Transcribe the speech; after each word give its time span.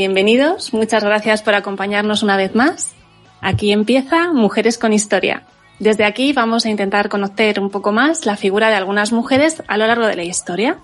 Bienvenidos, 0.00 0.72
muchas 0.72 1.04
gracias 1.04 1.42
por 1.42 1.54
acompañarnos 1.54 2.22
una 2.22 2.38
vez 2.38 2.54
más. 2.54 2.94
Aquí 3.42 3.70
empieza 3.70 4.32
Mujeres 4.32 4.78
con 4.78 4.94
Historia. 4.94 5.42
Desde 5.78 6.06
aquí 6.06 6.32
vamos 6.32 6.64
a 6.64 6.70
intentar 6.70 7.10
conocer 7.10 7.60
un 7.60 7.68
poco 7.68 7.92
más 7.92 8.24
la 8.24 8.38
figura 8.38 8.70
de 8.70 8.76
algunas 8.76 9.12
mujeres 9.12 9.62
a 9.68 9.76
lo 9.76 9.86
largo 9.86 10.06
de 10.06 10.16
la 10.16 10.24
historia. 10.24 10.78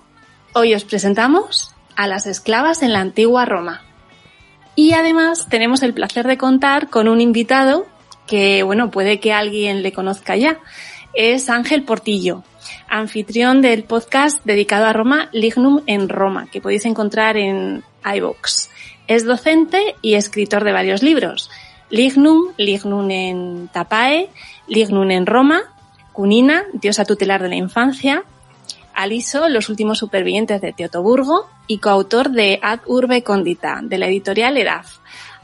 Hoy 0.53 0.75
os 0.75 0.83
presentamos 0.83 1.73
a 1.95 2.05
las 2.05 2.27
esclavas 2.27 2.83
en 2.83 2.93
la 2.93 2.99
antigua 2.99 3.45
Roma. 3.45 3.81
Y 4.75 4.93
además 4.93 5.47
tenemos 5.49 5.81
el 5.81 5.95
placer 5.95 6.27
de 6.27 6.37
contar 6.37 6.91
con 6.91 7.07
un 7.07 7.19
invitado 7.19 7.87
que, 8.27 8.61
bueno, 8.61 8.91
puede 8.91 9.19
que 9.19 9.33
alguien 9.33 9.81
le 9.81 9.93
conozca 9.93 10.35
ya. 10.35 10.59
Es 11.15 11.49
Ángel 11.49 11.81
Portillo, 11.81 12.43
anfitrión 12.87 13.63
del 13.63 13.83
podcast 13.83 14.45
dedicado 14.45 14.85
a 14.85 14.93
Roma, 14.93 15.29
Lignum 15.31 15.81
en 15.87 16.07
Roma, 16.07 16.45
que 16.51 16.61
podéis 16.61 16.85
encontrar 16.85 17.35
en 17.35 17.83
iVoox. 18.05 18.76
Es 19.07 19.25
docente 19.25 19.95
y 20.01 20.15
escritor 20.15 20.63
de 20.63 20.73
varios 20.73 21.01
libros. 21.01 21.49
Lignum, 21.89 22.53
Lignum 22.57 23.09
en 23.09 23.69
Tapae, 23.69 24.29
Lignum 24.67 25.09
en 25.11 25.25
Roma, 25.25 25.61
Cunina, 26.11 26.65
diosa 26.73 27.05
tutelar 27.05 27.41
de 27.41 27.49
la 27.49 27.55
infancia, 27.55 28.23
Aliso, 28.93 29.47
Los 29.47 29.69
últimos 29.69 29.99
supervivientes 29.99 30.59
de 30.59 30.73
Teotoburgo 30.73 31.47
y 31.67 31.77
coautor 31.77 32.31
de 32.31 32.59
Ad 32.61 32.79
Urbe 32.87 33.23
Condita, 33.23 33.79
de 33.83 33.97
la 33.97 34.07
editorial 34.07 34.57
Edaf. 34.57 34.97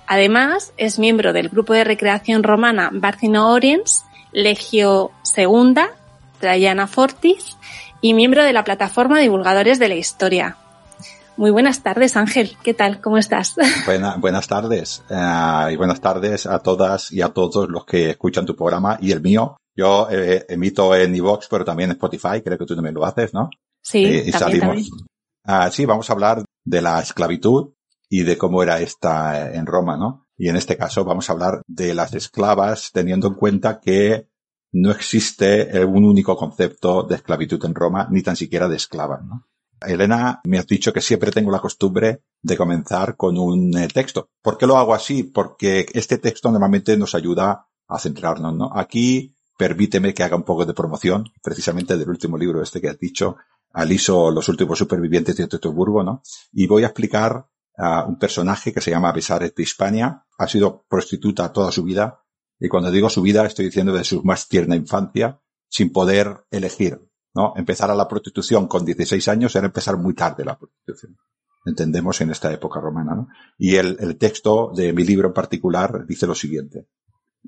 Además, 0.08 0.74
es 0.78 1.00
miembro 1.00 1.32
del 1.32 1.50
grupo 1.50 1.74
de 1.74 1.84
recreación 1.84 2.44
romana 2.44 2.90
Barcino 2.92 3.52
Oriens, 3.52 4.04
Legio 4.32 5.12
II, 5.38 5.76
Traiana 6.40 6.88
Fortis 6.88 7.58
y 8.02 8.14
miembro 8.14 8.44
de 8.44 8.54
la 8.54 8.64
plataforma 8.64 9.20
Divulgadores 9.20 9.80
de 9.80 9.88
la 9.88 9.96
Historia. 9.96 10.58
Muy 11.36 11.50
buenas 11.50 11.82
tardes, 11.82 12.16
Ángel. 12.16 12.56
¿Qué 12.64 12.76
tal? 12.76 13.02
¿Cómo 13.02 13.18
estás? 13.18 13.56
buenas 14.20 14.48
tardes. 14.48 15.04
Eh, 15.10 15.74
y 15.74 15.76
buenas 15.76 16.00
tardes 16.00 16.46
a 16.46 16.60
todas 16.60 17.12
y 17.12 17.22
a 17.22 17.30
todos 17.30 17.68
los 17.70 17.86
que 17.86 18.12
escuchan 18.12 18.46
tu 18.46 18.56
programa 18.56 19.00
y 19.02 19.12
el 19.12 19.22
mío. 19.22 19.58
Yo 19.76 20.08
eh, 20.12 20.46
emito 20.48 20.96
en 20.96 21.16
iVox, 21.16 21.48
pero 21.50 21.66
también 21.66 21.90
en 21.90 21.96
Spotify. 21.96 22.42
Creo 22.44 22.58
que 22.60 22.66
tú 22.66 22.76
también 22.76 22.94
lo 22.94 23.04
haces, 23.04 23.34
¿no? 23.34 23.50
Sí, 23.82 24.06
eh, 24.06 24.24
y 24.28 24.32
salimos. 24.32 24.92
Ah, 25.44 25.72
sí, 25.72 25.86
vamos 25.86 26.08
a 26.10 26.14
hablar 26.14 26.44
de 26.64 26.82
la 26.82 27.00
esclavitud 27.00 27.74
y 28.10 28.22
de 28.22 28.38
cómo 28.38 28.62
era 28.62 28.80
esta 28.80 29.54
en 29.54 29.66
Roma, 29.66 29.98
¿no? 29.98 30.28
Y 30.38 30.50
en 30.50 30.56
este 30.56 30.78
caso 30.78 31.04
vamos 31.04 31.30
a 31.30 31.34
hablar 31.34 31.62
de 31.66 31.96
las 31.96 32.14
esclavas 32.14 32.92
teniendo 32.94 33.28
en 33.28 33.34
cuenta 33.34 33.80
que 33.80 34.28
no 34.72 34.92
existe 34.92 35.84
un 35.86 36.06
único 36.06 36.36
concepto 36.38 37.04
de 37.04 37.16
esclavitud 37.16 37.64
en 37.66 37.76
Roma, 37.76 38.08
ni 38.12 38.22
tan 38.22 38.36
siquiera 38.36 38.68
de 38.68 38.76
esclava, 38.76 39.20
¿no? 39.24 39.48
Elena, 39.86 40.42
me 40.46 40.60
has 40.60 40.68
dicho 40.68 40.94
que 40.94 41.02
siempre 41.02 41.32
tengo 41.32 41.52
la 41.52 41.60
costumbre 41.60 42.24
de 42.42 42.58
comenzar 42.58 43.16
con 43.16 43.38
un 43.38 43.78
eh, 43.78 43.88
texto. 43.88 44.30
¿Por 44.42 44.58
qué 44.58 44.68
lo 44.68 44.78
hago 44.78 44.94
así? 44.94 45.24
Porque 45.24 45.86
este 45.94 46.18
texto 46.18 46.52
normalmente 46.52 46.98
nos 46.98 47.16
ayuda 47.16 47.68
a 47.88 48.00
centrarnos, 48.00 48.56
¿no? 48.56 48.72
Aquí 48.74 49.36
permíteme 49.58 50.14
que 50.14 50.24
haga 50.24 50.36
un 50.36 50.44
poco 50.44 50.66
de 50.66 50.74
promoción, 50.74 51.32
precisamente 51.42 51.98
del 51.98 52.10
último 52.10 52.38
libro 52.38 52.62
este 52.62 52.82
que 52.82 52.90
has 52.90 53.00
dicho, 53.00 53.38
Aliso, 53.74 54.30
los 54.32 54.50
últimos 54.50 54.78
supervivientes 54.78 55.36
de 55.36 55.48
Teutoburgo, 55.48 56.04
¿no? 56.04 56.22
Y 56.52 56.68
voy 56.68 56.84
a 56.84 56.88
explicar 56.88 57.48
a 57.78 58.06
un 58.06 58.20
personaje 58.20 58.72
que 58.72 58.82
se 58.82 58.92
llama 58.92 59.12
Besares 59.12 59.56
de 59.56 59.64
Hispania, 59.64 60.26
ha 60.38 60.48
sido 60.48 60.86
prostituta 60.88 61.52
toda 61.52 61.72
su 61.72 61.84
vida, 61.84 62.24
y 62.60 62.68
cuando 62.68 62.92
digo 62.92 63.10
su 63.10 63.22
vida 63.22 63.46
estoy 63.46 63.66
diciendo 63.66 63.94
de 63.94 64.04
su 64.04 64.24
más 64.24 64.48
tierna 64.48 64.76
infancia, 64.76 65.42
sin 65.70 65.92
poder 65.92 66.46
elegir, 66.52 67.02
¿no? 67.34 67.54
Empezar 67.56 67.90
a 67.92 67.96
la 67.96 68.08
prostitución 68.08 68.68
con 68.68 68.86
16 68.86 69.28
años 69.28 69.56
era 69.56 69.66
empezar 69.66 69.98
muy 69.98 70.14
tarde 70.14 70.46
la 70.46 70.58
prostitución. 70.58 71.18
Entendemos 71.66 72.20
en 72.22 72.32
esta 72.32 72.52
época 72.52 72.80
romana, 72.80 73.16
¿no? 73.16 73.28
Y 73.58 73.76
el, 73.76 73.98
el 74.00 74.18
texto 74.18 74.72
de 74.76 74.92
mi 74.94 75.04
libro 75.04 75.30
en 75.30 75.34
particular 75.34 76.06
dice 76.06 76.28
lo 76.28 76.36
siguiente. 76.36 76.88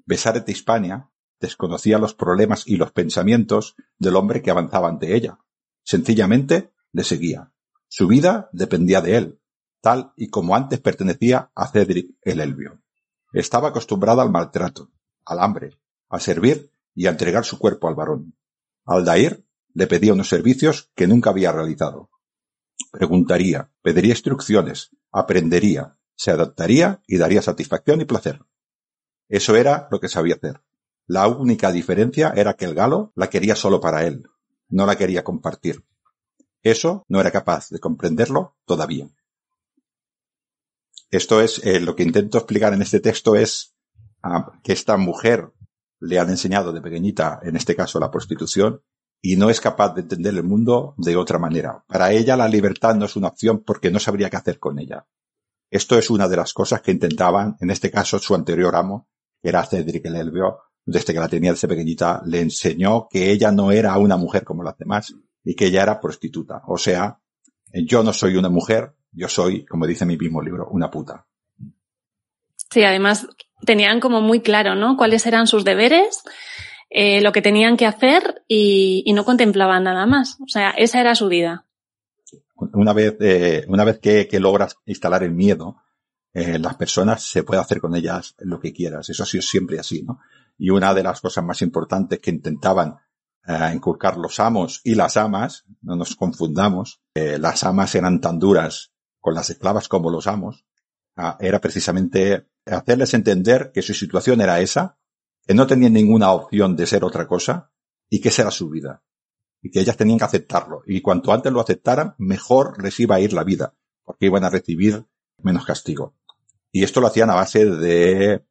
Besares 0.06 0.46
de 0.46 0.52
Hispania 0.52 1.10
desconocía 1.40 1.98
los 1.98 2.14
problemas 2.14 2.66
y 2.66 2.78
los 2.78 2.92
pensamientos 2.92 3.76
del 3.98 4.16
hombre 4.16 4.42
que 4.42 4.52
avanzaba 4.52 4.90
ante 4.90 5.16
ella. 5.16 5.40
Sencillamente 5.84 6.72
le 6.92 7.04
seguía. 7.04 7.52
Su 7.88 8.08
vida 8.08 8.50
dependía 8.52 9.02
de 9.02 9.18
él, 9.18 9.42
tal 9.82 10.14
y 10.16 10.30
como 10.30 10.56
antes 10.56 10.80
pertenecía 10.80 11.52
a 11.54 11.68
Cedric 11.68 12.16
el 12.22 12.40
Elvio. 12.40 12.82
Estaba 13.34 13.70
acostumbrada 13.70 14.24
al 14.24 14.32
maltrato, 14.32 14.92
al 15.26 15.40
hambre, 15.40 15.78
a 16.10 16.20
servir 16.20 16.72
y 16.94 17.08
a 17.08 17.12
entregar 17.12 17.46
su 17.46 17.60
cuerpo 17.60 17.88
al 17.88 17.96
varón. 17.96 18.36
Aldair 18.86 19.45
le 19.76 19.88
pedía 19.88 20.14
unos 20.14 20.30
servicios 20.30 20.90
que 20.96 21.06
nunca 21.06 21.30
había 21.30 21.52
realizado. 21.52 22.10
Preguntaría, 22.92 23.72
pediría 23.82 24.14
instrucciones, 24.14 24.90
aprendería, 25.12 25.98
se 26.16 26.32
adaptaría 26.32 27.02
y 27.06 27.18
daría 27.18 27.42
satisfacción 27.42 28.00
y 28.02 28.06
placer. 28.06 28.40
Eso 29.28 29.56
era 29.56 29.88
lo 29.92 30.00
que 30.00 30.08
sabía 30.08 30.36
hacer. 30.36 30.64
La 31.08 31.28
única 31.28 31.72
diferencia 31.74 32.34
era 32.36 32.54
que 32.54 32.66
el 32.66 32.74
galo 32.74 33.12
la 33.16 33.30
quería 33.30 33.56
solo 33.56 33.82
para 33.82 34.06
él, 34.06 34.24
no 34.70 34.86
la 34.86 34.96
quería 34.96 35.24
compartir. 35.24 35.84
Eso 36.64 37.06
no 37.10 37.20
era 37.20 37.32
capaz 37.32 37.70
de 37.70 37.80
comprenderlo 37.80 38.56
todavía. 38.66 39.10
Esto 41.12 41.42
es, 41.42 41.64
eh, 41.66 41.82
lo 41.82 41.96
que 41.96 42.04
intento 42.04 42.38
explicar 42.38 42.74
en 42.74 42.82
este 42.82 43.02
texto 43.02 43.36
es 43.36 43.76
ah, 44.24 44.54
que 44.64 44.72
esta 44.72 44.96
mujer 44.96 45.52
le 46.00 46.18
han 46.18 46.30
enseñado 46.30 46.72
de 46.72 46.82
pequeñita, 46.82 47.42
en 47.44 47.58
este 47.58 47.76
caso 47.76 48.00
la 48.00 48.10
prostitución, 48.10 48.82
y 49.28 49.38
no 49.38 49.50
es 49.50 49.60
capaz 49.60 49.96
de 49.96 50.02
entender 50.02 50.36
el 50.36 50.44
mundo 50.44 50.94
de 50.98 51.18
otra 51.18 51.40
manera. 51.40 51.84
Para 51.88 52.12
ella 52.12 52.38
la 52.38 52.48
libertad 52.48 52.94
no 52.94 53.06
es 53.06 53.16
una 53.16 53.30
opción 53.30 53.64
porque 53.66 53.90
no 53.90 53.98
sabría 53.98 54.30
qué 54.30 54.38
hacer 54.38 54.60
con 54.60 54.78
ella. 54.78 55.08
Esto 55.72 55.98
es 55.98 56.12
una 56.12 56.28
de 56.28 56.38
las 56.38 56.54
cosas 56.54 56.84
que 56.84 56.92
intentaban, 56.92 57.58
en 57.60 57.72
este 57.72 57.90
caso 57.90 58.20
su 58.20 58.36
anterior 58.36 58.76
amo, 58.76 59.08
que 59.42 59.50
era 59.50 59.66
Cedric 59.66 60.06
el 60.06 60.32
desde 60.86 61.12
que 61.12 61.20
la 61.20 61.28
tenía 61.28 61.50
desde 61.50 61.68
pequeñita, 61.68 62.22
le 62.24 62.42
enseñó 62.42 63.08
que 63.10 63.32
ella 63.32 63.52
no 63.52 63.72
era 63.72 63.98
una 63.98 64.16
mujer 64.16 64.44
como 64.44 64.62
las 64.62 64.78
demás 64.78 65.12
y 65.44 65.56
que 65.56 65.66
ella 65.66 65.82
era 65.82 66.00
prostituta. 66.00 66.62
O 66.68 66.78
sea, 66.78 67.18
yo 67.74 68.04
no 68.04 68.14
soy 68.14 68.38
una 68.38 68.50
mujer, 68.50 68.94
yo 69.12 69.28
soy, 69.28 69.66
como 69.66 69.88
dice 69.88 70.06
mi 70.06 70.18
mismo 70.18 70.40
libro, 70.40 70.68
una 70.70 70.92
puta. 70.92 71.26
Sí, 72.70 72.84
además 72.84 73.28
tenían 73.66 74.00
como 74.00 74.22
muy 74.22 74.42
claro, 74.42 74.76
¿no? 74.76 74.98
Cuáles 74.98 75.26
eran 75.26 75.48
sus 75.48 75.64
deberes, 75.64 76.22
eh, 76.90 77.22
lo 77.22 77.32
que 77.32 77.42
tenían 77.42 77.78
que 77.78 77.86
hacer 77.86 78.44
y, 78.48 79.12
no 79.14 79.26
contemplaban 79.26 79.84
nada 79.84 80.06
más. 80.06 80.38
O 80.42 80.48
sea, 80.48 80.72
esa 80.72 81.02
era 81.02 81.16
su 81.16 81.28
vida. 81.28 81.66
Una 82.56 82.94
vez, 82.94 83.18
eh, 83.20 83.66
una 83.68 83.84
vez 83.84 84.00
que, 84.00 84.28
logras 84.40 84.78
instalar 84.86 85.24
el 85.24 85.34
miedo, 85.34 85.78
eh, 86.34 86.60
las 86.60 86.76
personas 86.76 87.24
se 87.24 87.44
puede 87.44 87.62
hacer 87.62 87.82
con 87.82 87.96
ellas 87.96 88.36
lo 88.40 88.60
que 88.60 88.74
quieras. 88.74 89.10
Eso 89.10 89.24
ha 89.24 89.26
sido 89.26 89.42
siempre 89.42 89.80
así, 89.80 90.04
¿no? 90.04 90.20
Y 90.58 90.70
una 90.70 90.94
de 90.94 91.04
las 91.04 91.22
cosas 91.22 91.44
más 91.44 91.62
importantes 91.62 92.20
que 92.20 92.32
intentaban 92.32 92.96
eh, 93.48 93.72
inculcar 93.74 94.18
los 94.18 94.40
amos 94.40 94.82
y 94.84 94.96
las 94.96 95.18
amas, 95.18 95.66
no 95.82 95.96
nos 95.96 96.16
confundamos, 96.16 97.02
las 97.14 97.64
amas 97.64 97.94
eran 97.96 98.20
tan 98.22 98.40
duras 98.40 98.92
con 99.20 99.34
las 99.34 99.50
esclavas 99.50 99.88
como 99.88 100.10
los 100.10 100.28
amos, 100.28 100.66
ah, 101.16 101.38
era 101.40 101.60
precisamente 101.60 102.48
hacerles 102.66 103.14
entender 103.14 103.72
que 103.74 103.82
su 103.82 103.94
situación 103.94 104.40
era 104.42 104.60
esa, 104.60 104.98
que 105.46 105.54
no 105.54 105.68
tenían 105.68 105.94
ninguna 105.94 106.32
opción 106.32 106.76
de 106.76 106.88
ser 106.88 107.04
otra 107.04 107.28
cosa 107.28 107.72
y 108.10 108.22
que 108.22 108.30
esa 108.30 108.44
era 108.44 108.52
su 108.52 108.70
vida. 108.70 109.04
Y 109.62 109.72
que 109.72 109.80
ellas 109.80 109.98
tenían 109.98 110.20
que 110.20 110.26
aceptarlo. 110.26 110.84
Y 110.86 111.02
cuanto 111.02 111.34
antes 111.34 111.52
lo 111.52 111.60
aceptaran, 111.60 112.16
mejor 112.18 112.82
les 112.84 113.00
iba 113.00 113.16
a 113.16 113.20
ir 113.20 113.34
la 113.34 113.44
vida, 113.44 113.74
porque 114.04 114.28
iban 114.28 114.44
a 114.44 114.50
recibir 114.50 115.06
menos 115.42 115.66
castigo. 115.66 116.16
Y 116.72 116.84
esto 116.84 117.02
lo 117.02 117.08
hacían 117.08 117.30
a 117.30 117.36
base 117.36 117.66
de 117.66 118.46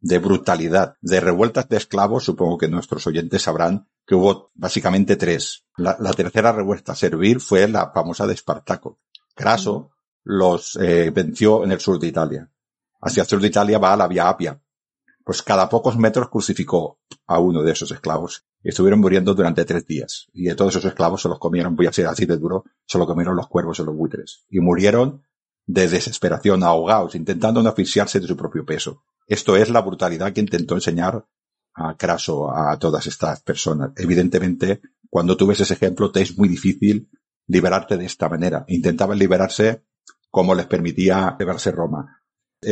de 0.00 0.18
brutalidad, 0.18 0.96
de 1.00 1.20
revueltas 1.20 1.68
de 1.68 1.76
esclavos, 1.76 2.24
supongo 2.24 2.56
que 2.56 2.68
nuestros 2.68 3.06
oyentes 3.06 3.42
sabrán 3.42 3.86
que 4.06 4.14
hubo 4.14 4.50
básicamente 4.54 5.16
tres. 5.16 5.66
La, 5.76 5.96
tercera 6.12 6.52
revuelta 6.52 6.92
a 6.92 6.96
servir 6.96 7.40
fue 7.40 7.68
la 7.68 7.90
famosa 7.92 8.26
de 8.26 8.34
Espartaco. 8.34 8.98
Craso 9.34 9.90
los 10.24 10.76
eh, 10.76 11.10
venció 11.10 11.64
en 11.64 11.72
el 11.72 11.80
sur 11.80 11.98
de 11.98 12.06
Italia. 12.06 12.50
Hacia 13.02 13.22
el 13.22 13.28
sur 13.28 13.40
de 13.40 13.48
Italia 13.48 13.78
va 13.78 13.92
a 13.92 13.96
la 13.96 14.08
Vía 14.08 14.28
Apia. 14.28 14.60
Pues 15.24 15.42
cada 15.42 15.68
pocos 15.68 15.96
metros 15.96 16.28
crucificó 16.28 16.98
a 17.26 17.38
uno 17.38 17.62
de 17.62 17.72
esos 17.72 17.90
esclavos 17.90 18.44
y 18.62 18.70
estuvieron 18.70 19.00
muriendo 19.00 19.34
durante 19.34 19.64
tres 19.64 19.86
días. 19.86 20.28
Y 20.32 20.44
de 20.44 20.54
todos 20.54 20.74
esos 20.74 20.86
esclavos 20.86 21.22
se 21.22 21.28
los 21.28 21.38
comieron, 21.38 21.76
voy 21.76 21.86
a 21.86 21.92
ser 21.92 22.06
así 22.06 22.26
de 22.26 22.36
duro, 22.36 22.64
se 22.86 22.98
lo 22.98 23.06
comieron 23.06 23.36
los 23.36 23.48
cuervos 23.48 23.78
y 23.78 23.84
los 23.84 23.94
buitres. 23.94 24.44
Y 24.48 24.60
murieron 24.60 25.22
de 25.66 25.88
desesperación, 25.88 26.62
ahogados, 26.62 27.14
intentando 27.14 27.62
no 27.62 27.68
asfixiarse 27.68 28.18
de 28.18 28.26
su 28.26 28.36
propio 28.36 28.64
peso. 28.64 29.02
Esto 29.26 29.56
es 29.56 29.70
la 29.70 29.82
brutalidad 29.82 30.32
que 30.32 30.40
intentó 30.40 30.74
enseñar 30.74 31.24
a 31.74 31.96
Craso 31.96 32.50
a 32.50 32.76
todas 32.78 33.06
estas 33.06 33.40
personas. 33.42 33.92
Evidentemente, 33.96 34.80
cuando 35.08 35.36
tú 35.36 35.46
ves 35.46 35.60
ese 35.60 35.74
ejemplo, 35.74 36.10
te 36.10 36.22
es 36.22 36.36
muy 36.36 36.48
difícil 36.48 37.08
liberarte 37.46 37.96
de 37.96 38.06
esta 38.06 38.28
manera. 38.28 38.64
Intentaban 38.68 39.18
liberarse 39.18 39.84
como 40.30 40.54
les 40.54 40.66
permitía 40.66 41.36
liberarse 41.38 41.70
Roma. 41.70 42.22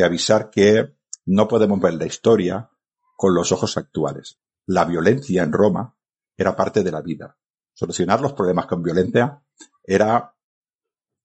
Avisar 0.04 0.50
que 0.50 0.97
no 1.28 1.46
podemos 1.46 1.78
ver 1.78 1.94
la 1.94 2.06
historia 2.06 2.70
con 3.16 3.34
los 3.34 3.52
ojos 3.52 3.76
actuales. 3.76 4.38
La 4.66 4.84
violencia 4.86 5.42
en 5.42 5.52
Roma 5.52 5.94
era 6.36 6.56
parte 6.56 6.82
de 6.82 6.90
la 6.90 7.02
vida. 7.02 7.36
Solucionar 7.74 8.20
los 8.20 8.32
problemas 8.32 8.66
con 8.66 8.82
violencia 8.82 9.42
era 9.84 10.34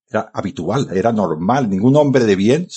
Era 0.05 0.29
habitual, 0.33 0.89
era 0.91 1.11
normal. 1.13 1.69
Ningún 1.69 1.95
hombre 1.95 2.25
de 2.25 2.35
bien 2.35 2.67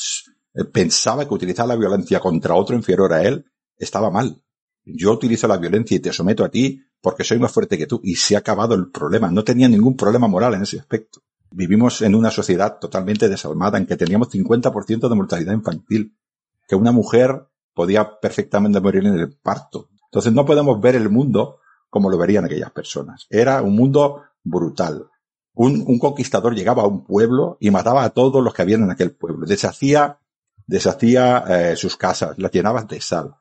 pensaba 0.73 1.27
que 1.27 1.35
utilizar 1.35 1.67
la 1.67 1.77
violencia 1.77 2.21
contra 2.21 2.55
otro 2.55 2.77
inferior 2.77 3.13
a 3.13 3.23
él 3.25 3.45
estaba 3.77 4.11
mal. 4.11 4.41
Yo 4.85 5.13
utilizo 5.13 5.49
la 5.49 5.57
violencia 5.57 5.97
y 5.97 6.01
te 6.01 6.13
someto 6.13 6.45
a 6.45 6.49
ti 6.49 6.81
porque 7.01 7.25
soy 7.25 7.41
más 7.41 7.53
fuerte 7.53 7.77
que 7.77 7.87
tú. 7.87 8.01
Y 8.05 8.15
se 8.15 8.37
ha 8.37 8.39
acabado 8.39 8.75
el 8.75 8.91
problema. 8.91 9.31
No 9.33 9.43
tenía 9.43 9.69
ningún 9.69 9.97
problema 9.97 10.29
moral 10.29 10.55
en 10.55 10.63
ese 10.63 10.79
aspecto. 10.79 11.23
Vivimos 11.51 12.03
en 12.03 12.15
una 12.15 12.31
sociedad 12.31 12.79
totalmente 12.79 13.29
desalmada 13.29 13.79
en 13.79 13.87
que 13.87 13.97
teníamos 13.97 14.31
50% 14.31 15.09
de 15.09 15.15
mortalidad 15.17 15.53
infantil. 15.53 16.17
Que 16.67 16.75
una 16.75 16.93
mujer 16.93 17.47
podía 17.75 18.19
perfectamente 18.21 18.81
morir 18.81 19.07
en 19.07 19.19
el 19.19 19.37
parto. 19.37 19.91
Entonces 20.07 20.33
no 20.33 20.45
podemos 20.45 20.81
ver 20.81 20.97
el 20.97 21.11
mundo 21.11 21.59
como 21.91 22.11
lo 22.11 22.19
verían 22.19 22.45
aquellas 22.45 22.73
personas. 22.73 23.27
Era 23.31 23.63
un 23.63 23.77
mundo 23.77 24.23
brutal. 24.43 25.09
Un, 25.55 25.99
conquistador 25.99 26.55
llegaba 26.55 26.83
a 26.83 26.87
un 26.87 27.05
pueblo 27.05 27.57
y 27.61 27.71
mataba 27.71 28.05
a 28.05 28.11
todos 28.11 28.45
los 28.45 28.53
que 28.53 28.63
habían 28.63 28.83
en 28.83 28.91
aquel 28.91 29.13
pueblo. 29.13 29.47
Deshacía, 29.47 30.19
deshacía 30.67 31.45
eh, 31.49 31.77
sus 31.77 31.97
casas, 31.97 32.39
las 32.39 32.53
llenaba 32.53 32.83
de 32.83 33.01
sal. 33.01 33.37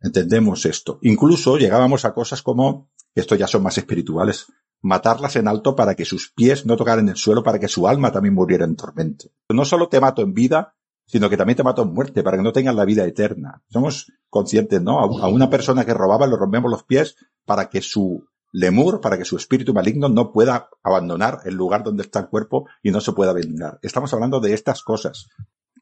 Entendemos 0.00 0.64
esto. 0.64 0.98
Incluso 1.02 1.58
llegábamos 1.58 2.06
a 2.06 2.14
cosas 2.14 2.42
como, 2.42 2.90
esto 3.14 3.34
ya 3.34 3.46
son 3.46 3.62
más 3.62 3.76
espirituales, 3.76 4.46
matarlas 4.80 5.36
en 5.36 5.48
alto 5.48 5.76
para 5.76 5.94
que 5.94 6.06
sus 6.06 6.32
pies 6.32 6.64
no 6.64 6.76
tocaran 6.76 7.08
el 7.10 7.16
suelo, 7.16 7.42
para 7.42 7.58
que 7.58 7.68
su 7.68 7.86
alma 7.86 8.10
también 8.10 8.34
muriera 8.34 8.64
en 8.64 8.76
tormento. 8.76 9.26
No 9.50 9.66
solo 9.66 9.88
te 9.88 10.00
mato 10.00 10.22
en 10.22 10.32
vida, 10.32 10.74
sino 11.10 11.28
que 11.28 11.36
también 11.36 11.56
te 11.56 11.64
mato 11.64 11.82
en 11.82 11.92
muerte, 11.92 12.22
para 12.22 12.36
que 12.36 12.42
no 12.42 12.52
tengan 12.52 12.76
la 12.76 12.84
vida 12.84 13.04
eterna. 13.04 13.62
Somos 13.68 14.12
conscientes, 14.28 14.80
¿no? 14.80 15.00
A 15.00 15.28
una 15.28 15.50
persona 15.50 15.84
que 15.84 15.92
robaba 15.92 16.26
le 16.26 16.36
rompemos 16.36 16.70
los 16.70 16.84
pies 16.84 17.16
para 17.44 17.68
que 17.68 17.82
su 17.82 18.24
lemur, 18.52 19.00
para 19.00 19.18
que 19.18 19.24
su 19.24 19.36
espíritu 19.36 19.74
maligno 19.74 20.08
no 20.08 20.32
pueda 20.32 20.68
abandonar 20.84 21.40
el 21.44 21.54
lugar 21.54 21.82
donde 21.82 22.04
está 22.04 22.20
el 22.20 22.28
cuerpo 22.28 22.68
y 22.82 22.92
no 22.92 23.00
se 23.00 23.12
pueda 23.12 23.32
vengar. 23.32 23.80
Estamos 23.82 24.12
hablando 24.14 24.38
de 24.38 24.54
estas 24.54 24.82
cosas. 24.82 25.28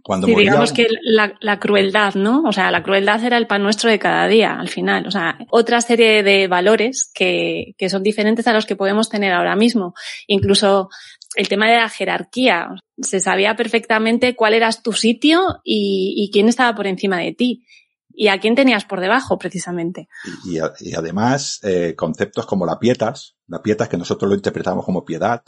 Cuando 0.02 0.26
sí, 0.26 0.34
digamos 0.34 0.72
que 0.72 0.86
la, 1.02 1.34
la, 1.40 1.58
crueldad, 1.58 2.14
¿no? 2.14 2.44
O 2.44 2.52
sea, 2.52 2.70
la 2.70 2.82
crueldad 2.82 3.22
era 3.22 3.36
el 3.36 3.46
pan 3.46 3.62
nuestro 3.62 3.90
de 3.90 3.98
cada 3.98 4.26
día, 4.28 4.58
al 4.58 4.68
final. 4.68 5.06
O 5.06 5.10
sea, 5.10 5.36
otra 5.50 5.82
serie 5.82 6.22
de 6.22 6.48
valores 6.48 7.10
que, 7.12 7.74
que 7.76 7.90
son 7.90 8.02
diferentes 8.02 8.46
a 8.46 8.54
los 8.54 8.64
que 8.64 8.76
podemos 8.76 9.10
tener 9.10 9.34
ahora 9.34 9.56
mismo. 9.56 9.92
Incluso 10.26 10.88
el 11.36 11.48
tema 11.48 11.68
de 11.68 11.76
la 11.76 11.88
jerarquía. 11.88 12.70
Se 13.00 13.20
sabía 13.20 13.56
perfectamente 13.56 14.34
cuál 14.34 14.54
era 14.54 14.70
tu 14.72 14.92
sitio 14.92 15.60
y, 15.64 16.30
quién 16.32 16.48
estaba 16.48 16.74
por 16.74 16.86
encima 16.86 17.18
de 17.18 17.32
ti 17.32 17.64
y 18.10 18.28
a 18.28 18.40
quién 18.40 18.56
tenías 18.56 18.84
por 18.84 19.00
debajo, 19.00 19.38
precisamente. 19.38 20.08
Y, 20.44 20.58
y, 20.80 20.94
además, 20.94 21.60
eh, 21.62 21.94
conceptos 21.96 22.46
como 22.46 22.66
la 22.66 22.78
pietas, 22.78 23.36
la 23.46 23.62
pietas 23.62 23.88
que 23.88 23.96
nosotros 23.96 24.28
lo 24.28 24.34
interpretamos 24.34 24.84
como 24.84 25.04
piedad, 25.04 25.42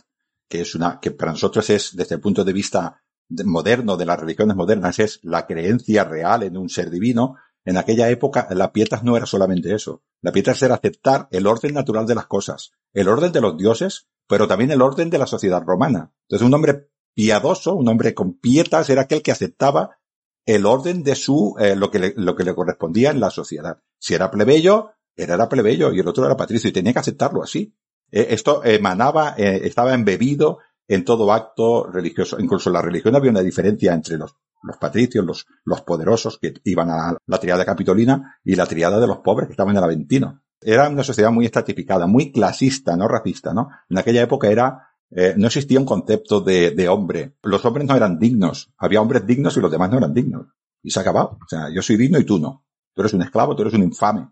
que 0.49 0.61
es 0.61 0.75
una, 0.75 1.01
que 1.01 1.11
para 1.11 1.33
nosotros 1.33 1.69
es, 1.71 1.97
desde 1.97 2.17
el 2.17 2.21
punto 2.21 2.45
de 2.45 2.53
vista 2.53 3.03
moderno 3.45 3.97
de 3.97 4.07
las 4.07 4.19
religiones 4.19 4.57
modernas, 4.57 4.99
es 4.99 5.21
la 5.23 5.47
creencia 5.47 6.05
real 6.05 6.43
en 6.43 6.57
un 6.57 6.69
ser 6.69 6.91
divino. 6.91 7.37
En 7.65 7.77
aquella 7.77 8.09
época, 8.09 8.49
la 8.51 8.73
pietas 8.73 9.03
no 9.05 9.17
era 9.17 9.27
solamente 9.27 9.75
eso. 9.75 10.03
La 10.23 10.33
pietas 10.33 10.63
era 10.63 10.75
aceptar 10.75 11.29
el 11.31 11.47
orden 11.47 11.75
natural 11.75 12.07
de 12.07 12.15
las 12.15 12.27
cosas, 12.27 12.73
el 12.93 13.09
orden 13.09 13.33
de 13.33 13.41
los 13.41 13.57
dioses, 13.57 14.09
pero 14.31 14.47
también 14.47 14.71
el 14.71 14.81
orden 14.81 15.11
de 15.11 15.19
la 15.19 15.27
sociedad 15.27 15.61
romana. 15.67 16.13
Entonces, 16.23 16.47
un 16.47 16.55
hombre 16.55 16.89
piadoso, 17.15 17.75
un 17.75 17.89
hombre 17.89 18.15
con 18.15 18.39
pietas, 18.39 18.89
era 18.89 19.03
aquel 19.03 19.23
que 19.23 19.33
aceptaba 19.33 19.99
el 20.47 20.67
orden 20.67 21.03
de 21.03 21.17
su, 21.17 21.57
eh, 21.59 21.75
lo 21.75 21.91
que 21.91 21.99
le, 21.99 22.15
lo 22.17 22.37
que 22.37 22.45
le 22.45 22.55
correspondía 22.55 23.11
en 23.11 23.19
la 23.19 23.31
sociedad. 23.31 23.83
Si 23.99 24.15
era 24.15 24.31
plebeyo, 24.31 24.93
era, 25.17 25.49
plebeyo 25.49 25.93
y 25.93 25.99
el 25.99 26.07
otro 26.07 26.25
era 26.25 26.37
patricio 26.37 26.71
y 26.71 26.73
tenía 26.73 26.93
que 26.93 27.01
aceptarlo 27.01 27.43
así. 27.43 27.75
Eh, 28.13 28.29
esto 28.31 28.65
emanaba, 28.65 29.35
eh, 29.37 29.63
estaba 29.65 29.95
embebido 29.95 30.59
en 30.87 31.05
todo 31.05 31.33
acto 31.33 31.89
religioso. 31.89 32.39
Incluso 32.39 32.71
en 32.71 32.75
la 32.75 32.83
religión 32.83 33.17
había 33.17 33.33
una 33.33 33.43
diferencia 33.43 33.93
entre 33.93 34.17
los, 34.17 34.37
los 34.63 34.77
patricios, 34.77 35.25
los, 35.25 35.45
los 35.65 35.81
poderosos 35.81 36.39
que 36.39 36.55
iban 36.67 36.89
a 36.91 37.17
la 37.27 37.41
triada 37.41 37.65
capitolina 37.65 38.39
y 38.45 38.55
la 38.55 38.67
triada 38.67 39.01
de 39.01 39.09
los 39.09 39.19
pobres 39.19 39.49
que 39.49 39.55
estaban 39.55 39.73
en 39.73 39.79
el 39.79 39.85
Aventino. 39.85 40.41
Era 40.61 40.89
una 40.89 41.03
sociedad 41.03 41.31
muy 41.31 41.47
estratificada, 41.47 42.07
muy 42.07 42.33
clasista, 42.33 42.97
no 42.97 43.09
racista, 43.09 43.55
¿no? 43.55 43.69
En 43.89 43.99
aquella 43.99 44.23
época 44.23 44.49
era 44.49 44.91
eh, 45.11 45.35
no 45.37 45.49
existía 45.49 45.81
un 45.81 45.87
concepto 45.87 46.41
de, 46.41 46.71
de, 46.71 46.89
hombre. 46.89 47.35
Los 47.43 47.65
hombres 47.65 47.87
no 47.87 47.97
eran 47.97 48.19
dignos. 48.19 48.73
Había 48.79 49.01
hombres 49.01 49.27
dignos 49.27 49.57
y 49.57 49.61
los 49.61 49.71
demás 49.71 49.91
no 49.91 49.99
eran 49.99 50.15
dignos. 50.15 50.47
Y 50.83 50.91
se 50.91 51.01
ha 51.01 51.03
acabado. 51.03 51.39
O 51.43 51.49
sea, 51.49 51.69
yo 51.75 51.83
soy 51.83 51.97
digno 51.97 52.19
y 52.19 52.25
tú 52.25 52.39
no. 52.39 52.65
Tú 52.95 53.03
eres 53.03 53.13
un 53.13 53.23
esclavo, 53.23 53.57
tú 53.57 53.63
eres 53.63 53.75
un 53.75 53.83
infame. 53.83 54.29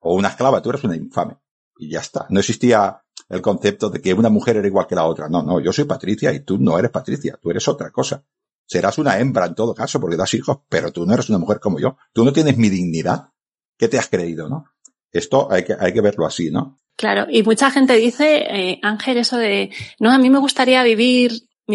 O 0.00 0.14
una 0.14 0.28
esclava, 0.28 0.62
tú 0.62 0.70
eres 0.70 0.84
una 0.84 0.96
infame. 0.96 1.38
Y 1.76 1.90
ya 1.90 2.00
está. 2.00 2.26
No 2.30 2.38
existía 2.38 3.02
el 3.28 3.42
concepto 3.42 3.90
de 3.90 4.00
que 4.00 4.14
una 4.14 4.28
mujer 4.28 4.56
era 4.56 4.66
igual 4.66 4.86
que 4.86 4.94
la 4.94 5.06
otra. 5.06 5.28
No, 5.28 5.42
no, 5.42 5.60
yo 5.60 5.72
soy 5.72 5.84
Patricia 5.84 6.32
y 6.32 6.40
tú 6.40 6.58
no 6.58 6.78
eres 6.78 6.90
Patricia. 6.90 7.38
Tú 7.40 7.50
eres 7.50 7.66
otra 7.66 7.90
cosa. 7.90 8.24
Serás 8.64 8.98
una 8.98 9.18
hembra 9.18 9.46
en 9.46 9.54
todo 9.54 9.74
caso 9.74 10.00
porque 10.00 10.16
das 10.16 10.32
hijos, 10.34 10.60
pero 10.68 10.92
tú 10.92 11.04
no 11.04 11.14
eres 11.14 11.28
una 11.28 11.38
mujer 11.38 11.58
como 11.58 11.80
yo. 11.80 11.96
Tú 12.12 12.24
no 12.24 12.32
tienes 12.32 12.56
mi 12.56 12.68
dignidad. 12.68 13.30
¿Qué 13.76 13.88
te 13.88 13.98
has 13.98 14.08
creído, 14.08 14.48
no? 14.48 14.66
Esto 15.12 15.50
hay 15.50 15.64
que, 15.64 15.74
hay 15.78 15.92
que 15.92 16.00
verlo 16.00 16.26
así, 16.26 16.50
¿no? 16.50 16.78
Claro, 16.96 17.26
y 17.30 17.42
mucha 17.42 17.70
gente 17.70 17.94
dice, 17.94 18.44
eh, 18.48 18.78
Ángel, 18.82 19.18
eso 19.18 19.36
de, 19.36 19.70
no, 19.98 20.10
a 20.10 20.18
mí 20.18 20.30
me 20.30 20.38
gustaría 20.38 20.82
vivir, 20.82 21.32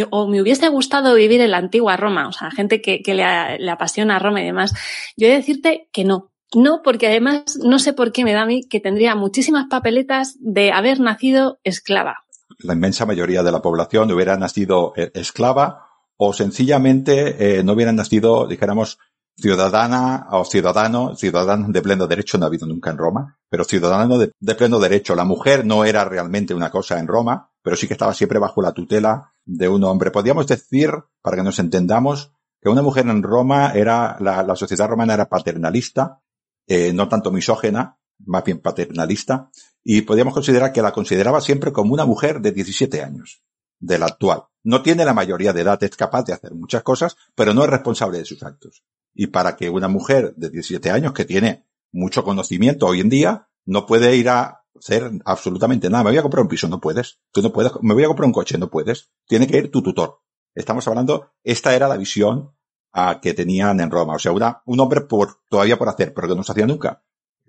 o 0.10 0.27
me 0.27 0.41
hubiese 0.41 0.70
gustado 0.70 1.15
vivir 1.15 1.41
en 1.41 1.51
la 1.51 1.58
antigua 1.58 1.98
Roma, 1.98 2.27
o 2.27 2.32
sea, 2.32 2.51
gente 2.51 2.82
que, 2.82 3.01
que 3.01 3.13
le, 3.13 3.60
le 3.60 3.72
apasiona 3.72 4.20
Roma 4.20 4.41
y 4.41 4.46
demás. 4.46 4.74
Yo 5.15 5.27
he 5.27 5.32
de 5.32 5.38
decirte 5.38 5.89
que 5.91 6.03
no, 6.03 6.32
no, 6.56 6.82
porque 6.84 7.08
además 7.08 7.58
no 7.62 7.79
sé 7.79 7.94
por 7.94 8.12
qué 8.12 8.24
me 8.24 8.34
da 8.34 8.44
a 8.44 8.46
mí 8.46 8.67
que 8.67 8.79
tendría 8.79 9.15
muchísimas 9.15 9.65
papeletas 9.70 10.38
de 10.39 10.72
haber 10.72 11.00
nacido 11.00 11.60
esclava. 11.63 12.24
La 12.60 12.74
inmensa 12.74 13.06
mayoría 13.06 13.44
de 13.44 13.51
la 13.51 13.62
población 13.62 14.12
hubiera 14.12 14.38
nacido 14.38 14.94
eh, 14.96 15.12
esclava 15.13 15.88
o 16.15 16.34
sencillamente 16.34 17.60
eh, 17.60 17.63
no 17.63 17.74
hubieran 17.74 17.98
nacido, 17.98 18.48
dijéramos, 18.48 18.98
ciudadana 19.39 20.27
o 20.32 20.44
ciudadano, 20.44 21.15
ciudadano 21.15 21.67
de 21.70 21.82
pleno 21.82 22.08
derecho 22.08 22.38
no 22.38 22.46
ha 22.46 22.48
habido 22.48 22.65
nunca 22.65 22.89
en 22.89 22.98
Roma, 22.98 23.38
pero 23.50 23.63
ciudadano 23.63 24.17
de, 24.17 24.56
pleno 24.56 24.79
derecho. 24.79 25.15
La 25.15 25.25
mujer 25.25 25.65
no 25.65 25.86
era 25.86 26.03
realmente 26.06 26.56
una 26.56 26.72
cosa 26.72 27.00
en 27.00 27.08
Roma, 27.08 27.51
pero 27.62 27.75
sí 27.75 27.88
que 27.88 27.94
estaba 27.94 28.13
siempre 28.13 28.39
bajo 28.39 28.62
la 28.62 28.72
tutela 28.72 29.34
de 29.46 29.70
un 29.70 29.84
hombre. 29.84 30.10
Podríamos 30.10 30.48
decir, 30.48 30.91
para 31.22 31.38
que 31.38 31.44
nos 31.44 31.60
entendamos, 31.60 32.32
que 32.60 32.70
una 32.70 32.82
mujer 32.82 33.08
en 33.08 33.22
Roma 33.22 33.74
era, 33.74 34.17
la, 34.20 34.41
la 34.41 34.56
sociedad 34.56 34.88
romana 34.88 35.13
era 35.13 35.29
paternalista, 35.29 36.20
eh, 36.65 36.91
no 36.91 37.08
tanto 37.08 37.32
misógena, 37.32 38.00
más 38.25 38.44
bien 38.44 38.60
paternalista, 38.60 39.51
y 39.84 40.01
podríamos 40.01 40.34
considerar 40.34 40.74
que 40.74 40.82
la 40.82 40.91
consideraba 40.91 41.41
siempre 41.41 41.72
como 41.72 41.94
una 41.94 42.06
mujer 42.06 42.41
de 42.41 42.51
17 42.51 43.03
años, 43.03 43.44
de 43.79 44.00
la 44.00 44.08
actual. 44.08 44.46
No 44.63 44.82
tiene 44.82 45.06
la 45.06 45.13
mayoría 45.13 45.53
de 45.53 45.62
edad, 45.62 45.82
es 45.84 45.96
capaz 45.96 46.24
de 46.24 46.34
hacer 46.34 46.56
muchas 46.56 46.82
cosas, 46.82 47.15
pero 47.36 47.53
no 47.53 47.63
es 47.63 47.70
responsable 47.70 48.17
de 48.17 48.25
sus 48.25 48.41
actos 48.41 48.84
y 49.18 49.28
para 49.28 49.56
que 49.56 49.70
una 49.70 49.88
mujer 49.88 50.36
de 50.36 50.52
17 50.52 50.92
años 50.92 51.12
que 51.12 51.26
tiene 51.26 51.66
mucho 51.92 52.24
conocimiento 52.24 52.86
hoy 52.86 53.02
en 53.02 53.10
día 53.10 53.50
no 53.66 53.88
puede 53.88 54.16
ir 54.16 54.30
a 54.30 54.62
hacer 54.80 55.12
absolutamente 55.26 55.90
nada. 55.90 56.04
Me 56.04 56.12
voy 56.12 56.20
a 56.20 56.22
comprar 56.22 56.44
un 56.44 56.48
piso, 56.48 56.68
no 56.68 56.80
puedes. 56.80 57.20
Tú 57.32 57.42
no 57.42 57.52
puedes. 57.52 57.72
Me 57.82 57.96
voy 57.96 58.04
a 58.04 58.08
comprar 58.08 58.28
un 58.28 58.32
coche, 58.32 58.60
no 58.60 58.70
puedes. 58.70 59.10
Tiene 59.28 59.48
que 59.48 59.58
ir 59.58 59.72
tu 59.72 59.82
tutor. 59.82 60.20
Estamos 60.54 60.88
hablando, 60.88 61.32
esta 61.44 61.76
era 61.76 61.88
la 61.88 61.98
visión 61.98 62.52
a, 62.92 63.10
ah, 63.10 63.20
que 63.20 63.34
tenían 63.34 63.80
en 63.80 63.90
Roma. 63.90 64.14
O 64.16 64.20
sea, 64.20 64.32
una, 64.32 64.62
un 64.66 64.80
hombre 64.80 65.02
por, 65.02 65.40
todavía 65.50 65.80
por 65.80 65.90
hacer, 65.90 66.14
pero 66.14 66.28
que 66.28 66.36
no 66.36 66.44
se 66.44 66.52
hacía 66.52 66.68
nunca. 66.68 67.04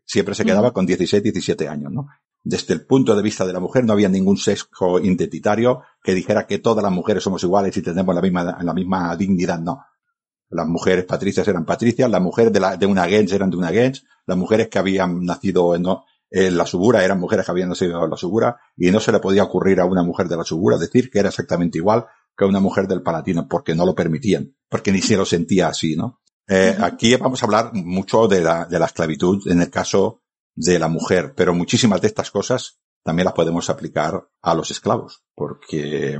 Siempre 0.06 0.34
se 0.34 0.46
quedaba 0.46 0.72
con 0.72 0.86
16, 0.86 1.22
17 1.22 1.68
años, 1.68 1.92
¿no? 1.92 2.08
Desde 2.42 2.72
el 2.72 2.86
punto 2.86 3.14
de 3.14 3.22
vista 3.22 3.44
de 3.44 3.52
la 3.52 3.60
mujer 3.60 3.84
no 3.84 3.92
había 3.92 4.08
ningún 4.08 4.38
sesgo 4.38 4.98
identitario 5.00 5.82
que 6.02 6.14
dijera 6.14 6.46
que 6.46 6.60
todas 6.60 6.82
las 6.82 6.92
mujeres 6.92 7.22
somos 7.22 7.42
iguales 7.42 7.76
y 7.76 7.82
tenemos 7.82 8.14
la 8.14 8.22
misma, 8.22 8.58
la 8.62 8.72
misma 8.72 9.14
dignidad, 9.16 9.58
no. 9.58 9.82
Las 10.50 10.66
mujeres 10.66 11.04
patricias 11.04 11.46
eran 11.46 11.64
patricias, 11.64 12.10
las 12.10 12.22
mujeres 12.22 12.52
de, 12.52 12.60
la, 12.60 12.76
de 12.76 12.86
una 12.86 13.06
gens 13.06 13.32
eran 13.32 13.50
de 13.50 13.56
una 13.56 13.68
gens, 13.68 14.04
las 14.26 14.36
mujeres 14.36 14.68
que 14.68 14.78
habían 14.78 15.24
nacido 15.24 15.74
en, 15.74 15.84
en, 16.30 16.56
la 16.56 16.64
subura 16.66 17.04
eran 17.04 17.20
mujeres 17.20 17.44
que 17.44 17.52
habían 17.52 17.68
nacido 17.68 18.04
en 18.04 18.10
la 18.10 18.16
subura, 18.16 18.58
y 18.76 18.90
no 18.90 19.00
se 19.00 19.12
le 19.12 19.20
podía 19.20 19.44
ocurrir 19.44 19.80
a 19.80 19.84
una 19.84 20.02
mujer 20.02 20.28
de 20.28 20.36
la 20.36 20.44
subura 20.44 20.78
decir 20.78 21.10
que 21.10 21.18
era 21.18 21.28
exactamente 21.28 21.78
igual 21.78 22.06
que 22.36 22.44
a 22.44 22.48
una 22.48 22.60
mujer 22.60 22.86
del 22.86 23.02
palatino, 23.02 23.46
porque 23.48 23.74
no 23.74 23.84
lo 23.84 23.94
permitían, 23.94 24.54
porque 24.68 24.92
ni 24.92 25.02
se 25.02 25.16
lo 25.16 25.24
sentía 25.24 25.68
así, 25.68 25.96
¿no? 25.96 26.20
Eh, 26.46 26.74
aquí 26.80 27.14
vamos 27.16 27.42
a 27.42 27.46
hablar 27.46 27.74
mucho 27.74 28.26
de 28.26 28.40
la, 28.40 28.64
de 28.64 28.78
la 28.78 28.86
esclavitud 28.86 29.46
en 29.50 29.60
el 29.60 29.70
caso 29.70 30.22
de 30.54 30.78
la 30.78 30.88
mujer, 30.88 31.34
pero 31.36 31.52
muchísimas 31.52 32.00
de 32.00 32.08
estas 32.08 32.30
cosas 32.30 32.78
también 33.02 33.26
las 33.26 33.34
podemos 33.34 33.68
aplicar 33.68 34.28
a 34.40 34.54
los 34.54 34.70
esclavos, 34.70 35.24
porque 35.34 36.18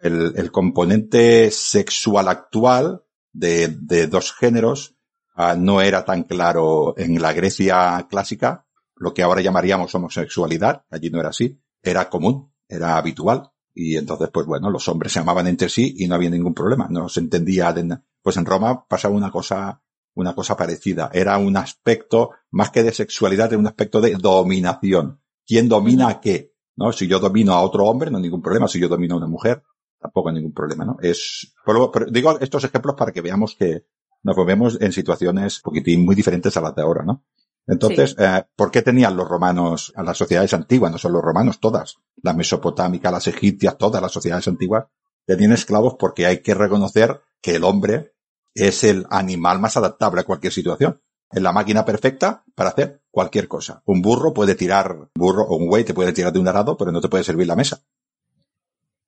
el, 0.00 0.32
el 0.36 0.52
componente 0.52 1.50
sexual 1.50 2.28
actual 2.28 3.02
de, 3.32 3.68
de 3.68 4.06
dos 4.06 4.32
géneros 4.32 4.96
uh, 5.36 5.56
no 5.56 5.80
era 5.80 6.04
tan 6.04 6.24
claro 6.24 6.94
en 6.96 7.20
la 7.20 7.32
Grecia 7.32 8.06
clásica, 8.08 8.66
lo 8.96 9.14
que 9.14 9.22
ahora 9.22 9.40
llamaríamos 9.40 9.94
homosexualidad, 9.94 10.84
allí 10.90 11.10
no 11.10 11.20
era 11.20 11.30
así, 11.30 11.58
era 11.82 12.08
común, 12.08 12.52
era 12.68 12.96
habitual. 12.96 13.50
Y 13.74 13.96
entonces, 13.96 14.28
pues 14.32 14.46
bueno, 14.46 14.68
los 14.68 14.86
hombres 14.88 15.12
se 15.12 15.20
amaban 15.20 15.46
entre 15.46 15.68
sí 15.68 15.94
y 15.98 16.06
no 16.06 16.16
había 16.16 16.28
ningún 16.28 16.54
problema, 16.54 16.88
no 16.90 17.08
se 17.08 17.20
entendía. 17.20 17.72
De, 17.72 17.98
pues 18.22 18.36
en 18.36 18.44
Roma 18.44 18.86
pasaba 18.86 19.14
una 19.14 19.30
cosa, 19.30 19.82
una 20.14 20.34
cosa 20.34 20.56
parecida. 20.56 21.10
Era 21.12 21.38
un 21.38 21.56
aspecto, 21.56 22.30
más 22.50 22.70
que 22.70 22.82
de 22.82 22.92
sexualidad, 22.92 23.48
era 23.48 23.58
un 23.58 23.66
aspecto 23.66 24.00
de 24.00 24.14
dominación. 24.16 25.20
¿Quién 25.46 25.68
domina 25.68 26.08
a 26.08 26.20
qué? 26.20 26.52
¿No? 26.76 26.92
Si 26.92 27.06
yo 27.06 27.20
domino 27.20 27.54
a 27.54 27.62
otro 27.62 27.86
hombre, 27.86 28.10
no 28.10 28.18
hay 28.18 28.24
ningún 28.24 28.42
problema. 28.42 28.68
Si 28.68 28.78
yo 28.78 28.88
domino 28.88 29.14
a 29.14 29.18
una 29.18 29.26
mujer, 29.26 29.62
tampoco 30.00 30.28
hay 30.28 30.36
ningún 30.36 30.54
problema, 30.54 30.84
¿no? 30.84 30.96
Es, 31.00 31.54
pero, 31.64 31.92
digo 32.10 32.38
estos 32.40 32.64
ejemplos 32.64 32.96
para 32.96 33.12
que 33.12 33.20
veamos 33.20 33.54
que 33.54 33.84
nos 34.22 34.36
movemos 34.36 34.80
en 34.80 34.92
situaciones 34.92 35.60
poquitín 35.60 36.04
muy 36.04 36.14
diferentes 36.14 36.56
a 36.56 36.60
las 36.60 36.74
de 36.74 36.82
ahora, 36.82 37.04
¿no? 37.04 37.24
Entonces, 37.66 38.16
eh, 38.18 38.42
¿por 38.56 38.70
qué 38.70 38.82
tenían 38.82 39.16
los 39.16 39.28
romanos 39.28 39.92
a 39.94 40.02
las 40.02 40.18
sociedades 40.18 40.52
antiguas? 40.54 40.90
No 40.90 40.98
son 40.98 41.12
los 41.12 41.22
romanos, 41.22 41.60
todas. 41.60 41.98
Las 42.22 42.34
mesopotámicas, 42.34 43.12
las 43.12 43.28
egipcias, 43.28 43.78
todas 43.78 44.02
las 44.02 44.10
sociedades 44.10 44.48
antiguas 44.48 44.86
tenían 45.26 45.52
esclavos 45.52 45.94
porque 45.98 46.26
hay 46.26 46.42
que 46.42 46.54
reconocer 46.54 47.20
que 47.40 47.56
el 47.56 47.64
hombre 47.64 48.14
es 48.54 48.82
el 48.82 49.06
animal 49.10 49.60
más 49.60 49.76
adaptable 49.76 50.22
a 50.22 50.24
cualquier 50.24 50.52
situación. 50.52 51.00
Es 51.30 51.42
la 51.42 51.52
máquina 51.52 51.84
perfecta 51.84 52.44
para 52.56 52.70
hacer 52.70 53.02
cualquier 53.10 53.46
cosa. 53.46 53.82
Un 53.84 54.02
burro 54.02 54.34
puede 54.34 54.56
tirar, 54.56 55.10
burro 55.14 55.44
o 55.44 55.56
un 55.56 55.68
güey 55.68 55.84
te 55.84 55.94
puede 55.94 56.12
tirar 56.12 56.32
de 56.32 56.40
un 56.40 56.48
arado, 56.48 56.76
pero 56.76 56.90
no 56.90 57.00
te 57.00 57.08
puede 57.08 57.22
servir 57.22 57.46
la 57.46 57.54
mesa. 57.54 57.84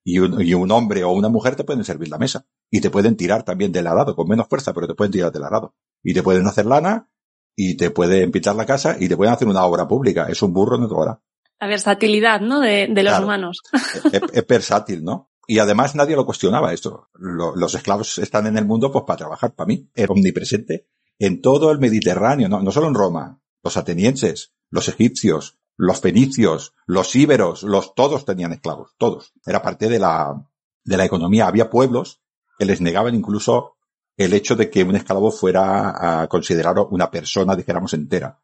Y 0.04 0.18
un, 0.18 0.40
y 0.40 0.54
un 0.54 0.70
hombre 0.72 1.04
o 1.04 1.12
una 1.12 1.28
mujer 1.28 1.56
te 1.56 1.64
pueden 1.64 1.84
servir 1.84 2.08
la 2.08 2.18
mesa. 2.18 2.44
Y 2.70 2.80
te 2.80 2.90
pueden 2.90 3.16
tirar 3.16 3.44
también 3.44 3.72
del 3.72 3.86
arado, 3.86 4.16
con 4.16 4.28
menos 4.28 4.48
fuerza, 4.48 4.72
pero 4.72 4.86
te 4.86 4.94
pueden 4.94 5.12
tirar 5.12 5.32
del 5.32 5.44
arado. 5.44 5.74
Y 6.02 6.14
te 6.14 6.22
pueden 6.22 6.46
hacer 6.46 6.66
lana, 6.66 7.08
y 7.54 7.76
te 7.76 7.90
pueden 7.90 8.30
pintar 8.30 8.56
la 8.56 8.66
casa, 8.66 8.96
y 8.98 9.08
te 9.08 9.16
pueden 9.16 9.32
hacer 9.34 9.48
una 9.48 9.64
obra 9.64 9.86
pública. 9.86 10.26
Es 10.28 10.42
un 10.42 10.52
burro, 10.52 10.78
no 10.78 10.88
te 10.88 10.94
hará. 11.00 11.20
La 11.60 11.68
versatilidad, 11.68 12.40
¿no? 12.40 12.60
De, 12.60 12.88
de 12.90 13.02
los 13.02 13.20
humanos. 13.20 13.60
Es, 14.12 14.22
es, 14.32 14.46
versátil, 14.46 15.04
¿no? 15.04 15.30
Y 15.46 15.58
además 15.58 15.94
nadie 15.94 16.16
lo 16.16 16.26
cuestionaba 16.26 16.72
esto. 16.72 17.08
los 17.14 17.74
esclavos 17.74 18.18
están 18.18 18.46
en 18.46 18.58
el 18.58 18.64
mundo 18.64 18.90
pues 18.90 19.04
para 19.06 19.18
trabajar 19.18 19.54
para 19.54 19.68
mí. 19.68 19.88
Era 19.94 20.12
omnipresente 20.12 20.88
en 21.18 21.40
todo 21.40 21.70
el 21.70 21.78
Mediterráneo, 21.78 22.48
no, 22.48 22.60
no 22.60 22.72
solo 22.72 22.88
en 22.88 22.94
Roma. 22.94 23.40
Los 23.62 23.76
atenienses, 23.76 24.54
los 24.70 24.88
egipcios, 24.88 25.60
los 25.82 26.00
fenicios, 26.00 26.74
los 26.86 27.12
íberos, 27.16 27.64
los, 27.64 27.92
todos 27.96 28.24
tenían 28.24 28.52
esclavos, 28.52 28.94
todos. 28.98 29.32
Era 29.44 29.62
parte 29.62 29.88
de 29.88 29.98
la, 29.98 30.48
de 30.84 30.96
la 30.96 31.04
economía. 31.04 31.48
Había 31.48 31.70
pueblos 31.70 32.20
que 32.56 32.66
les 32.66 32.80
negaban 32.80 33.16
incluso 33.16 33.74
el 34.16 34.32
hecho 34.32 34.54
de 34.54 34.70
que 34.70 34.84
un 34.84 34.94
esclavo 34.94 35.32
fuera 35.32 36.20
a 36.22 36.28
considerar 36.28 36.76
una 36.90 37.10
persona, 37.10 37.56
dijéramos, 37.56 37.94
entera. 37.94 38.38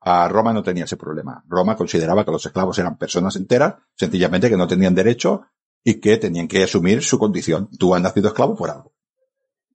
A 0.00 0.26
Roma 0.26 0.52
no 0.52 0.64
tenía 0.64 0.82
ese 0.82 0.96
problema. 0.96 1.44
Roma 1.46 1.76
consideraba 1.76 2.24
que 2.24 2.32
los 2.32 2.44
esclavos 2.44 2.76
eran 2.80 2.98
personas 2.98 3.36
enteras, 3.36 3.76
sencillamente 3.94 4.50
que 4.50 4.56
no 4.56 4.66
tenían 4.66 4.92
derecho 4.92 5.42
y 5.84 6.00
que 6.00 6.16
tenían 6.16 6.48
que 6.48 6.64
asumir 6.64 7.04
su 7.04 7.20
condición. 7.20 7.68
Tú 7.78 7.94
has 7.94 8.02
nacido 8.02 8.26
esclavo 8.26 8.56
por 8.56 8.68
algo. 8.68 8.94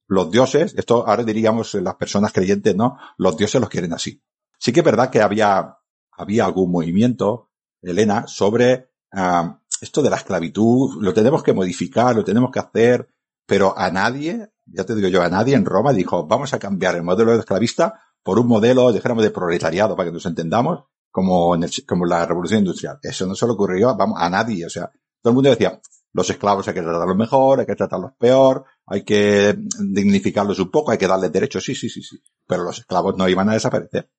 Los 0.07 0.31
dioses, 0.31 0.75
esto 0.75 1.07
ahora 1.07 1.23
diríamos 1.23 1.73
las 1.75 1.95
personas 1.95 2.33
creyentes, 2.33 2.75
¿no? 2.75 2.97
Los 3.17 3.37
dioses 3.37 3.61
los 3.61 3.69
quieren 3.69 3.93
así. 3.93 4.21
Sí 4.59 4.73
que 4.73 4.81
es 4.81 4.85
verdad 4.85 5.09
que 5.09 5.21
había, 5.21 5.77
había 6.17 6.45
algún 6.45 6.71
movimiento, 6.71 7.49
Elena, 7.81 8.27
sobre 8.27 8.89
uh, 9.13 9.53
esto 9.81 10.01
de 10.01 10.09
la 10.09 10.17
esclavitud, 10.17 11.01
lo 11.01 11.13
tenemos 11.13 11.43
que 11.43 11.53
modificar, 11.53 12.15
lo 12.15 12.23
tenemos 12.23 12.51
que 12.51 12.59
hacer, 12.59 13.07
pero 13.45 13.77
a 13.77 13.91
nadie, 13.91 14.51
ya 14.65 14.85
te 14.85 14.95
digo 14.95 15.07
yo, 15.07 15.21
a 15.21 15.29
nadie 15.29 15.55
en 15.55 15.65
Roma 15.65 15.93
dijo, 15.93 16.25
vamos 16.25 16.53
a 16.53 16.59
cambiar 16.59 16.95
el 16.95 17.03
modelo 17.03 17.31
de 17.31 17.39
esclavista 17.39 18.01
por 18.23 18.39
un 18.39 18.47
modelo, 18.47 18.91
dijéramos, 18.91 19.23
de 19.23 19.29
proletariado, 19.29 19.95
para 19.95 20.09
que 20.09 20.13
nos 20.13 20.25
entendamos, 20.25 20.85
como 21.11 21.55
en 21.55 21.63
el, 21.63 21.71
como 21.87 22.05
la 22.05 22.25
revolución 22.25 22.59
industrial. 22.59 22.99
Eso 23.01 23.27
no 23.27 23.35
se 23.35 23.45
le 23.45 23.51
ocurrió, 23.53 23.95
vamos, 23.95 24.17
a 24.19 24.29
nadie, 24.29 24.65
o 24.65 24.69
sea, 24.69 24.91
todo 25.21 25.31
el 25.31 25.35
mundo 25.35 25.49
decía, 25.49 25.79
los 26.15 26.29
esclavos 26.29 26.65
hay 26.67 26.73
que 26.73 26.81
tratarlos 26.81 27.17
mejor, 27.17 27.59
hay 27.59 27.65
que 27.65 27.75
tratarlos 27.75 28.13
peor, 28.17 28.63
hay 28.85 29.03
que 29.03 29.57
dignificarlos 29.79 30.59
un 30.59 30.71
poco, 30.71 30.91
hay 30.91 30.97
que 30.97 31.07
darles 31.07 31.31
derechos, 31.31 31.63
sí, 31.63 31.75
sí, 31.75 31.89
sí, 31.89 32.01
sí. 32.01 32.21
Pero 32.47 32.63
los 32.63 32.79
esclavos 32.79 33.17
no 33.17 33.27
iban 33.27 33.49
a 33.49 33.53
desaparecer. 33.53 34.09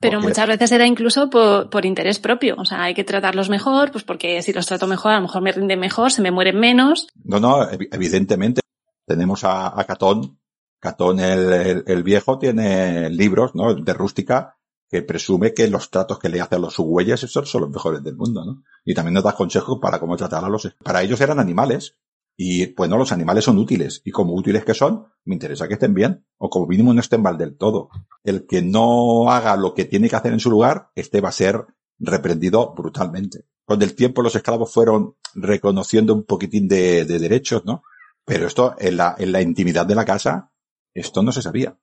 Pero 0.00 0.20
muchas 0.20 0.46
veces 0.46 0.70
era 0.70 0.86
incluso 0.86 1.28
por, 1.28 1.70
por, 1.70 1.84
interés 1.84 2.18
propio. 2.18 2.54
O 2.58 2.64
sea, 2.64 2.84
hay 2.84 2.94
que 2.94 3.04
tratarlos 3.04 3.48
mejor, 3.48 3.90
pues 3.90 4.04
porque 4.04 4.40
si 4.42 4.52
los 4.52 4.66
trato 4.66 4.86
mejor, 4.86 5.12
a 5.12 5.16
lo 5.16 5.22
mejor 5.22 5.42
me 5.42 5.52
rinden 5.52 5.80
mejor, 5.80 6.12
se 6.12 6.22
me 6.22 6.30
mueren 6.30 6.58
menos. 6.58 7.08
No, 7.24 7.40
no, 7.40 7.68
evidentemente. 7.70 8.60
Tenemos 9.06 9.42
a, 9.44 9.78
a 9.78 9.84
Catón. 9.84 10.38
Catón 10.78 11.18
el, 11.18 11.52
el, 11.52 11.84
el, 11.86 12.02
viejo 12.04 12.38
tiene 12.38 13.10
libros, 13.10 13.54
¿no? 13.54 13.74
De 13.74 13.92
rústica 13.92 14.58
que 14.88 15.02
presume 15.02 15.52
que 15.52 15.68
los 15.68 15.90
tratos 15.90 16.18
que 16.18 16.28
le 16.28 16.40
hace 16.40 16.54
a 16.54 16.58
los 16.58 16.74
subhuellas 16.74 17.22
esos 17.22 17.50
son 17.50 17.62
los 17.62 17.70
mejores 17.70 18.02
del 18.02 18.16
mundo, 18.16 18.44
¿no? 18.44 18.62
Y 18.84 18.94
también 18.94 19.14
nos 19.14 19.24
da 19.24 19.34
consejos 19.34 19.78
para 19.82 19.98
cómo 19.98 20.16
tratar 20.16 20.44
a 20.44 20.48
los... 20.48 20.74
Para 20.82 21.02
ellos 21.02 21.20
eran 21.20 21.40
animales. 21.40 21.96
Y, 22.40 22.68
pues 22.68 22.88
no, 22.88 22.96
los 22.96 23.10
animales 23.10 23.44
son 23.44 23.58
útiles. 23.58 24.00
Y 24.04 24.12
como 24.12 24.32
útiles 24.32 24.64
que 24.64 24.72
son, 24.72 25.06
me 25.24 25.34
interesa 25.34 25.66
que 25.66 25.74
estén 25.74 25.92
bien. 25.92 26.24
O 26.36 26.48
como 26.48 26.68
mínimo 26.68 26.94
no 26.94 27.00
estén 27.00 27.20
mal 27.20 27.36
del 27.36 27.56
todo. 27.56 27.88
El 28.22 28.46
que 28.46 28.62
no 28.62 29.28
haga 29.28 29.56
lo 29.56 29.74
que 29.74 29.86
tiene 29.86 30.08
que 30.08 30.14
hacer 30.14 30.32
en 30.32 30.38
su 30.38 30.48
lugar, 30.48 30.92
este 30.94 31.20
va 31.20 31.30
a 31.30 31.32
ser 31.32 31.66
reprendido 31.98 32.72
brutalmente. 32.76 33.46
Con 33.64 33.82
el 33.82 33.96
tiempo 33.96 34.22
los 34.22 34.36
esclavos 34.36 34.72
fueron 34.72 35.16
reconociendo 35.34 36.14
un 36.14 36.22
poquitín 36.22 36.68
de, 36.68 37.04
de 37.04 37.18
derechos, 37.18 37.64
¿no? 37.64 37.82
Pero 38.24 38.46
esto, 38.46 38.76
en 38.78 38.98
la, 38.98 39.16
en 39.18 39.32
la 39.32 39.42
intimidad 39.42 39.84
de 39.84 39.96
la 39.96 40.04
casa, 40.04 40.52
esto 40.94 41.24
no 41.24 41.32
se 41.32 41.42
sabía. 41.42 41.76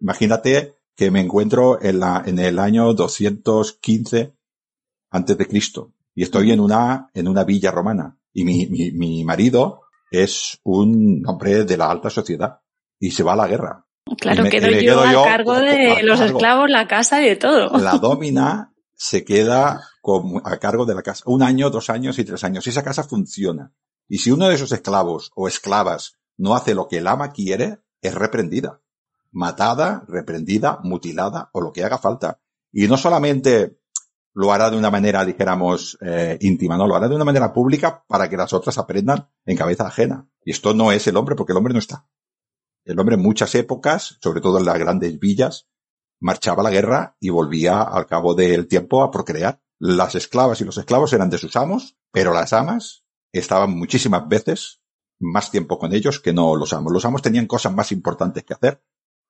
Imagínate 0.00 0.76
que 0.94 1.10
me 1.10 1.20
encuentro 1.20 1.82
en, 1.82 1.98
la, 1.98 2.22
en 2.24 2.38
el 2.38 2.60
año 2.60 2.94
215 2.94 4.36
antes 5.10 5.36
de 5.36 5.46
Cristo 5.48 5.94
y 6.14 6.22
estoy 6.22 6.52
en 6.52 6.60
una, 6.60 7.10
en 7.12 7.26
una 7.26 7.42
villa 7.42 7.72
romana 7.72 8.18
y 8.32 8.44
mi, 8.44 8.66
mi, 8.66 8.92
mi 8.92 9.24
marido 9.24 9.85
es 10.10 10.58
un 10.64 11.22
hombre 11.26 11.64
de 11.64 11.76
la 11.76 11.90
alta 11.90 12.10
sociedad 12.10 12.60
y 12.98 13.10
se 13.10 13.22
va 13.22 13.34
a 13.34 13.36
la 13.36 13.46
guerra. 13.46 13.86
Claro, 14.18 14.44
me, 14.44 14.50
quedo, 14.50 14.70
yo 14.70 15.00
a 15.20 15.24
cargo 15.24 15.54
de 15.54 16.02
los 16.02 16.20
esclavos, 16.20 16.70
la 16.70 16.86
casa 16.86 17.20
y 17.22 17.28
de 17.28 17.36
todo. 17.36 17.76
La 17.78 17.98
domina 18.00 18.72
se 18.94 19.24
queda 19.24 19.80
con, 20.00 20.40
a 20.44 20.58
cargo 20.58 20.86
de 20.86 20.94
la 20.94 21.02
casa 21.02 21.24
un 21.26 21.42
año, 21.42 21.70
dos 21.70 21.90
años 21.90 22.18
y 22.18 22.24
tres 22.24 22.44
años. 22.44 22.66
Y 22.66 22.70
esa 22.70 22.84
casa 22.84 23.02
funciona. 23.02 23.72
Y 24.08 24.18
si 24.18 24.30
uno 24.30 24.48
de 24.48 24.54
esos 24.54 24.70
esclavos 24.70 25.32
o 25.34 25.48
esclavas 25.48 26.18
no 26.36 26.54
hace 26.54 26.74
lo 26.74 26.86
que 26.86 26.98
el 26.98 27.08
ama 27.08 27.32
quiere, 27.32 27.80
es 28.00 28.14
reprendida 28.14 28.80
matada, 29.36 30.02
reprendida, 30.08 30.80
mutilada 30.82 31.50
o 31.52 31.60
lo 31.60 31.70
que 31.72 31.84
haga 31.84 31.98
falta. 31.98 32.40
Y 32.72 32.88
no 32.88 32.96
solamente 32.96 33.78
lo 34.36 34.52
hará 34.52 34.70
de 34.70 34.76
una 34.76 34.90
manera, 34.90 35.24
dijéramos, 35.24 35.96
eh, 36.02 36.36
íntima, 36.42 36.76
no, 36.76 36.86
lo 36.86 36.94
hará 36.94 37.08
de 37.08 37.14
una 37.14 37.24
manera 37.24 37.54
pública 37.54 38.04
para 38.06 38.28
que 38.28 38.36
las 38.36 38.52
otras 38.52 38.76
aprendan 38.76 39.30
en 39.46 39.56
cabeza 39.56 39.86
ajena. 39.86 40.28
Y 40.44 40.50
esto 40.50 40.74
no 40.74 40.92
es 40.92 41.06
el 41.06 41.16
hombre 41.16 41.34
porque 41.34 41.54
el 41.54 41.56
hombre 41.56 41.72
no 41.72 41.78
está. 41.78 42.06
El 42.84 43.00
hombre 43.00 43.14
en 43.14 43.22
muchas 43.22 43.54
épocas, 43.54 44.18
sobre 44.20 44.42
todo 44.42 44.58
en 44.58 44.66
las 44.66 44.78
grandes 44.78 45.18
villas, 45.18 45.70
marchaba 46.20 46.60
a 46.60 46.64
la 46.64 46.70
guerra 46.70 47.16
y 47.18 47.30
volvía 47.30 47.80
al 47.80 48.04
cabo 48.04 48.34
del 48.34 48.68
tiempo 48.68 49.02
a 49.02 49.10
procrear. 49.10 49.62
Las 49.78 50.14
esclavas 50.14 50.60
y 50.60 50.64
los 50.64 50.76
esclavos 50.76 51.14
eran 51.14 51.30
de 51.30 51.38
sus 51.38 51.56
amos, 51.56 51.96
pero 52.12 52.34
las 52.34 52.52
amas 52.52 53.06
estaban 53.32 53.70
muchísimas 53.70 54.28
veces 54.28 54.82
más 55.18 55.50
tiempo 55.50 55.78
con 55.78 55.94
ellos 55.94 56.20
que 56.20 56.34
no 56.34 56.56
los 56.56 56.74
amos. 56.74 56.92
Los 56.92 57.06
amos 57.06 57.22
tenían 57.22 57.46
cosas 57.46 57.72
más 57.72 57.90
importantes 57.90 58.44
que 58.44 58.52
hacer 58.52 58.82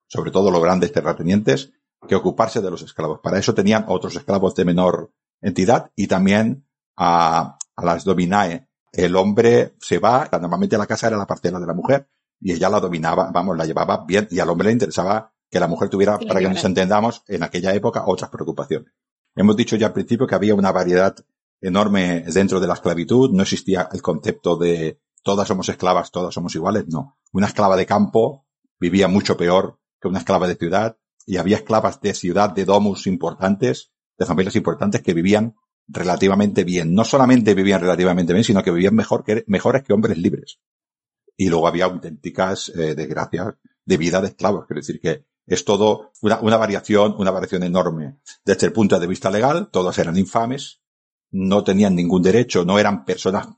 sobre 0.09 0.31
todo 0.31 0.51
los 0.51 0.63
grandes 0.63 0.93
terratenientes, 0.93 1.73
que 2.07 2.15
ocuparse 2.15 2.61
de 2.61 2.71
los 2.71 2.83
esclavos. 2.83 3.21
Para 3.23 3.39
eso 3.39 3.55
tenían 3.55 3.85
otros 3.89 4.15
esclavos 4.17 4.55
de 4.55 4.65
menor 4.65 5.13
entidad 5.41 5.91
y 5.95 6.07
también 6.07 6.67
a, 6.97 7.59
a 7.77 7.85
las 7.85 8.05
dominae. 8.05 8.69
El 8.93 9.17
hombre 9.17 9.75
se 9.79 9.99
va, 9.99 10.29
normalmente 10.33 10.79
la 10.79 10.87
casa 10.87 11.09
era 11.09 11.17
la 11.17 11.27
parcela 11.27 11.61
de 11.61 11.67
la 11.67 11.75
mujer 11.75 12.09
y 12.41 12.53
ella 12.53 12.69
la 12.69 12.81
dominaba, 12.81 13.31
vamos, 13.33 13.57
la 13.57 13.67
llevaba 13.67 14.05
bien 14.07 14.29
y 14.31 14.41
al 14.41 14.49
hombre 14.49 14.67
le 14.67 14.73
interesaba 14.73 15.33
que 15.51 15.61
la 15.61 15.69
mujer 15.69 15.89
tuviera, 15.89 16.19
para 16.19 16.41
que 16.41 16.49
nos 16.49 16.65
entendamos, 16.65 17.23
en 17.29 17.43
aquella 17.43 17.73
época 17.75 18.05
otras 18.07 18.31
preocupaciones. 18.31 18.93
Hemos 19.35 19.57
dicho 19.57 19.77
ya 19.77 19.89
al 19.89 19.93
principio 19.93 20.27
que 20.27 20.35
había 20.35 20.55
una 20.55 20.73
variedad 20.73 21.15
enorme 21.61 22.25
dentro 22.27 22.61
de 22.61 22.67
la 22.67 22.75
esclavitud, 22.75 23.31
no 23.33 23.43
existía 23.43 23.89
el 23.93 24.03
concepto 24.03 24.57
de 24.57 25.01
todas 25.23 25.49
somos 25.49 25.69
esclavas, 25.69 26.11
todas 26.11 26.35
somos 26.35 26.55
iguales, 26.55 26.87
no. 26.89 27.19
Una 27.33 27.47
esclava 27.47 27.77
de 27.77 27.87
campo 27.87 28.47
vivía 28.79 29.09
mucho 29.09 29.37
peor 29.37 29.79
que 30.01 30.09
una 30.09 30.19
esclava 30.19 30.47
de 30.47 30.57
ciudad, 30.57 30.97
y 31.27 31.37
había 31.37 31.57
esclavas 31.57 32.01
de 32.01 32.15
ciudad, 32.15 32.51
de 32.51 32.65
domus 32.65 33.07
importantes, 33.07 33.91
de 34.17 34.25
familias 34.25 34.57
importantes 34.57 35.03
que 35.03 35.13
vivían 35.13 35.57
relativamente 35.89 36.65
bien. 36.65 36.95
No 36.95 37.05
solamente 37.05 37.55
vivían 37.55 37.81
relativamente 37.81 38.33
bien, 38.33 38.45
sino 38.45 38.63
que 38.63 38.71
vivían 38.71 38.95
mejor 38.95 39.25
que, 39.25 39.45
mejores 39.49 39.83
que 39.83 39.93
hombres 39.93 40.17
libres. 40.17 40.61
Y 41.37 41.49
luego 41.49 41.67
había 41.67 41.85
auténticas 41.85 42.71
eh, 42.71 42.95
desgracias 42.95 43.55
de 43.85 43.97
vida 43.97 44.21
de 44.21 44.29
esclavos. 44.29 44.67
Quiero 44.67 44.81
decir 44.81 45.01
que 45.01 45.27
es 45.47 45.65
todo 45.65 46.13
una, 46.23 46.41
una 46.41 46.57
variación, 46.57 47.15
una 47.19 47.31
variación 47.31 47.65
enorme. 47.65 48.19
Desde 48.45 48.67
el 48.69 48.73
punto 48.73 48.99
de 48.99 49.07
vista 49.07 49.31
legal, 49.31 49.69
todos 49.71 49.99
eran 49.99 50.17
infames, 50.17 50.81
no 51.31 51.65
tenían 51.65 51.95
ningún 51.95 52.23
derecho, 52.23 52.65
no 52.65 52.79
eran 52.79 53.05
personas 53.05 53.49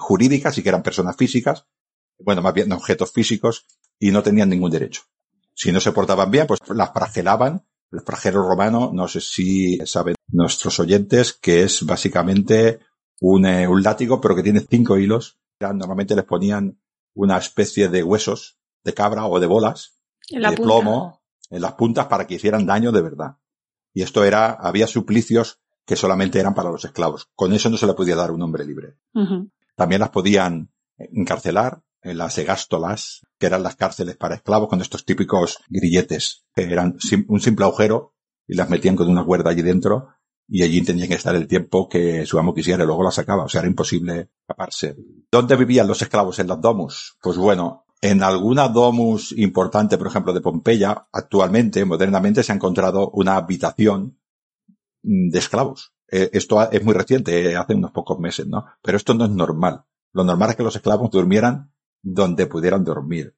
jurídicas, 0.00 0.54
sí 0.54 0.62
que 0.62 0.70
eran 0.70 0.82
personas 0.82 1.16
físicas, 1.16 1.66
bueno, 2.18 2.42
más 2.42 2.52
bien 2.52 2.72
objetos 2.72 3.12
físicos, 3.12 3.66
y 3.98 4.10
no 4.10 4.22
tenían 4.22 4.48
ningún 4.48 4.70
derecho. 4.70 5.02
Si 5.58 5.72
no 5.72 5.80
se 5.80 5.90
portaban 5.90 6.30
bien, 6.30 6.46
pues 6.46 6.60
las 6.68 6.92
fragelaban. 6.92 7.66
El 7.90 8.02
fragelo 8.02 8.46
romano, 8.46 8.92
no 8.94 9.08
sé 9.08 9.20
si 9.20 9.76
saben 9.86 10.14
nuestros 10.28 10.78
oyentes, 10.78 11.32
que 11.32 11.62
es 11.64 11.84
básicamente 11.84 12.78
un, 13.20 13.44
eh, 13.44 13.66
un 13.66 13.82
látigo, 13.82 14.20
pero 14.20 14.36
que 14.36 14.44
tiene 14.44 14.60
cinco 14.60 14.98
hilos. 14.98 15.40
Normalmente 15.58 16.14
les 16.14 16.24
ponían 16.24 16.80
una 17.14 17.38
especie 17.38 17.88
de 17.88 18.04
huesos 18.04 18.56
de 18.84 18.94
cabra 18.94 19.26
o 19.26 19.40
de 19.40 19.48
bolas 19.48 19.98
de 20.30 20.38
punta. 20.38 20.62
plomo 20.62 21.22
en 21.50 21.60
las 21.60 21.72
puntas 21.72 22.06
para 22.06 22.24
que 22.28 22.34
hicieran 22.34 22.64
daño 22.64 22.92
de 22.92 23.02
verdad. 23.02 23.38
Y 23.92 24.02
esto 24.02 24.22
era, 24.22 24.50
había 24.52 24.86
suplicios 24.86 25.58
que 25.84 25.96
solamente 25.96 26.38
eran 26.38 26.54
para 26.54 26.70
los 26.70 26.84
esclavos. 26.84 27.30
Con 27.34 27.52
eso 27.52 27.68
no 27.68 27.76
se 27.76 27.86
le 27.88 27.94
podía 27.94 28.14
dar 28.14 28.30
un 28.30 28.42
hombre 28.42 28.64
libre. 28.64 28.98
Uh 29.12 29.22
-huh. 29.22 29.50
También 29.74 30.02
las 30.02 30.10
podían 30.10 30.70
encarcelar 30.98 31.82
en 32.02 32.18
las 32.18 32.38
egástolas, 32.38 33.26
que 33.38 33.46
eran 33.46 33.62
las 33.62 33.76
cárceles 33.76 34.16
para 34.16 34.36
esclavos 34.36 34.68
con 34.68 34.80
estos 34.80 35.04
típicos 35.04 35.58
grilletes, 35.68 36.44
que 36.54 36.62
eran 36.62 36.96
un 37.28 37.40
simple 37.40 37.64
agujero 37.64 38.14
y 38.46 38.54
las 38.54 38.70
metían 38.70 38.96
con 38.96 39.08
una 39.08 39.24
cuerda 39.24 39.50
allí 39.50 39.62
dentro 39.62 40.08
y 40.48 40.62
allí 40.62 40.82
tenían 40.82 41.08
que 41.08 41.14
estar 41.14 41.34
el 41.34 41.46
tiempo 41.46 41.88
que 41.88 42.24
su 42.24 42.38
amo 42.38 42.54
quisiera 42.54 42.82
y 42.82 42.86
luego 42.86 43.02
la 43.02 43.10
sacaba. 43.10 43.44
O 43.44 43.48
sea, 43.48 43.60
era 43.60 43.68
imposible 43.68 44.30
escaparse. 44.40 44.96
¿Dónde 45.30 45.56
vivían 45.56 45.86
los 45.86 46.00
esclavos 46.00 46.38
en 46.38 46.48
las 46.48 46.60
domus? 46.60 47.18
Pues 47.20 47.36
bueno, 47.36 47.84
en 48.00 48.22
alguna 48.22 48.68
domus 48.68 49.32
importante, 49.32 49.98
por 49.98 50.06
ejemplo, 50.06 50.32
de 50.32 50.40
Pompeya, 50.40 51.06
actualmente, 51.12 51.84
modernamente, 51.84 52.42
se 52.42 52.52
ha 52.52 52.54
encontrado 52.54 53.10
una 53.10 53.36
habitación 53.36 54.18
de 55.02 55.38
esclavos. 55.38 55.92
Eh, 56.10 56.30
esto 56.32 56.70
es 56.70 56.82
muy 56.82 56.94
reciente, 56.94 57.50
eh, 57.50 57.56
hace 57.56 57.74
unos 57.74 57.90
pocos 57.90 58.18
meses, 58.18 58.46
¿no? 58.46 58.64
Pero 58.82 58.96
esto 58.96 59.12
no 59.12 59.26
es 59.26 59.30
normal. 59.30 59.84
Lo 60.12 60.24
normal 60.24 60.50
es 60.50 60.56
que 60.56 60.62
los 60.62 60.76
esclavos 60.76 61.10
durmieran 61.10 61.72
donde 62.02 62.46
pudieran 62.46 62.84
dormir. 62.84 63.36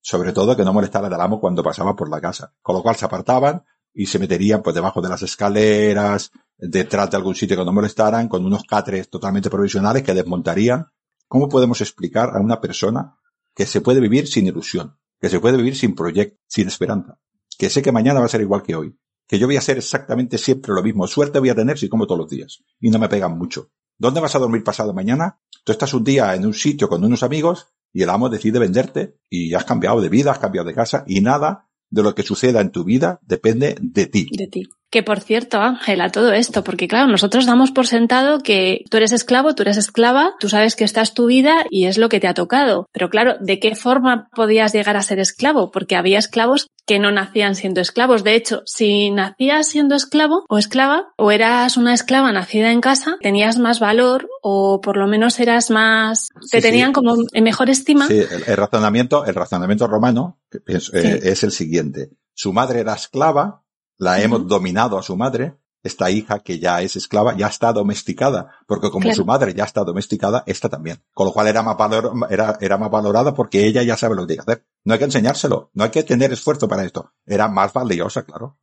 Sobre 0.00 0.32
todo 0.32 0.56
que 0.56 0.64
no 0.64 0.72
molestara 0.72 1.06
al 1.06 1.20
amo 1.20 1.40
cuando 1.40 1.62
pasaba 1.62 1.96
por 1.96 2.10
la 2.10 2.20
casa. 2.20 2.54
Con 2.60 2.76
lo 2.76 2.82
cual 2.82 2.96
se 2.96 3.04
apartaban, 3.04 3.64
y 3.94 4.06
se 4.06 4.18
meterían 4.18 4.62
pues 4.62 4.74
debajo 4.74 5.00
de 5.00 5.08
las 5.08 5.22
escaleras, 5.22 6.32
detrás 6.58 7.10
de 7.10 7.16
algún 7.16 7.34
sitio 7.34 7.56
que 7.56 7.64
no 7.64 7.72
molestaran, 7.72 8.28
con 8.28 8.44
unos 8.44 8.64
catres 8.64 9.08
totalmente 9.08 9.48
provisionales 9.48 10.02
que 10.02 10.12
desmontarían. 10.12 10.88
¿Cómo 11.28 11.48
podemos 11.48 11.80
explicar 11.80 12.30
a 12.36 12.40
una 12.40 12.60
persona 12.60 13.16
que 13.54 13.66
se 13.66 13.80
puede 13.80 14.00
vivir 14.00 14.26
sin 14.26 14.46
ilusión, 14.46 14.98
que 15.20 15.30
se 15.30 15.40
puede 15.40 15.56
vivir 15.56 15.76
sin 15.76 15.94
proyecto, 15.94 16.38
sin 16.48 16.66
esperanza, 16.66 17.18
que 17.56 17.70
sé 17.70 17.82
que 17.82 17.92
mañana 17.92 18.18
va 18.18 18.26
a 18.26 18.28
ser 18.28 18.40
igual 18.40 18.62
que 18.62 18.74
hoy, 18.74 18.98
que 19.28 19.38
yo 19.38 19.46
voy 19.46 19.56
a 19.56 19.60
hacer 19.60 19.78
exactamente 19.78 20.38
siempre 20.38 20.74
lo 20.74 20.82
mismo, 20.82 21.06
suerte 21.06 21.38
voy 21.38 21.50
a 21.50 21.54
tener 21.54 21.78
si 21.78 21.88
como 21.88 22.06
todos 22.06 22.18
los 22.18 22.28
días, 22.28 22.62
y 22.80 22.90
no 22.90 22.98
me 22.98 23.08
pegan 23.08 23.38
mucho. 23.38 23.70
¿Dónde 23.96 24.20
vas 24.20 24.34
a 24.34 24.40
dormir 24.40 24.64
pasado 24.64 24.92
mañana? 24.92 25.40
Tú 25.62 25.70
estás 25.70 25.94
un 25.94 26.02
día 26.02 26.34
en 26.34 26.44
un 26.44 26.52
sitio 26.52 26.88
con 26.88 27.04
unos 27.04 27.22
amigos 27.22 27.68
y 27.94 28.02
el 28.02 28.10
amo 28.10 28.28
decide 28.28 28.58
venderte 28.58 29.16
y 29.30 29.54
has 29.54 29.64
cambiado 29.64 30.02
de 30.02 30.10
vida, 30.10 30.32
has 30.32 30.40
cambiado 30.40 30.66
de 30.66 30.74
casa 30.74 31.04
y 31.06 31.20
nada 31.20 31.70
de 31.88 32.02
lo 32.02 32.14
que 32.14 32.24
suceda 32.24 32.60
en 32.60 32.72
tu 32.72 32.84
vida 32.84 33.20
depende 33.22 33.76
de 33.80 34.06
ti. 34.06 34.26
De 34.36 34.48
ti. 34.48 34.64
Que 34.94 35.02
por 35.02 35.18
cierto, 35.18 35.60
Ángela, 35.60 36.12
todo 36.12 36.32
esto, 36.32 36.62
porque 36.62 36.86
claro, 36.86 37.08
nosotros 37.08 37.46
damos 37.46 37.72
por 37.72 37.88
sentado 37.88 38.38
que 38.44 38.84
tú 38.90 38.98
eres 38.98 39.10
esclavo, 39.10 39.56
tú 39.56 39.62
eres 39.62 39.76
esclava, 39.76 40.36
tú 40.38 40.48
sabes 40.48 40.76
que 40.76 40.84
esta 40.84 41.02
es 41.02 41.14
tu 41.14 41.26
vida 41.26 41.64
y 41.68 41.86
es 41.86 41.98
lo 41.98 42.08
que 42.08 42.20
te 42.20 42.28
ha 42.28 42.34
tocado. 42.34 42.88
Pero 42.92 43.10
claro, 43.10 43.34
¿de 43.40 43.58
qué 43.58 43.74
forma 43.74 44.28
podías 44.36 44.72
llegar 44.72 44.96
a 44.96 45.02
ser 45.02 45.18
esclavo? 45.18 45.72
Porque 45.72 45.96
había 45.96 46.20
esclavos 46.20 46.68
que 46.86 47.00
no 47.00 47.10
nacían 47.10 47.56
siendo 47.56 47.80
esclavos. 47.80 48.22
De 48.22 48.36
hecho, 48.36 48.62
si 48.66 49.10
nacías 49.10 49.66
siendo 49.66 49.96
esclavo 49.96 50.44
o 50.48 50.58
esclava, 50.58 51.08
o 51.16 51.32
eras 51.32 51.76
una 51.76 51.92
esclava 51.92 52.30
nacida 52.30 52.70
en 52.70 52.80
casa, 52.80 53.16
tenías 53.20 53.58
más 53.58 53.80
valor 53.80 54.28
o 54.42 54.80
por 54.80 54.96
lo 54.96 55.08
menos 55.08 55.40
eras 55.40 55.70
más, 55.70 56.28
te 56.52 56.60
tenían 56.60 56.92
como 56.92 57.16
en 57.32 57.42
mejor 57.42 57.68
estima. 57.68 58.06
Sí, 58.06 58.20
el, 58.46 58.56
razonamiento, 58.56 59.24
el 59.24 59.34
razonamiento 59.34 59.88
romano 59.88 60.38
es, 60.66 60.94
eh, 60.94 61.18
es 61.24 61.42
el 61.42 61.50
siguiente. 61.50 62.10
Su 62.32 62.52
madre 62.52 62.78
era 62.78 62.94
esclava, 62.94 63.63
la 63.98 64.20
hemos 64.20 64.46
dominado 64.46 64.98
a 64.98 65.02
su 65.02 65.16
madre, 65.16 65.54
esta 65.84 66.10
hija 66.10 66.40
que 66.40 66.58
ya 66.58 66.80
es 66.80 66.96
esclava 66.96 67.36
ya 67.36 67.46
está 67.46 67.72
domesticada, 67.72 68.56
porque 68.66 68.90
como 68.90 69.12
su 69.12 69.24
madre 69.24 69.52
ya 69.54 69.64
está 69.64 69.84
domesticada, 69.84 70.42
esta 70.46 70.70
también. 70.70 71.02
Con 71.12 71.26
lo 71.26 71.32
cual 71.32 71.46
era 71.46 71.62
más, 71.62 71.76
valor, 71.76 72.12
era, 72.30 72.56
era 72.60 72.78
más 72.78 72.90
valorada 72.90 73.34
porque 73.34 73.66
ella 73.66 73.82
ya 73.82 73.96
sabe 73.96 74.14
lo 74.14 74.22
que 74.22 74.28
tiene 74.28 74.44
que 74.44 74.52
hacer. 74.52 74.66
No 74.84 74.94
hay 74.94 74.98
que 74.98 75.04
enseñárselo, 75.04 75.70
no 75.74 75.84
hay 75.84 75.90
que 75.90 76.02
tener 76.02 76.32
esfuerzo 76.32 76.68
para 76.68 76.84
esto. 76.84 77.12
Era 77.26 77.48
más 77.48 77.72
valiosa, 77.74 78.24
claro. 78.24 78.56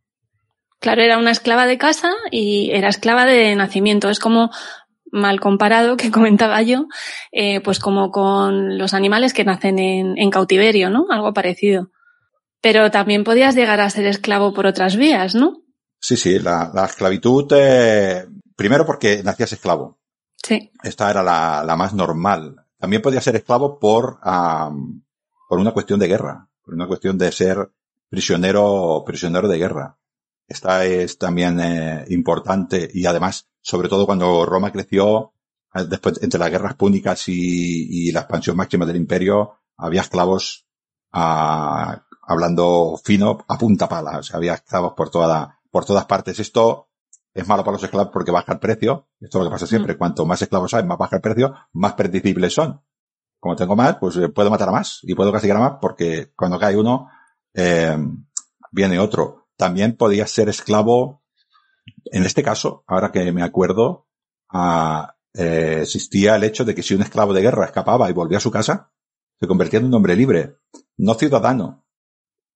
Claro, 0.79 1.03
era 1.03 1.19
una 1.19 1.29
esclava 1.29 1.67
de 1.67 1.77
casa 1.77 2.11
y 2.31 2.71
era 2.71 2.89
esclava 2.89 3.25
de 3.25 3.55
nacimiento. 3.55 4.09
Es 4.09 4.19
como 4.19 4.49
mal 5.11 5.39
comparado 5.39 5.97
que 5.97 6.09
comentaba 6.11 6.59
yo, 6.63 6.87
eh, 7.31 7.61
pues 7.61 7.77
como 7.77 8.09
con 8.09 8.79
los 8.79 8.95
animales 8.95 9.33
que 9.33 9.45
nacen 9.45 9.77
en, 9.77 10.17
en 10.17 10.31
cautiverio, 10.31 10.89
¿no? 10.89 11.05
Algo 11.11 11.33
parecido. 11.33 11.91
Pero 12.61 12.91
también 12.91 13.23
podías 13.23 13.55
llegar 13.55 13.81
a 13.81 13.89
ser 13.89 14.05
esclavo 14.05 14.53
por 14.53 14.67
otras 14.67 14.95
vías, 14.95 15.35
¿no? 15.35 15.63
Sí, 15.99 16.15
sí, 16.17 16.39
la, 16.39 16.71
la 16.73 16.85
esclavitud, 16.85 17.51
eh, 17.55 18.27
primero 18.55 18.85
porque 18.85 19.23
nacías 19.23 19.53
esclavo. 19.53 19.99
Sí. 20.35 20.71
Esta 20.83 21.09
era 21.09 21.21
la, 21.23 21.63
la 21.63 21.75
más 21.75 21.93
normal. 21.93 22.55
También 22.79 23.01
podías 23.01 23.23
ser 23.23 23.35
esclavo 23.35 23.79
por, 23.79 24.19
um, 24.25 25.03
por 25.47 25.59
una 25.59 25.71
cuestión 25.71 25.99
de 25.99 26.07
guerra, 26.07 26.47
por 26.63 26.73
una 26.73 26.87
cuestión 26.87 27.17
de 27.17 27.31
ser 27.31 27.71
prisionero, 28.09 29.03
prisionero 29.05 29.47
de 29.47 29.57
guerra. 29.57 29.97
Esta 30.47 30.85
es 30.85 31.17
también 31.17 31.59
eh, 31.59 32.05
importante 32.09 32.89
y 32.93 33.05
además, 33.05 33.47
sobre 33.61 33.87
todo 33.87 34.05
cuando 34.05 34.45
Roma 34.45 34.71
creció, 34.71 35.33
eh, 35.73 35.85
después 35.87 36.21
entre 36.21 36.39
las 36.39 36.49
guerras 36.49 36.75
púnicas 36.75 37.29
y, 37.29 38.07
y 38.07 38.11
la 38.11 38.21
expansión 38.21 38.57
máxima 38.57 38.85
del 38.85 38.97
imperio, 38.97 39.59
había 39.77 40.01
esclavos 40.01 40.65
a, 41.11 42.05
hablando 42.31 42.99
fino, 43.03 43.43
a 43.47 43.57
punta 43.57 43.87
pala. 43.87 44.19
O 44.19 44.23
sea, 44.23 44.37
había 44.37 44.53
esclavos 44.53 44.93
por 44.93 45.09
toda, 45.09 45.59
por 45.69 45.85
todas 45.85 46.05
partes. 46.05 46.39
Esto 46.39 46.89
es 47.33 47.47
malo 47.47 47.63
para 47.63 47.73
los 47.73 47.83
esclavos 47.83 48.11
porque 48.11 48.31
baja 48.31 48.53
el 48.53 48.59
precio. 48.59 49.07
Esto 49.19 49.37
es 49.37 49.43
lo 49.43 49.49
que 49.49 49.53
pasa 49.53 49.67
siempre. 49.67 49.95
Mm. 49.95 49.97
Cuanto 49.97 50.25
más 50.25 50.41
esclavos 50.41 50.73
hay, 50.73 50.83
más 50.83 50.97
baja 50.97 51.17
el 51.17 51.21
precio, 51.21 51.53
más 51.73 51.93
predecibles 51.93 52.53
son. 52.53 52.81
Como 53.39 53.55
tengo 53.55 53.75
más, 53.75 53.97
pues 53.97 54.17
eh, 54.17 54.29
puedo 54.29 54.49
matar 54.49 54.69
a 54.69 54.73
más 54.73 54.99
y 55.03 55.15
puedo 55.15 55.31
castigar 55.31 55.57
a 55.57 55.61
más 55.61 55.73
porque 55.81 56.31
cuando 56.35 56.59
cae 56.59 56.77
uno, 56.77 57.09
eh, 57.53 57.97
viene 58.71 58.99
otro. 58.99 59.47
También 59.57 59.95
podía 59.95 60.27
ser 60.27 60.49
esclavo, 60.49 61.23
en 62.05 62.23
este 62.23 62.43
caso, 62.43 62.83
ahora 62.87 63.11
que 63.11 63.31
me 63.31 63.43
acuerdo, 63.43 64.07
eh, 65.33 65.79
existía 65.81 66.35
el 66.35 66.43
hecho 66.43 66.65
de 66.65 66.75
que 66.75 66.83
si 66.83 66.93
un 66.93 67.01
esclavo 67.01 67.33
de 67.33 67.41
guerra 67.41 67.65
escapaba 67.65 68.09
y 68.09 68.13
volvía 68.13 68.37
a 68.37 68.41
su 68.41 68.51
casa, 68.51 68.91
se 69.39 69.47
convertía 69.47 69.79
en 69.79 69.85
un 69.85 69.93
hombre 69.93 70.15
libre, 70.15 70.57
no 70.97 71.15
ciudadano, 71.15 71.85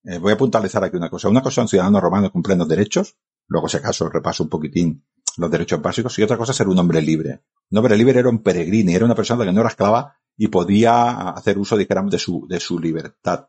eh, 0.05 0.19
voy 0.19 0.33
a 0.33 0.37
puntualizar 0.37 0.83
aquí 0.83 0.95
una 0.95 1.09
cosa. 1.09 1.29
Una 1.29 1.41
cosa 1.41 1.61
es 1.61 1.65
un 1.65 1.69
ciudadano 1.69 1.99
romano 1.99 2.31
cumpliendo 2.31 2.63
los 2.63 2.69
derechos, 2.69 3.15
luego 3.47 3.67
si 3.67 3.77
acaso 3.77 4.09
repaso 4.09 4.43
un 4.43 4.49
poquitín 4.49 5.03
los 5.37 5.51
derechos 5.51 5.81
básicos, 5.81 6.17
y 6.17 6.23
otra 6.23 6.37
cosa 6.37 6.51
es 6.51 6.57
ser 6.57 6.67
un 6.67 6.77
hombre 6.77 7.01
libre. 7.01 7.43
Un 7.71 7.77
hombre 7.77 7.97
libre 7.97 8.19
era 8.19 8.29
un 8.29 8.41
peregrino, 8.41 8.91
era 8.91 9.03
una 9.03 9.15
persona 9.15 9.43
que 9.43 9.51
no 9.51 9.59
era 9.61 9.69
esclava 9.69 10.15
y 10.37 10.47
podía 10.47 11.29
hacer 11.29 11.57
uso, 11.57 11.75
dijéramos, 11.75 12.11
de 12.11 12.19
su, 12.19 12.45
de 12.47 12.59
su 12.59 12.79
libertad. 12.79 13.47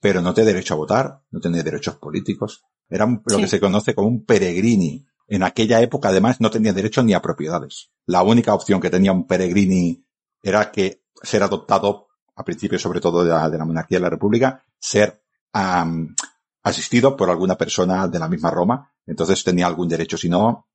Pero 0.00 0.22
no 0.22 0.32
tenía 0.32 0.52
derecho 0.52 0.74
a 0.74 0.76
votar, 0.78 1.22
no 1.30 1.40
tenía 1.40 1.62
derechos 1.62 1.96
políticos. 1.96 2.64
Era 2.88 3.06
lo 3.06 3.36
que 3.38 3.46
se 3.46 3.60
conoce 3.60 3.94
como 3.94 4.08
un 4.08 4.24
peregrini. 4.24 5.06
En 5.28 5.42
aquella 5.42 5.80
época, 5.80 6.08
además, 6.08 6.40
no 6.40 6.50
tenía 6.50 6.72
derecho 6.72 7.02
ni 7.02 7.12
a 7.12 7.20
propiedades. 7.20 7.90
La 8.06 8.22
única 8.22 8.54
opción 8.54 8.80
que 8.80 8.90
tenía 8.90 9.12
un 9.12 9.26
peregrini 9.26 10.04
era 10.42 10.70
que 10.72 11.02
ser 11.22 11.42
adoptado, 11.42 12.08
a 12.34 12.44
principio 12.44 12.78
sobre 12.78 13.00
todo 13.00 13.22
de 13.24 13.30
la, 13.30 13.50
de 13.50 13.58
la 13.58 13.64
monarquía 13.64 13.98
de 13.98 14.02
la 14.02 14.10
república, 14.10 14.64
ser 14.78 15.22
asistido 16.62 17.16
por 17.16 17.30
alguna 17.30 17.56
persona 17.56 18.08
de 18.08 18.18
la 18.18 18.28
misma 18.28 18.50
Roma, 18.50 18.92
entonces 19.06 19.42
tenía 19.42 19.66
algún 19.66 19.88
derecho, 19.88 20.16
si 20.16 20.28
no, 20.28 20.68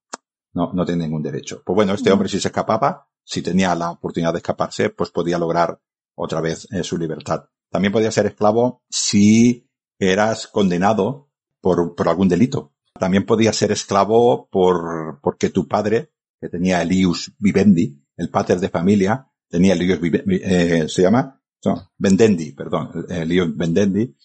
no, 0.53 0.71
no 0.73 0.85
tenía 0.85 1.05
ningún 1.05 1.23
derecho. 1.23 1.61
Pues 1.65 1.75
bueno, 1.75 1.93
este 1.93 2.11
hombre 2.11 2.29
si 2.29 2.39
se 2.39 2.47
escapaba, 2.47 3.07
si 3.23 3.41
tenía 3.41 3.75
la 3.75 3.91
oportunidad 3.91 4.33
de 4.33 4.39
escaparse, 4.39 4.89
pues 4.89 5.09
podía 5.09 5.37
lograr 5.37 5.79
otra 6.15 6.41
vez 6.41 6.67
eh, 6.71 6.83
su 6.83 6.97
libertad. 6.97 7.45
También 7.69 7.91
podía 7.91 8.11
ser 8.11 8.25
esclavo 8.27 8.83
si 8.89 9.69
eras 9.99 10.47
condenado 10.47 11.29
por, 11.61 11.95
por 11.95 12.07
algún 12.07 12.27
delito. 12.27 12.73
También 12.97 13.25
podía 13.25 13.51
ser 13.51 13.71
esclavo 13.71 14.47
por, 14.49 15.19
porque 15.21 15.49
tu 15.49 15.67
padre, 15.67 16.13
que 16.39 16.49
tenía 16.49 16.81
Elius 16.81 17.33
Vivendi, 17.37 18.01
el 18.15 18.29
pater 18.29 18.59
de 18.59 18.69
familia, 18.69 19.29
tenía 19.49 19.73
Elius 19.73 19.99
Vivendi, 19.99 20.39
eh, 20.41 20.85
se 20.87 21.01
llama, 21.01 21.41
no, 21.65 21.91
Vendendi, 21.97 22.53
perdón, 22.53 23.05
Elius 23.09 23.55
Vendendi, 23.57 24.15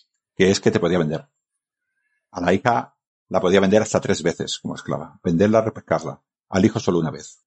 que 0.41 0.51
es 0.51 0.59
que 0.59 0.71
te 0.71 0.81
podía 0.81 0.99
vender. 0.99 1.29
A 2.31 2.41
la 2.41 2.55
hija 2.55 2.97
la 3.29 3.43
podía 3.43 3.61
vender 3.61 3.83
hasta 3.83 4.01
tres 4.01 4.23
veces 4.23 4.59
como 4.59 4.75
esclava. 4.75 5.21
Venderla, 5.23 5.61
repescarla. 5.61 6.23
Al 6.49 6.65
hijo 6.65 6.81
solo 6.81 6.99
una 6.99 7.11
vez. 7.11 7.45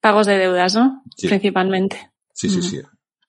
Pagos 0.00 0.26
de 0.26 0.38
deudas, 0.38 0.74
¿no? 0.74 1.02
Principalmente. 1.20 2.12
Sí, 2.32 2.48
sí, 2.48 2.62
sí. 2.62 2.80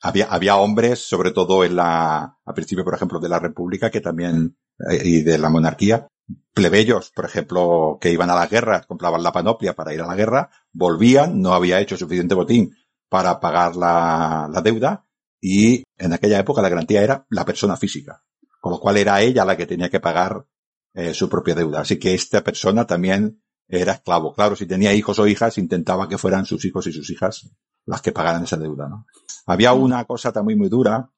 Había, 0.01 0.27
había 0.27 0.55
hombres, 0.55 0.99
sobre 0.99 1.31
todo 1.31 1.65
en 1.65 1.75
la, 1.75 2.37
a 2.45 2.53
principio, 2.53 2.85
por 2.85 2.93
ejemplo, 2.93 3.19
de 3.19 3.27
la 3.27 3.39
República, 3.39 3.91
que 3.91 3.99
también, 3.99 4.55
eh, 4.89 5.01
y 5.03 5.23
de 5.23 5.37
la 5.37 5.49
monarquía, 5.49 6.07
plebeyos, 6.53 7.11
por 7.11 7.25
ejemplo, 7.25 7.97
que 7.99 8.13
iban 8.13 8.29
a 8.29 8.35
la 8.35 8.47
guerra, 8.47 8.85
compraban 8.87 9.23
la 9.23 9.33
panoplia 9.33 9.75
para 9.75 9.93
ir 9.93 9.99
a 9.99 10.07
la 10.07 10.15
guerra, 10.15 10.51
volvían, 10.71 11.41
no 11.41 11.53
había 11.53 11.81
hecho 11.81 11.97
suficiente 11.97 12.33
botín 12.33 12.77
para 13.09 13.41
pagar 13.41 13.75
la, 13.75 14.47
la 14.49 14.61
deuda, 14.61 15.05
y 15.41 15.83
en 15.97 16.13
aquella 16.13 16.39
época 16.39 16.61
la 16.61 16.69
garantía 16.69 17.03
era 17.03 17.25
la 17.29 17.43
persona 17.43 17.75
física 17.75 18.23
con 18.61 18.71
lo 18.71 18.79
cual 18.79 18.95
era 18.97 19.21
ella 19.21 19.43
la 19.43 19.57
que 19.57 19.65
tenía 19.65 19.89
que 19.89 19.99
pagar 19.99 20.45
eh, 20.93 21.13
su 21.13 21.27
propia 21.27 21.55
deuda. 21.55 21.81
Así 21.81 21.97
que 21.99 22.13
esta 22.13 22.43
persona 22.43 22.85
también 22.85 23.43
era 23.67 23.93
esclavo. 23.93 24.33
Claro, 24.33 24.55
si 24.55 24.67
tenía 24.67 24.93
hijos 24.93 25.17
o 25.19 25.27
hijas, 25.27 25.57
intentaba 25.57 26.07
que 26.07 26.17
fueran 26.17 26.45
sus 26.45 26.63
hijos 26.63 26.85
y 26.87 26.93
sus 26.93 27.09
hijas 27.09 27.49
las 27.85 28.01
que 28.01 28.11
pagaran 28.11 28.43
esa 28.43 28.57
deuda. 28.57 28.87
¿no? 28.87 29.07
Había 29.47 29.73
una 29.73 30.05
cosa 30.05 30.31
también 30.31 30.59
muy 30.59 30.69
dura, 30.69 31.09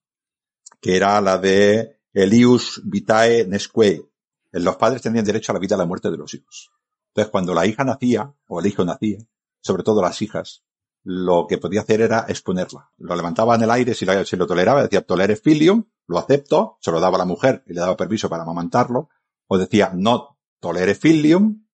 que 0.80 0.96
era 0.96 1.20
la 1.20 1.38
de 1.38 2.00
Elius 2.14 2.82
vitae 2.86 3.46
nesque. 3.46 4.06
Los 4.52 4.78
padres 4.78 5.02
tenían 5.02 5.26
derecho 5.26 5.52
a 5.52 5.56
la 5.56 5.60
vida 5.60 5.74
y 5.74 5.76
a 5.76 5.80
la 5.80 5.86
muerte 5.86 6.10
de 6.10 6.18
los 6.18 6.34
hijos. 6.34 6.72
Entonces, 7.10 7.32
cuando 7.32 7.54
la 7.54 7.66
hija 7.66 7.84
nacía, 7.84 8.34
o 8.48 8.60
el 8.60 8.68
hijo 8.68 8.86
nacía, 8.86 9.20
sobre 9.60 9.84
todo 9.84 10.02
las 10.02 10.22
hijas, 10.22 10.64
lo 11.04 11.46
que 11.48 11.58
podía 11.58 11.82
hacer 11.82 12.02
era 12.02 12.26
exponerla. 12.30 12.90
Lo 12.98 13.16
levantaba 13.16 13.56
en 13.56 13.64
el 13.64 13.72
aire 13.72 13.94
si 13.94 14.06
lo, 14.06 14.24
si 14.24 14.38
lo 14.38 14.48
toleraba, 14.48 14.84
decía 14.84 15.06
tolere 15.06 15.36
filium, 15.36 15.84
lo 16.08 16.18
acepto, 16.18 16.78
se 16.82 16.92
lo 16.92 17.00
daba 17.00 17.16
a 17.16 17.20
la 17.20 17.26
mujer 17.26 17.64
y 17.68 17.74
le 17.74 17.82
daba 17.82 17.98
permiso 17.98 18.30
para 18.30 18.44
amamantarlo, 18.44 19.10
o 19.48 19.58
decía 19.58 19.92
no 19.94 20.38
tolere 20.60 20.96
filium 20.96 21.66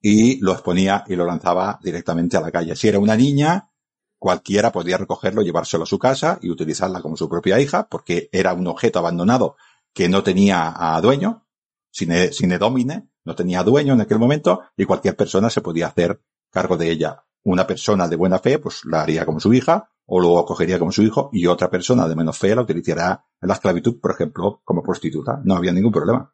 y 0.00 0.40
lo 0.40 0.52
exponía 0.52 1.04
y 1.06 1.16
lo 1.16 1.26
lanzaba 1.26 1.78
directamente 1.82 2.36
a 2.36 2.40
la 2.40 2.50
calle. 2.50 2.74
Si 2.74 2.88
era 2.88 2.98
una 2.98 3.16
niña, 3.16 3.70
cualquiera 4.18 4.72
podía 4.72 4.96
recogerlo, 4.96 5.42
llevárselo 5.42 5.84
a 5.84 5.86
su 5.86 5.98
casa 5.98 6.38
y 6.40 6.50
utilizarla 6.50 7.02
como 7.02 7.16
su 7.16 7.28
propia 7.28 7.60
hija, 7.60 7.88
porque 7.88 8.28
era 8.32 8.54
un 8.54 8.66
objeto 8.66 8.98
abandonado 8.98 9.56
que 9.92 10.08
no 10.08 10.22
tenía 10.22 10.74
a 10.76 11.00
dueño, 11.00 11.46
sin, 11.90 12.32
sin 12.32 12.56
domine, 12.58 13.10
no 13.24 13.34
tenía 13.34 13.62
dueño 13.62 13.94
en 13.94 14.00
aquel 14.00 14.18
momento, 14.18 14.62
y 14.76 14.84
cualquier 14.84 15.16
persona 15.16 15.50
se 15.50 15.60
podía 15.60 15.88
hacer 15.88 16.22
cargo 16.50 16.76
de 16.76 16.90
ella. 16.90 17.24
Una 17.42 17.66
persona 17.66 18.08
de 18.08 18.16
buena 18.16 18.38
fe, 18.38 18.58
pues 18.58 18.84
la 18.84 19.02
haría 19.02 19.26
como 19.26 19.40
su 19.40 19.52
hija, 19.52 19.90
o 20.12 20.20
lo 20.20 20.38
acogería 20.38 20.78
como 20.78 20.92
su 20.92 21.02
hijo, 21.02 21.30
y 21.32 21.46
otra 21.46 21.70
persona 21.70 22.08
de 22.08 22.16
menos 22.16 22.36
fe 22.36 22.54
la 22.54 22.62
utilizaría 22.62 23.24
en 23.40 23.48
la 23.48 23.54
esclavitud, 23.54 24.00
por 24.00 24.12
ejemplo, 24.12 24.60
como 24.64 24.82
prostituta. 24.82 25.40
No 25.44 25.54
había 25.54 25.72
ningún 25.72 25.92
problema. 25.92 26.32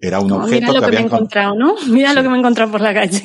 Era 0.00 0.20
un 0.20 0.32
objeto 0.32 0.66
mira 0.66 0.72
lo 0.72 0.86
que, 0.86 0.92
me 0.92 0.96
he 0.96 1.04
encontrado, 1.04 1.54
¿no? 1.54 1.74
Mira 1.88 2.14
lo 2.14 2.22
que 2.22 2.28
me 2.28 2.36
he 2.36 2.38
encontrado 2.38 2.70
por 2.70 2.80
la 2.80 2.94
calle. 2.94 3.24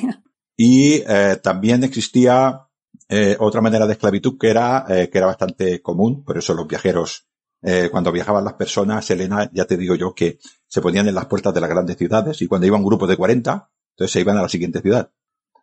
Y 0.57 1.01
eh, 1.07 1.37
también 1.41 1.83
existía 1.83 2.67
eh, 3.09 3.37
otra 3.39 3.61
manera 3.61 3.87
de 3.87 3.93
esclavitud 3.93 4.37
que 4.37 4.49
era 4.49 4.85
eh, 4.89 5.09
que 5.09 5.17
era 5.17 5.27
bastante 5.27 5.81
común, 5.81 6.23
por 6.23 6.37
eso 6.37 6.53
los 6.53 6.67
viajeros 6.67 7.27
eh, 7.65 7.87
cuando 7.89 8.11
viajaban 8.11 8.43
las 8.43 8.55
personas, 8.55 9.09
Elena, 9.09 9.49
ya 9.53 9.65
te 9.65 9.77
digo 9.77 9.95
yo 9.95 10.13
que 10.13 10.37
se 10.67 10.81
ponían 10.81 11.07
en 11.07 11.15
las 11.15 11.27
puertas 11.27 11.53
de 11.53 11.61
las 11.61 11.69
grandes 11.69 11.95
ciudades 11.95 12.41
y 12.41 12.47
cuando 12.47 12.67
iba 12.67 12.75
un 12.75 12.83
grupo 12.83 13.07
de 13.07 13.15
40, 13.15 13.69
entonces 13.91 14.11
se 14.11 14.19
iban 14.19 14.37
a 14.37 14.41
la 14.41 14.49
siguiente 14.49 14.81
ciudad. 14.81 15.11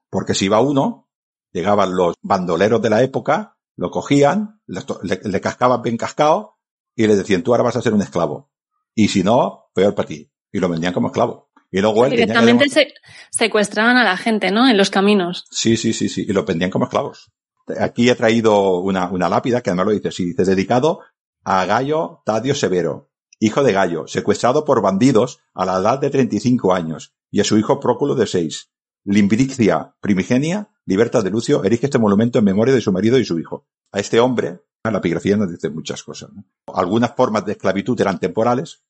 Porque 0.09 0.35
si 0.35 0.47
iba 0.47 0.61
uno, 0.61 1.11
llegaban 1.53 1.95
los 1.95 2.15
bandoleros 2.23 2.81
de 2.81 2.89
la 2.89 3.03
época, 3.03 3.59
lo 3.81 3.91
cogían, 3.91 4.61
le, 4.67 4.83
le 5.25 5.41
cascaban 5.41 5.81
bien 5.81 5.97
cascado 5.97 6.59
y 6.95 7.07
le 7.07 7.17
decían, 7.17 7.43
tú 7.43 7.53
ahora 7.53 7.65
vas 7.65 7.77
a 7.77 7.83
ser 7.83 7.95
un 7.95 8.03
esclavo. 8.03 8.51
Y 8.95 9.09
si 9.09 9.23
no, 9.23 9.71
peor 9.73 9.95
para 9.95 10.09
ti 10.09 10.31
y 10.53 10.59
lo 10.59 10.69
vendían 10.69 10.93
como 10.93 11.07
esclavo. 11.07 11.51
Y 11.71 11.81
luego 11.81 12.05
él 12.05 12.11
Directamente 12.11 12.69
se, 12.69 12.93
secuestraban 13.31 13.97
a 13.97 14.05
la 14.05 14.19
gente, 14.19 14.51
¿no? 14.51 14.69
En 14.69 14.77
los 14.77 14.91
caminos. 14.91 15.47
Sí, 15.51 15.79
sí, 15.79 15.95
sí, 15.95 16.11
sí. 16.11 16.27
Y 16.29 16.33
lo 16.35 16.45
vendían 16.45 16.71
como 16.71 16.85
esclavos. 16.85 17.33
Aquí 17.79 18.11
he 18.11 18.15
traído 18.15 18.81
una, 18.81 19.09
una 19.09 19.31
lápida 19.31 19.63
que 19.63 19.71
además 19.71 19.87
lo 19.87 19.93
dice, 19.93 20.11
sí, 20.11 20.27
dice 20.27 20.45
dedicado 20.45 21.01
a 21.43 21.65
Gallo 21.65 22.21
Tadio 22.27 22.55
Severo, 22.55 23.11
hijo 23.39 23.63
de 23.63 23.73
Gallo, 23.73 24.07
secuestrado 24.07 24.67
por 24.67 24.83
bandidos 24.83 25.41
a 25.55 25.65
la 25.65 25.79
edad 25.79 25.99
de 25.99 26.11
35 26.11 26.75
años, 26.75 27.15
y 27.31 27.41
a 27.41 27.45
su 27.45 27.57
hijo 27.57 27.81
Próculo 27.81 28.15
de 28.15 28.27
6. 28.27 28.71
Limbricia 29.05 29.95
primigenia, 30.03 30.70
libertad 30.87 31.23
de 31.23 31.31
Lucio, 31.31 31.65
erige 31.65 31.87
este 31.87 31.99
monumento 31.99 32.39
en 32.39 32.45
memoria 32.45 32.75
de 32.75 32.81
su 32.81 32.93
marido 32.93 33.19
y 33.19 33.25
su 33.25 33.39
hijo. 33.39 33.67
A 33.93 34.01
este 34.01 34.21
hombre, 34.21 34.61
la 34.85 34.99
epigrafía 34.99 35.37
nos 35.37 35.51
dice 35.51 35.71
muchas 35.71 36.03
cosas. 36.03 36.31
Algunas 36.67 37.15
formas 37.15 37.45
de 37.45 37.53
esclavitud 37.53 38.01
eran 38.01 38.19
temporales, 38.19 38.83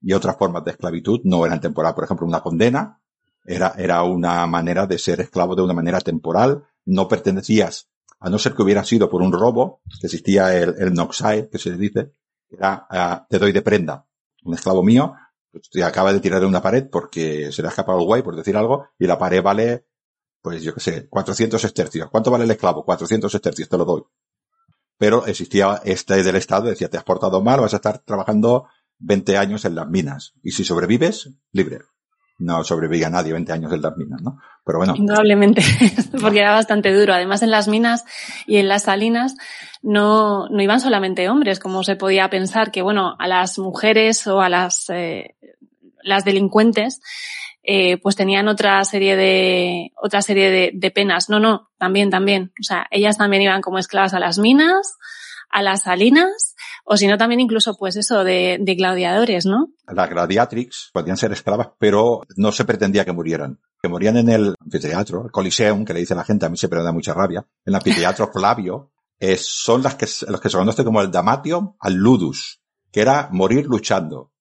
y 0.00 0.12
otras 0.12 0.36
formas 0.36 0.64
de 0.64 0.72
esclavitud 0.72 1.20
no 1.24 1.46
eran 1.46 1.60
temporales. 1.60 1.94
Por 1.94 2.04
ejemplo, 2.04 2.26
una 2.26 2.40
condena 2.40 3.00
era, 3.44 3.74
era 3.78 4.02
una 4.02 4.46
manera 4.46 4.86
de 4.86 4.98
ser 4.98 5.20
esclavo 5.20 5.56
de 5.56 5.62
una 5.62 5.72
manera 5.72 6.00
temporal. 6.00 6.64
No 6.84 7.08
pertenecías, 7.08 7.88
a 8.20 8.28
no 8.28 8.38
ser 8.38 8.54
que 8.54 8.62
hubiera 8.62 8.84
sido 8.84 9.08
por 9.08 9.22
un 9.22 9.32
robo, 9.32 9.80
que 10.00 10.06
existía 10.06 10.54
el, 10.56 10.74
el 10.78 10.92
noxae, 10.92 11.48
que 11.48 11.58
se 11.58 11.70
le 11.70 11.76
dice, 11.78 12.12
era, 12.50 12.86
uh, 12.90 13.26
te 13.28 13.38
doy 13.38 13.52
de 13.52 13.62
prenda. 13.62 14.06
Un 14.44 14.54
esclavo 14.54 14.82
mío, 14.82 15.14
pues, 15.50 15.70
te 15.70 15.82
acaba 15.82 16.12
de 16.12 16.20
tirar 16.20 16.40
de 16.40 16.46
una 16.46 16.60
pared 16.60 16.86
porque 16.90 17.50
se 17.50 17.62
le 17.62 17.68
ha 17.68 17.70
escapado 17.70 17.98
el 17.98 18.04
guay, 18.04 18.22
por 18.22 18.36
decir 18.36 18.56
algo, 18.56 18.88
y 18.98 19.06
la 19.06 19.18
pared 19.18 19.42
vale, 19.42 19.86
pues 20.44 20.62
yo 20.62 20.74
qué 20.74 20.80
sé, 20.80 21.08
400 21.08 21.64
estercios. 21.64 22.10
¿Cuánto 22.10 22.30
vale 22.30 22.44
el 22.44 22.50
esclavo? 22.50 22.84
400 22.84 23.34
estercios, 23.34 23.66
te 23.66 23.78
lo 23.78 23.86
doy. 23.86 24.02
Pero 24.98 25.24
existía 25.24 25.80
este 25.82 26.22
del 26.22 26.36
Estado, 26.36 26.68
decía, 26.68 26.90
te 26.90 26.98
has 26.98 27.02
portado 27.02 27.40
mal, 27.40 27.60
vas 27.60 27.72
a 27.72 27.76
estar 27.76 28.00
trabajando 28.00 28.68
20 28.98 29.38
años 29.38 29.64
en 29.64 29.74
las 29.74 29.88
minas. 29.88 30.34
Y 30.42 30.50
si 30.50 30.62
sobrevives, 30.62 31.30
libre. 31.52 31.78
No 32.36 32.62
sobrevivía 32.62 33.08
nadie 33.08 33.32
20 33.32 33.52
años 33.54 33.72
en 33.72 33.80
las 33.80 33.96
minas, 33.96 34.20
¿no? 34.20 34.38
Pero 34.66 34.80
bueno. 34.80 34.94
Indudablemente, 34.94 35.62
porque 36.20 36.40
era 36.40 36.52
bastante 36.52 36.92
duro. 36.92 37.14
Además, 37.14 37.40
en 37.40 37.50
las 37.50 37.66
minas 37.66 38.04
y 38.46 38.58
en 38.58 38.68
las 38.68 38.82
salinas 38.82 39.36
no, 39.80 40.50
no 40.50 40.62
iban 40.62 40.78
solamente 40.78 41.26
hombres, 41.30 41.58
como 41.58 41.82
se 41.84 41.96
podía 41.96 42.28
pensar 42.28 42.70
que, 42.70 42.82
bueno, 42.82 43.16
a 43.18 43.26
las 43.28 43.58
mujeres 43.58 44.26
o 44.26 44.42
a 44.42 44.50
las, 44.50 44.90
eh, 44.90 45.36
las 46.02 46.26
delincuentes, 46.26 47.00
eh, 47.66 47.96
pues 47.98 48.14
tenían 48.14 48.46
otra 48.48 48.84
serie 48.84 49.16
de, 49.16 49.92
otra 49.96 50.20
serie 50.20 50.50
de, 50.50 50.70
de 50.74 50.90
penas. 50.90 51.30
No, 51.30 51.40
no, 51.40 51.70
también, 51.78 52.10
también. 52.10 52.52
O 52.60 52.62
sea, 52.62 52.86
ellas 52.90 53.16
también 53.16 53.42
iban 53.42 53.62
como 53.62 53.78
esclavas 53.78 54.12
a 54.12 54.20
las 54.20 54.38
minas, 54.38 54.98
a 55.50 55.62
las 55.62 55.84
salinas, 55.84 56.54
o 56.84 56.96
si 56.96 57.06
no 57.06 57.16
también 57.16 57.40
incluso 57.40 57.76
pues 57.76 57.96
eso 57.96 58.22
de, 58.24 58.58
de 58.60 58.74
gladiadores, 58.74 59.46
¿no? 59.46 59.70
Las 59.86 60.10
gladiatrix 60.10 60.90
podían 60.92 61.16
ser 61.16 61.32
esclavas, 61.32 61.68
pero 61.78 62.22
no 62.36 62.52
se 62.52 62.64
pretendía 62.64 63.04
que 63.04 63.12
murieran. 63.12 63.58
Que 63.80 63.88
morían 63.88 64.18
en 64.18 64.28
el 64.28 64.54
anfiteatro, 64.60 65.24
el 65.24 65.30
Coliseum, 65.30 65.84
que 65.84 65.94
le 65.94 66.00
dice 66.00 66.14
la 66.14 66.24
gente, 66.24 66.44
a 66.44 66.50
mí 66.50 66.56
siempre 66.56 66.80
me 66.80 66.84
da 66.84 66.92
mucha 66.92 67.14
rabia, 67.14 67.46
en 67.64 67.72
el 67.72 67.74
anfiteatro 67.76 68.30
Flavio, 68.34 68.90
eh, 69.18 69.36
son 69.38 69.82
las 69.82 69.94
que, 69.94 70.06
los 70.28 70.40
que 70.40 70.50
se 70.50 70.58
conoce 70.58 70.84
como 70.84 71.00
el 71.00 71.10
Damatium 71.10 71.76
al 71.80 71.94
Ludus, 71.94 72.60
que 72.92 73.00
era 73.00 73.28
morir 73.32 73.66
luchando. 73.66 74.32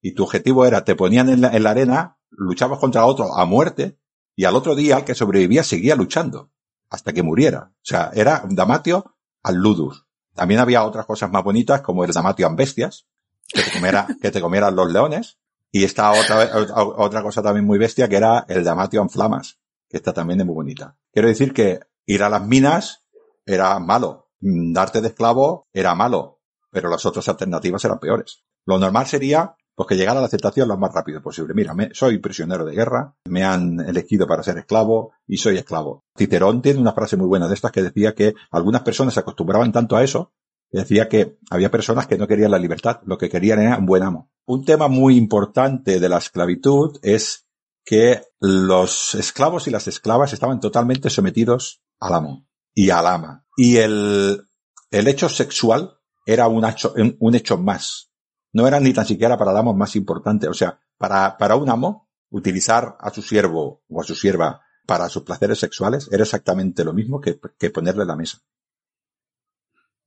Y 0.00 0.12
tu 0.12 0.22
objetivo 0.22 0.64
era, 0.64 0.82
te 0.84 0.94
ponían 0.94 1.28
en 1.28 1.42
la, 1.42 1.48
en 1.48 1.62
la 1.62 1.70
arena, 1.70 2.16
luchabas 2.30 2.78
contra 2.78 3.06
otro 3.06 3.36
a 3.36 3.44
muerte, 3.44 3.98
y 4.36 4.44
al 4.44 4.56
otro 4.56 4.74
día 4.74 4.98
el 4.98 5.04
que 5.04 5.14
sobrevivía 5.14 5.62
seguía 5.62 5.96
luchando, 5.96 6.50
hasta 6.88 7.12
que 7.12 7.22
muriera. 7.22 7.72
O 7.74 7.84
sea, 7.84 8.10
era 8.14 8.42
Damatio 8.48 9.16
al 9.42 9.56
Ludus. 9.56 10.06
También 10.34 10.60
había 10.60 10.84
otras 10.84 11.06
cosas 11.06 11.30
más 11.30 11.44
bonitas 11.44 11.82
como 11.82 12.04
el 12.04 12.12
Damatian 12.12 12.56
Bestias, 12.56 13.06
que 13.46 13.62
te, 13.62 13.72
comiera, 13.72 14.06
que 14.20 14.30
te 14.30 14.40
comieran 14.40 14.74
los 14.74 14.90
leones. 14.90 15.38
Y 15.72 15.84
esta 15.84 16.10
otra, 16.12 16.50
otra 16.96 17.22
cosa 17.22 17.42
también 17.42 17.66
muy 17.66 17.78
bestia 17.78 18.08
que 18.08 18.16
era 18.16 18.44
el 18.48 18.64
Damation 18.64 19.10
Flamas, 19.10 19.60
que 19.88 19.98
esta 19.98 20.12
también 20.12 20.44
muy 20.46 20.54
bonita. 20.54 20.96
Quiero 21.12 21.28
decir 21.28 21.52
que 21.52 21.80
ir 22.06 22.22
a 22.22 22.28
las 22.28 22.44
minas 22.44 23.04
era 23.44 23.78
malo. 23.78 24.30
Darte 24.40 25.00
de 25.00 25.08
esclavo 25.08 25.68
era 25.72 25.94
malo, 25.94 26.40
pero 26.70 26.88
las 26.88 27.04
otras 27.04 27.28
alternativas 27.28 27.84
eran 27.84 27.98
peores. 27.98 28.42
Lo 28.64 28.78
normal 28.78 29.06
sería 29.06 29.54
pues 29.80 29.88
que 29.88 29.96
llegara 29.96 30.18
a 30.18 30.20
la 30.20 30.26
aceptación 30.26 30.68
lo 30.68 30.76
más 30.76 30.92
rápido 30.92 31.22
posible. 31.22 31.54
Mira, 31.54 31.72
me, 31.72 31.88
soy 31.94 32.18
prisionero 32.18 32.66
de 32.66 32.74
guerra, 32.74 33.14
me 33.24 33.44
han 33.44 33.80
elegido 33.80 34.26
para 34.26 34.42
ser 34.42 34.58
esclavo 34.58 35.14
y 35.26 35.38
soy 35.38 35.56
esclavo. 35.56 36.04
Cicerón 36.18 36.60
tiene 36.60 36.80
una 36.80 36.92
frase 36.92 37.16
muy 37.16 37.26
buena 37.26 37.48
de 37.48 37.54
estas 37.54 37.72
que 37.72 37.82
decía 37.82 38.14
que 38.14 38.34
algunas 38.50 38.82
personas 38.82 39.14
se 39.14 39.20
acostumbraban 39.20 39.72
tanto 39.72 39.96
a 39.96 40.04
eso, 40.04 40.34
que 40.70 40.80
decía 40.80 41.08
que 41.08 41.38
había 41.48 41.70
personas 41.70 42.06
que 42.06 42.18
no 42.18 42.28
querían 42.28 42.50
la 42.50 42.58
libertad, 42.58 43.00
lo 43.06 43.16
que 43.16 43.30
querían 43.30 43.58
era 43.58 43.78
un 43.78 43.86
buen 43.86 44.02
amo. 44.02 44.30
Un 44.44 44.66
tema 44.66 44.88
muy 44.88 45.16
importante 45.16 45.98
de 45.98 46.08
la 46.10 46.18
esclavitud 46.18 46.98
es 47.00 47.46
que 47.82 48.20
los 48.38 49.14
esclavos 49.14 49.66
y 49.66 49.70
las 49.70 49.88
esclavas 49.88 50.34
estaban 50.34 50.60
totalmente 50.60 51.08
sometidos 51.08 51.80
al 51.98 52.12
amo 52.12 52.46
y 52.74 52.90
al 52.90 53.06
ama. 53.06 53.46
Y 53.56 53.78
el, 53.78 54.42
el 54.90 55.08
hecho 55.08 55.30
sexual 55.30 55.94
era 56.26 56.48
un 56.48 56.66
hecho, 56.66 56.92
un 57.18 57.34
hecho 57.34 57.56
más 57.56 58.09
no 58.52 58.66
era 58.66 58.80
ni 58.80 58.92
tan 58.92 59.06
siquiera 59.06 59.38
para 59.38 59.52
el 59.52 59.56
amo 59.56 59.74
más 59.74 59.96
importante. 59.96 60.48
O 60.48 60.54
sea, 60.54 60.78
para, 60.98 61.36
para 61.36 61.56
un 61.56 61.70
amo, 61.70 62.08
utilizar 62.30 62.96
a 63.00 63.10
su 63.10 63.22
siervo 63.22 63.82
o 63.88 64.00
a 64.00 64.04
su 64.04 64.14
sierva 64.14 64.62
para 64.86 65.08
sus 65.08 65.22
placeres 65.22 65.58
sexuales 65.58 66.08
era 66.10 66.22
exactamente 66.22 66.84
lo 66.84 66.92
mismo 66.92 67.20
que, 67.20 67.38
que 67.58 67.70
ponerle 67.70 68.04
la 68.04 68.16
mesa. 68.16 68.38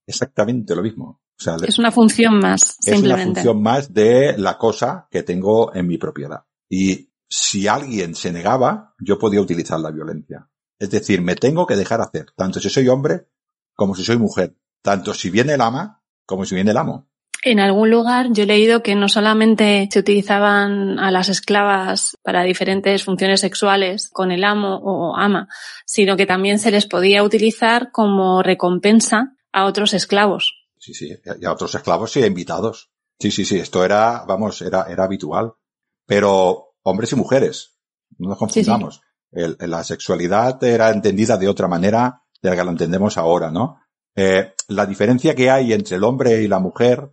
Exactamente 0.05 0.75
lo 0.75 0.81
mismo. 0.81 1.21
O 1.39 1.43
sea, 1.43 1.55
es 1.65 1.79
una 1.79 1.91
función 1.91 2.39
más, 2.39 2.77
es 2.85 3.01
una 3.01 3.17
función 3.17 3.61
más 3.61 3.93
de 3.93 4.37
la 4.37 4.57
cosa 4.57 5.07
que 5.09 5.23
tengo 5.23 5.73
en 5.73 5.87
mi 5.87 5.97
propiedad. 5.97 6.43
Y 6.69 7.09
si 7.27 7.67
alguien 7.67 8.13
se 8.13 8.31
negaba, 8.31 8.93
yo 8.99 9.17
podía 9.17 9.41
utilizar 9.41 9.79
la 9.79 9.91
violencia. 9.91 10.49
Es 10.77 10.91
decir, 10.91 11.21
me 11.21 11.35
tengo 11.35 11.65
que 11.65 11.75
dejar 11.75 12.01
hacer, 12.01 12.27
tanto 12.35 12.59
si 12.59 12.69
soy 12.69 12.87
hombre 12.87 13.29
como 13.73 13.95
si 13.95 14.03
soy 14.03 14.17
mujer, 14.17 14.55
tanto 14.81 15.13
si 15.13 15.29
viene 15.29 15.53
el 15.53 15.61
ama 15.61 16.03
como 16.25 16.45
si 16.45 16.55
viene 16.55 16.71
el 16.71 16.77
amo. 16.77 17.09
En 17.45 17.59
algún 17.59 17.89
lugar 17.89 18.27
yo 18.31 18.43
he 18.43 18.47
leído 18.47 18.81
que 18.81 18.95
no 18.95 19.09
solamente 19.09 19.89
se 19.91 19.99
utilizaban 19.99 20.97
a 20.97 21.11
las 21.11 21.27
esclavas 21.27 22.17
para 22.23 22.43
diferentes 22.43 23.03
funciones 23.03 23.41
sexuales 23.41 24.09
con 24.09 24.31
el 24.31 24.45
amo 24.45 24.79
o 24.81 25.17
ama, 25.17 25.49
sino 25.85 26.15
que 26.15 26.25
también 26.25 26.57
se 26.57 26.71
les 26.71 26.85
podía 26.85 27.21
utilizar 27.21 27.91
como 27.91 28.41
recompensa 28.43 29.35
a 29.51 29.65
otros 29.65 29.93
esclavos. 29.93 30.53
Sí, 30.77 30.93
sí, 30.93 31.13
y 31.39 31.45
a 31.45 31.51
otros 31.51 31.75
esclavos 31.75 32.15
y 32.15 32.23
a 32.23 32.27
invitados. 32.27 32.91
Sí, 33.19 33.29
sí, 33.29 33.43
sí, 33.43 33.57
esto 33.59 33.83
era, 33.83 34.23
vamos, 34.25 34.61
era, 34.61 34.85
era 34.89 35.03
habitual. 35.03 35.53
Pero 36.05 36.75
hombres 36.83 37.11
y 37.11 37.15
mujeres, 37.17 37.77
no 38.17 38.29
nos 38.29 38.37
confundamos. 38.37 38.95
Sí, 38.95 39.01
sí. 39.01 39.55
El, 39.59 39.69
la 39.69 39.83
sexualidad 39.83 40.63
era 40.63 40.91
entendida 40.91 41.37
de 41.37 41.49
otra 41.49 41.67
manera 41.67 42.21
de 42.41 42.49
la 42.49 42.55
que 42.55 42.63
lo 42.63 42.71
entendemos 42.71 43.17
ahora, 43.17 43.51
¿no? 43.51 43.79
Eh, 44.15 44.53
la 44.67 44.85
diferencia 44.85 45.35
que 45.35 45.49
hay 45.49 45.73
entre 45.73 45.97
el 45.97 46.03
hombre 46.03 46.41
y 46.41 46.47
la 46.47 46.59
mujer 46.59 47.11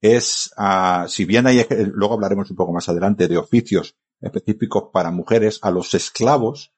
es, 0.00 0.52
uh, 0.56 1.06
si 1.08 1.24
bien 1.24 1.46
hay, 1.46 1.66
luego 1.92 2.14
hablaremos 2.14 2.50
un 2.50 2.56
poco 2.56 2.72
más 2.72 2.88
adelante 2.88 3.28
de 3.28 3.38
oficios 3.38 3.96
específicos 4.20 4.84
para 4.92 5.10
mujeres, 5.10 5.58
a 5.62 5.70
los 5.70 5.94
esclavos 5.94 6.72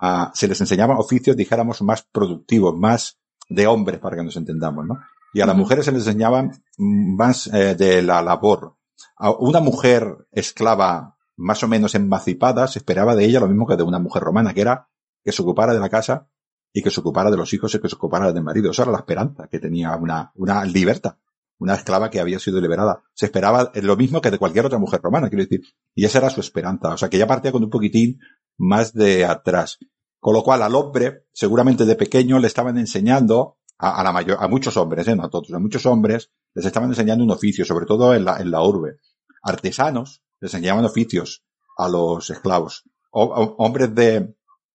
uh, 0.00 0.30
se 0.34 0.48
les 0.48 0.60
enseñaba 0.60 0.98
oficios, 0.98 1.36
dijéramos, 1.36 1.82
más 1.82 2.02
productivos, 2.02 2.76
más 2.76 3.18
de 3.48 3.66
hombres, 3.66 4.00
para 4.00 4.16
que 4.16 4.24
nos 4.24 4.36
entendamos, 4.36 4.86
¿no? 4.86 4.98
Y 5.32 5.40
a 5.40 5.46
las 5.46 5.56
mujeres 5.56 5.84
se 5.84 5.92
les 5.92 6.06
enseñaban 6.06 6.62
más 6.78 7.46
eh, 7.48 7.74
de 7.74 8.00
la 8.00 8.22
labor. 8.22 8.76
A 9.16 9.30
una 9.30 9.60
mujer 9.60 10.26
esclava 10.32 11.16
más 11.36 11.62
o 11.62 11.68
menos 11.68 11.94
emancipada 11.94 12.66
se 12.66 12.78
esperaba 12.78 13.14
de 13.14 13.26
ella 13.26 13.40
lo 13.40 13.48
mismo 13.48 13.66
que 13.66 13.76
de 13.76 13.82
una 13.82 13.98
mujer 13.98 14.22
romana, 14.22 14.54
que 14.54 14.62
era 14.62 14.88
que 15.22 15.32
se 15.32 15.42
ocupara 15.42 15.74
de 15.74 15.80
la 15.80 15.90
casa 15.90 16.28
y 16.72 16.82
que 16.82 16.90
se 16.90 17.00
ocupara 17.00 17.30
de 17.30 17.36
los 17.36 17.52
hijos 17.52 17.74
y 17.74 17.80
que 17.80 17.88
se 17.88 17.96
ocupara 17.96 18.32
del 18.32 18.42
marido. 18.42 18.70
Esa 18.70 18.82
era 18.82 18.92
la 18.92 18.98
esperanza 18.98 19.48
que 19.48 19.58
tenía 19.58 19.94
una, 19.96 20.32
una 20.36 20.64
libertad, 20.64 21.16
una 21.58 21.74
esclava 21.74 22.10
que 22.10 22.20
había 22.20 22.38
sido 22.38 22.60
liberada. 22.60 23.02
Se 23.14 23.26
esperaba 23.26 23.72
lo 23.74 23.96
mismo 23.96 24.20
que 24.20 24.30
de 24.30 24.38
cualquier 24.38 24.66
otra 24.66 24.78
mujer 24.78 25.00
romana, 25.02 25.28
quiero 25.28 25.44
decir. 25.44 25.62
Y 25.94 26.04
esa 26.04 26.18
era 26.18 26.30
su 26.30 26.40
esperanza. 26.40 26.92
O 26.92 26.98
sea, 26.98 27.08
que 27.08 27.18
ya 27.18 27.26
partía 27.26 27.52
con 27.52 27.64
un 27.64 27.70
poquitín 27.70 28.20
más 28.58 28.92
de 28.92 29.24
atrás. 29.24 29.78
Con 30.20 30.34
lo 30.34 30.42
cual 30.42 30.62
al 30.62 30.74
hombre, 30.74 31.26
seguramente 31.32 31.84
de 31.84 31.94
pequeño, 31.94 32.38
le 32.38 32.46
estaban 32.46 32.78
enseñando 32.78 33.58
a, 33.78 34.02
la 34.02 34.12
mayor, 34.12 34.38
a 34.40 34.48
muchos 34.48 34.76
hombres, 34.76 35.06
¿eh? 35.08 35.16
no 35.16 35.24
a 35.24 35.30
todos, 35.30 35.52
a 35.52 35.58
muchos 35.58 35.84
hombres, 35.86 36.30
les 36.54 36.64
estaban 36.64 36.88
enseñando 36.88 37.22
un 37.24 37.30
oficio, 37.30 37.64
sobre 37.64 37.86
todo 37.86 38.14
en 38.14 38.24
la, 38.24 38.38
en 38.38 38.50
la 38.50 38.62
urbe. 38.62 38.98
Artesanos 39.42 40.22
les 40.40 40.54
enseñaban 40.54 40.84
oficios 40.84 41.44
a 41.76 41.88
los 41.88 42.30
esclavos. 42.30 42.84
hombres 43.10 43.94
de, 43.94 44.34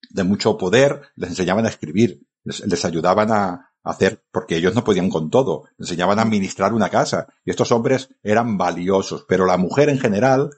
de 0.09 0.23
mucho 0.23 0.57
poder 0.57 1.01
les 1.15 1.29
enseñaban 1.29 1.65
a 1.65 1.69
escribir, 1.69 2.21
les, 2.43 2.85
ayudaban 2.85 3.31
a, 3.31 3.70
hacer, 3.83 4.23
porque 4.31 4.57
ellos 4.57 4.75
no 4.75 4.83
podían 4.83 5.09
con 5.09 5.29
todo, 5.29 5.65
enseñaban 5.77 6.19
a 6.19 6.23
administrar 6.23 6.73
una 6.73 6.89
casa. 6.89 7.27
Y 7.45 7.49
estos 7.49 7.71
hombres 7.71 8.09
eran 8.23 8.57
valiosos, 8.57 9.25
pero 9.27 9.45
la 9.45 9.57
mujer 9.57 9.89
en 9.89 9.99
general 9.99 10.51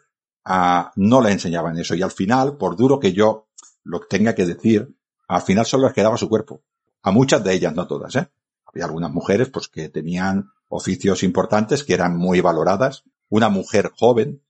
ah, 0.44 0.92
no 0.96 1.22
le 1.22 1.32
enseñaban 1.32 1.78
eso. 1.78 1.96
Y 1.96 2.02
al 2.02 2.12
final, 2.12 2.58
por 2.58 2.76
duro 2.76 3.00
que 3.00 3.14
yo 3.14 3.48
lo 3.84 4.02
tenga 4.02 4.36
que 4.36 4.46
decir, 4.46 4.96
al 5.28 5.42
final 5.42 5.66
solo 5.66 5.88
les 5.88 5.94
quedaba 5.94 6.18
su 6.18 6.30
cuerpo. 6.30 6.64
A 7.02 7.12
muchas 7.12 7.44
de 7.44 7.54
ellas, 7.54 7.74
no 7.74 7.88
todas, 7.88 8.16
¿eh? 8.16 8.30
Había 8.66 8.86
algunas 8.86 9.12
mujeres, 9.12 9.50
pues, 9.50 9.68
que 9.68 9.90
tenían 9.90 10.50
oficios 10.68 11.24
importantes, 11.24 11.84
que 11.84 11.94
eran 11.94 12.18
muy 12.18 12.42
valoradas. 12.42 13.04
Una 13.30 13.50
mujer 13.50 13.92
joven, 13.96 14.42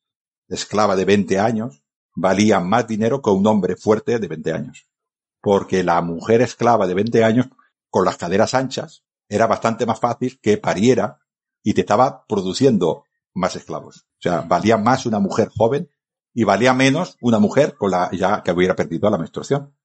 esclava 0.47 0.95
de 0.95 1.05
20 1.05 1.39
años, 1.39 1.83
valía 2.15 2.59
más 2.59 2.87
dinero 2.87 3.21
que 3.21 3.31
un 3.31 3.45
hombre 3.47 3.75
fuerte 3.75 4.19
de 4.19 4.27
20 4.27 4.53
años. 4.53 4.87
Porque 5.41 5.83
la 5.83 6.01
mujer 6.01 6.41
esclava 6.41 6.87
de 6.87 6.93
20 6.93 7.23
años, 7.23 7.47
con 7.93 8.05
las 8.05 8.17
caderas 8.17 8.55
anchas, 8.55 9.03
era 9.29 9.45
bastante 9.45 9.85
más 9.85 9.99
fácil 9.99 10.39
que 10.41 10.57
pariera 10.57 11.19
y 11.61 11.75
te 11.75 11.81
estaba 11.81 12.25
produciendo 12.25 13.03
más 13.35 13.55
esclavos. 13.55 14.07
O 14.17 14.21
sea, 14.21 14.41
valía 14.41 14.77
más 14.77 15.05
una 15.05 15.19
mujer 15.19 15.49
joven 15.55 15.91
y 16.33 16.43
valía 16.43 16.73
menos 16.73 17.17
una 17.21 17.37
mujer 17.37 17.75
con 17.75 17.91
la 17.91 18.09
ya 18.11 18.41
que 18.41 18.51
hubiera 18.51 18.75
perdido 18.75 19.11
la 19.11 19.19
menstruación. 19.19 19.75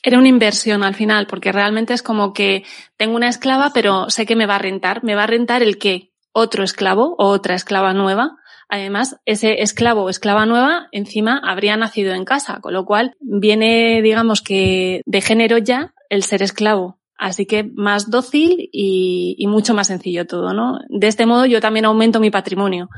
Era 0.00 0.18
una 0.18 0.28
inversión 0.28 0.84
al 0.84 0.94
final, 0.94 1.26
porque 1.26 1.50
realmente 1.50 1.92
es 1.92 2.04
como 2.04 2.32
que 2.32 2.62
tengo 2.96 3.16
una 3.16 3.28
esclava, 3.28 3.72
pero 3.74 4.10
sé 4.10 4.26
que 4.26 4.36
me 4.36 4.46
va 4.46 4.54
a 4.54 4.60
rentar. 4.60 5.02
Me 5.02 5.16
va 5.16 5.24
a 5.24 5.26
rentar 5.26 5.60
el 5.64 5.76
qué? 5.76 6.12
Otro 6.30 6.62
esclavo 6.62 7.16
o 7.18 7.26
otra 7.26 7.56
esclava 7.56 7.94
nueva. 7.94 8.36
Además, 8.68 9.16
ese 9.24 9.60
esclavo 9.60 10.04
o 10.04 10.08
esclava 10.08 10.46
nueva 10.46 10.86
encima 10.92 11.40
habría 11.44 11.76
nacido 11.76 12.14
en 12.14 12.24
casa, 12.24 12.60
con 12.60 12.74
lo 12.74 12.84
cual 12.84 13.16
viene, 13.18 14.02
digamos 14.02 14.40
que 14.40 15.02
de 15.04 15.20
género 15.20 15.58
ya 15.58 15.94
el 16.10 16.22
ser 16.22 16.40
esclavo. 16.40 17.00
Así 17.16 17.46
que 17.46 17.70
más 17.74 18.10
dócil 18.10 18.68
y, 18.72 19.36
y 19.38 19.46
mucho 19.46 19.74
más 19.74 19.86
sencillo 19.86 20.26
todo, 20.26 20.52
¿no? 20.52 20.78
De 20.88 21.06
este 21.06 21.26
modo 21.26 21.46
yo 21.46 21.60
también 21.60 21.84
aumento 21.84 22.20
mi 22.20 22.30
patrimonio 22.30 22.88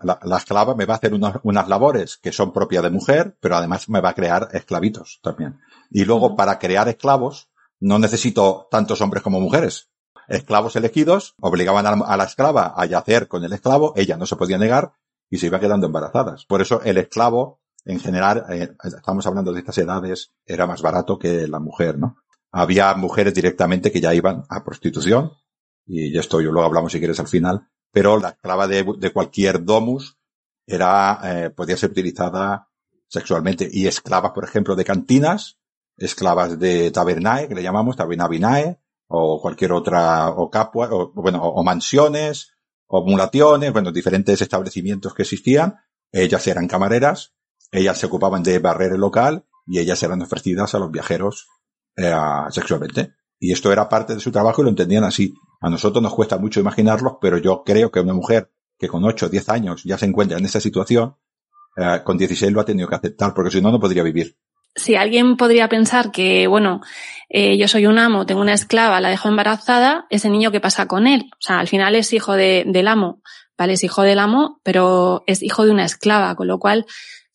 la, 0.00 0.36
esclava 0.36 0.74
me 0.74 0.84
va 0.84 0.94
a 0.94 0.96
hacer 0.96 1.12
unas 1.14 1.68
labores 1.68 2.18
que 2.18 2.32
son 2.32 2.52
propias 2.52 2.82
de 2.82 2.90
mujer, 2.90 3.36
pero 3.40 3.56
además 3.56 3.88
me 3.88 4.00
va 4.00 4.10
a 4.10 4.14
crear 4.14 4.48
esclavitos 4.52 5.20
también. 5.22 5.60
Y 5.90 6.04
luego, 6.04 6.36
para 6.36 6.58
crear 6.58 6.88
esclavos, 6.88 7.48
no 7.78 7.98
necesito 7.98 8.68
tantos 8.70 9.00
hombres 9.00 9.22
como 9.22 9.40
mujeres. 9.40 9.88
Esclavos 10.28 10.76
elegidos 10.76 11.34
obligaban 11.40 11.86
a 11.86 12.16
la, 12.16 12.24
esclava 12.24 12.74
a 12.76 12.84
yacer 12.86 13.26
con 13.26 13.44
el 13.44 13.52
esclavo, 13.52 13.92
ella 13.96 14.16
no 14.16 14.26
se 14.26 14.36
podía 14.36 14.58
negar 14.58 14.92
y 15.28 15.38
se 15.38 15.46
iba 15.46 15.60
quedando 15.60 15.86
embarazadas. 15.86 16.44
Por 16.44 16.60
eso 16.60 16.82
el 16.82 16.98
esclavo, 16.98 17.60
en 17.84 18.00
general, 18.00 18.44
eh, 18.50 18.72
estamos 18.84 19.26
hablando 19.26 19.52
de 19.52 19.60
estas 19.60 19.78
edades, 19.78 20.32
era 20.46 20.66
más 20.66 20.82
barato 20.82 21.18
que 21.18 21.48
la 21.48 21.58
mujer, 21.58 21.98
¿no? 21.98 22.16
Había 22.52 22.94
mujeres 22.94 23.34
directamente 23.34 23.92
que 23.92 24.00
ya 24.00 24.14
iban 24.14 24.44
a 24.48 24.64
prostitución, 24.64 25.32
y 25.86 26.16
esto 26.18 26.40
yo 26.40 26.52
luego 26.52 26.66
hablamos 26.66 26.92
si 26.92 26.98
quieres 26.98 27.20
al 27.20 27.28
final, 27.28 27.68
pero 27.92 28.18
la 28.18 28.30
esclava 28.30 28.68
de, 28.68 29.12
cualquier 29.12 29.64
domus 29.64 30.18
era, 30.66 31.20
eh, 31.24 31.50
podía 31.50 31.76
ser 31.76 31.90
utilizada 31.90 32.68
sexualmente. 33.08 33.68
Y 33.70 33.86
esclavas, 33.86 34.32
por 34.32 34.44
ejemplo, 34.44 34.76
de 34.76 34.84
cantinas, 34.84 35.58
esclavas 35.96 36.58
de 36.58 36.90
tabernae, 36.90 37.48
que 37.48 37.54
le 37.54 37.62
llamamos 37.62 37.96
tabernabinae, 37.96 38.80
o 39.08 39.40
cualquier 39.40 39.72
otra, 39.72 40.28
o 40.28 40.48
capua, 40.48 40.88
o, 40.92 41.12
bueno, 41.12 41.42
o, 41.42 41.64
mansiones, 41.64 42.52
o 42.86 43.04
mulaciones, 43.04 43.72
bueno, 43.72 43.90
diferentes 43.90 44.40
establecimientos 44.40 45.12
que 45.14 45.22
existían. 45.22 45.76
Ellas 46.12 46.46
eran 46.46 46.68
camareras, 46.68 47.34
ellas 47.72 47.98
se 47.98 48.06
ocupaban 48.06 48.42
de 48.44 48.60
barrer 48.60 48.92
el 48.92 49.00
local 49.00 49.46
y 49.66 49.80
ellas 49.80 50.02
eran 50.02 50.22
ofrecidas 50.22 50.74
a 50.74 50.78
los 50.78 50.90
viajeros 50.90 51.48
eh, 52.02 52.14
sexualmente. 52.50 53.14
Y 53.38 53.52
esto 53.52 53.72
era 53.72 53.88
parte 53.88 54.14
de 54.14 54.20
su 54.20 54.30
trabajo 54.30 54.60
y 54.60 54.64
lo 54.64 54.70
entendían 54.70 55.04
así. 55.04 55.34
A 55.60 55.70
nosotros 55.70 56.02
nos 56.02 56.14
cuesta 56.14 56.38
mucho 56.38 56.60
imaginarlo, 56.60 57.18
pero 57.20 57.38
yo 57.38 57.62
creo 57.64 57.90
que 57.90 58.00
una 58.00 58.12
mujer 58.12 58.50
que 58.78 58.88
con 58.88 59.04
8 59.04 59.26
o 59.26 59.28
10 59.28 59.48
años 59.48 59.82
ya 59.84 59.98
se 59.98 60.06
encuentra 60.06 60.38
en 60.38 60.44
esa 60.44 60.60
situación, 60.60 61.16
eh, 61.76 62.00
con 62.04 62.18
16 62.18 62.52
lo 62.52 62.60
ha 62.60 62.64
tenido 62.64 62.88
que 62.88 62.96
aceptar, 62.96 63.32
porque 63.34 63.50
si 63.50 63.60
no, 63.60 63.70
no 63.70 63.80
podría 63.80 64.02
vivir. 64.02 64.36
Si 64.74 64.94
alguien 64.94 65.36
podría 65.36 65.68
pensar 65.68 66.10
que, 66.12 66.46
bueno, 66.46 66.80
eh, 67.28 67.58
yo 67.58 67.66
soy 67.66 67.86
un 67.86 67.98
amo, 67.98 68.24
tengo 68.24 68.40
una 68.40 68.54
esclava, 68.54 69.00
la 69.00 69.10
dejo 69.10 69.28
embarazada, 69.28 70.06
ese 70.10 70.30
niño 70.30 70.52
¿qué 70.52 70.60
pasa 70.60 70.86
con 70.86 71.06
él? 71.06 71.28
O 71.32 71.40
sea, 71.40 71.58
al 71.58 71.68
final 71.68 71.94
es 71.96 72.12
hijo 72.12 72.34
de, 72.34 72.64
del 72.66 72.88
amo, 72.88 73.20
¿vale? 73.58 73.74
Es 73.74 73.84
hijo 73.84 74.02
del 74.02 74.18
amo, 74.18 74.60
pero 74.62 75.24
es 75.26 75.42
hijo 75.42 75.64
de 75.64 75.72
una 75.72 75.84
esclava, 75.84 76.34
con 76.36 76.46
lo 76.46 76.58
cual 76.58 76.86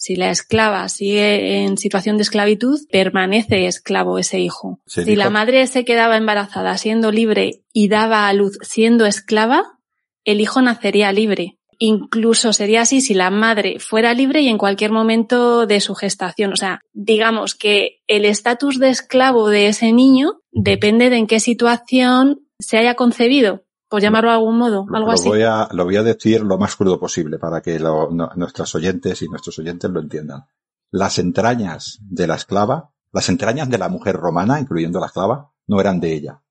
si 0.06 0.16
la 0.16 0.30
esclava 0.30 0.88
sigue 0.88 1.64
en 1.64 1.80
situación 1.80 2.18
de 2.18 2.22
esclavitud, 2.22 2.80
permanece 2.92 3.66
esclavo 3.66 4.20
ese 4.20 4.40
hijo. 4.40 4.80
si 4.86 5.16
la 5.16 5.32
madre 5.32 5.66
se 5.66 5.84
quedaba 5.84 6.16
embarazada 6.16 6.78
siendo 6.78 7.12
libre 7.12 7.64
y 7.74 7.88
daba 7.88 8.28
a 8.28 8.34
luz 8.34 8.60
siendo 8.62 9.08
esclava, 9.08 9.80
el 10.24 10.42
hijo 10.42 10.62
nacería 10.62 11.12
libre. 11.12 11.58
Incluso 11.80 12.54
sería 12.54 12.82
así 12.82 13.02
si 13.02 13.16
la 13.16 13.32
madre 13.32 13.80
fuera 13.80 14.14
libre 14.14 14.42
y 14.42 14.48
en 14.48 14.60
cualquier 14.60 14.92
momento 14.92 15.66
de 15.66 15.80
su 15.80 15.96
gestación. 15.96 16.54
O 16.54 16.56
sea, 16.56 16.82
digamos 16.94 17.56
que 17.56 18.04
el 18.06 18.26
estatus 18.26 18.78
de 18.78 18.90
esclavo 18.90 19.50
de 19.50 19.70
ese 19.70 19.92
niño 19.92 20.40
depende 20.52 21.10
de 21.10 21.18
en 21.18 21.26
qué 21.26 21.40
situación 21.40 22.42
se 22.60 22.78
haya 22.78 22.94
concebido 22.94 23.65
por 23.88 24.02
llamarlo 24.02 24.30
de 24.30 24.36
algún 24.36 24.58
modo, 24.58 24.86
algo 24.94 25.08
lo 25.08 25.12
así. 25.12 25.28
Voy 25.28 25.44
a, 25.44 25.68
lo 25.72 25.86
voy 25.86 25.96
a 25.98 26.04
decir 26.04 26.42
lo 26.42 26.58
más 26.58 26.76
crudo 26.76 27.00
posible 27.00 27.38
para 27.38 27.62
que 27.62 27.80
lo, 27.80 28.10
nuestros 28.10 28.74
oyentes 28.76 29.22
y 29.22 29.28
nuestros 29.30 29.58
oyentes 29.60 29.90
lo 29.92 30.00
entiendan. 30.00 30.46
Las 30.92 31.20
entrañas 31.20 32.00
de 32.02 32.28
la 32.28 32.36
esclava, 32.36 32.92
las 33.12 33.30
entrañas 33.30 33.70
de 33.70 33.78
la 33.78 33.90
mujer 33.90 34.16
romana, 34.16 34.60
incluyendo 34.60 35.00
la 35.00 35.08
esclava, 35.08 35.52
no 35.68 35.80
eran 35.80 36.00
de 36.00 36.14
ella. 36.14 36.42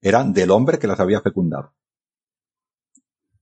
Eran 0.00 0.32
del 0.32 0.50
hombre 0.50 0.78
que 0.78 0.86
las 0.86 1.00
había 1.00 1.20
fecundado. 1.20 1.74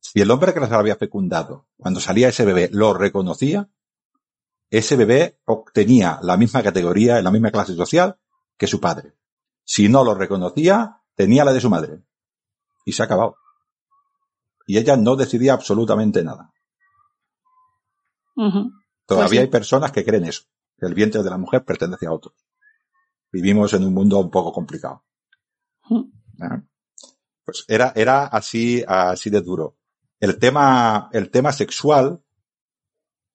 Si 0.01 0.21
el 0.21 0.31
hombre 0.31 0.53
que 0.53 0.61
las 0.61 0.73
había 0.73 0.97
fecundado, 0.97 1.69
cuando 1.77 2.01
salía 2.01 2.29
ese 2.29 2.45
bebé, 2.45 2.69
lo 2.73 2.95
reconocía, 2.95 3.71
ese 4.71 4.97
bebé 4.97 5.41
obtenía 5.45 6.19
la 6.23 6.37
misma 6.37 6.63
categoría, 6.63 7.21
la 7.23 7.31
misma 7.31 7.51
clase 7.51 7.75
social 7.75 8.19
que 8.57 8.67
su 8.67 8.81
padre. 8.81 9.15
Si 9.65 9.89
no 9.89 10.05
lo 10.05 10.15
reconocía, 10.15 11.03
tenía 11.15 11.45
la 11.45 11.53
de 11.53 11.61
su 11.61 11.71
madre 11.71 12.03
y 12.85 12.93
se 12.93 13.03
ha 13.03 13.07
acabado. 13.07 13.37
Y 14.67 14.79
ella 14.79 14.97
no 14.97 15.17
decidía 15.17 15.55
absolutamente 15.55 16.23
nada. 16.23 16.53
Todavía 19.07 19.29
pues 19.29 19.41
hay 19.41 19.47
personas 19.49 19.93
que 19.93 20.05
creen 20.05 20.25
eso, 20.25 20.45
que 20.79 20.87
el 20.87 20.95
vientre 20.95 21.23
de 21.23 21.31
la 21.31 21.39
mujer 21.39 21.65
pertenece 21.65 22.07
a 22.07 22.13
otros. 22.13 22.35
Vivimos 23.33 23.73
en 23.75 23.85
un 23.85 23.95
mundo 23.95 24.19
un 24.19 24.31
poco 24.31 24.53
complicado. 24.53 25.05
Pues 27.45 27.65
era, 27.69 27.93
era 27.97 28.27
así, 28.27 28.85
así 28.87 29.31
de 29.31 29.41
duro. 29.41 29.77
El 30.21 30.39
tema, 30.39 31.09
el 31.13 31.31
tema 31.31 31.53
sexual 31.53 32.23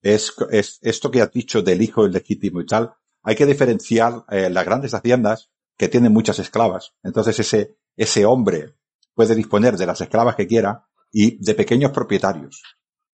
es, 0.01 0.33
es 0.51 0.79
esto 0.81 1.11
que 1.11 1.21
has 1.21 1.31
dicho 1.31 1.61
del 1.61 1.81
hijo 1.81 2.05
ilegítimo 2.05 2.61
y 2.61 2.65
tal. 2.65 2.93
Hay 3.23 3.35
que 3.35 3.45
diferenciar 3.45 4.23
eh, 4.29 4.49
las 4.49 4.65
grandes 4.65 4.93
haciendas 4.93 5.49
que 5.77 5.89
tienen 5.89 6.13
muchas 6.13 6.39
esclavas. 6.39 6.93
Entonces 7.03 7.39
ese, 7.39 7.75
ese 7.97 8.25
hombre 8.25 8.74
puede 9.15 9.33
disponer 9.33 9.77
de 9.77 9.87
las 9.87 10.01
esclavas 10.01 10.35
que 10.35 10.45
quiera 10.45 10.85
y 11.11 11.43
de 11.43 11.55
pequeños 11.55 11.91
propietarios. 11.91 12.61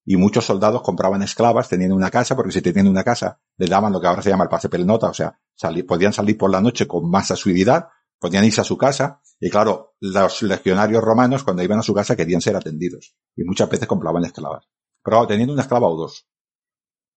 Y 0.03 0.17
muchos 0.17 0.45
soldados 0.45 0.81
compraban 0.81 1.21
esclavas 1.21 1.69
teniendo 1.69 1.95
una 1.95 2.09
casa, 2.09 2.35
porque 2.35 2.51
si 2.51 2.61
tenían 2.61 2.87
una 2.87 3.03
casa, 3.03 3.39
le 3.57 3.67
daban 3.67 3.93
lo 3.93 4.01
que 4.01 4.07
ahora 4.07 4.23
se 4.23 4.31
llama 4.31 4.45
el 4.45 4.49
pase 4.49 4.67
pelnota, 4.67 5.09
o 5.09 5.13
sea, 5.13 5.39
podían 5.87 6.11
salir 6.11 6.37
por 6.37 6.49
la 6.49 6.59
noche 6.59 6.87
con 6.87 7.09
más 7.09 7.29
asiduidad, 7.29 7.87
podían 8.19 8.43
irse 8.43 8.61
a 8.61 8.63
su 8.63 8.77
casa, 8.77 9.21
y 9.39 9.49
claro, 9.49 9.95
los 9.99 10.41
legionarios 10.41 11.03
romanos 11.03 11.43
cuando 11.43 11.61
iban 11.61 11.79
a 11.79 11.83
su 11.83 11.93
casa 11.93 12.15
querían 12.15 12.41
ser 12.41 12.55
atendidos, 12.55 13.15
y 13.35 13.43
muchas 13.43 13.69
veces 13.69 13.87
compraban 13.87 14.25
esclavas. 14.25 14.67
Pero 15.03 15.27
teniendo 15.27 15.53
una 15.53 15.61
esclava 15.61 15.87
o 15.87 15.95
dos. 15.95 16.27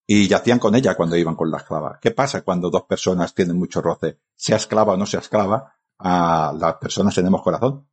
Y 0.07 0.29
yacían 0.29 0.59
con 0.59 0.75
ella 0.75 0.95
cuando 0.95 1.17
iban 1.17 1.35
con 1.35 1.51
la 1.51 1.59
esclava. 1.59 1.99
¿Qué 2.01 2.11
pasa 2.11 2.43
cuando 2.43 2.69
dos 2.69 2.83
personas 2.83 3.33
tienen 3.35 3.59
mucho 3.59 3.81
roce? 3.81 4.21
Sea 4.35 4.57
esclava 4.57 4.93
o 4.93 4.97
no 4.99 5.07
sea 5.07 5.21
esclava, 5.21 5.75
a 5.99 6.53
las 6.59 6.75
personas 6.77 7.15
tenemos 7.15 7.43
corazón. 7.43 7.89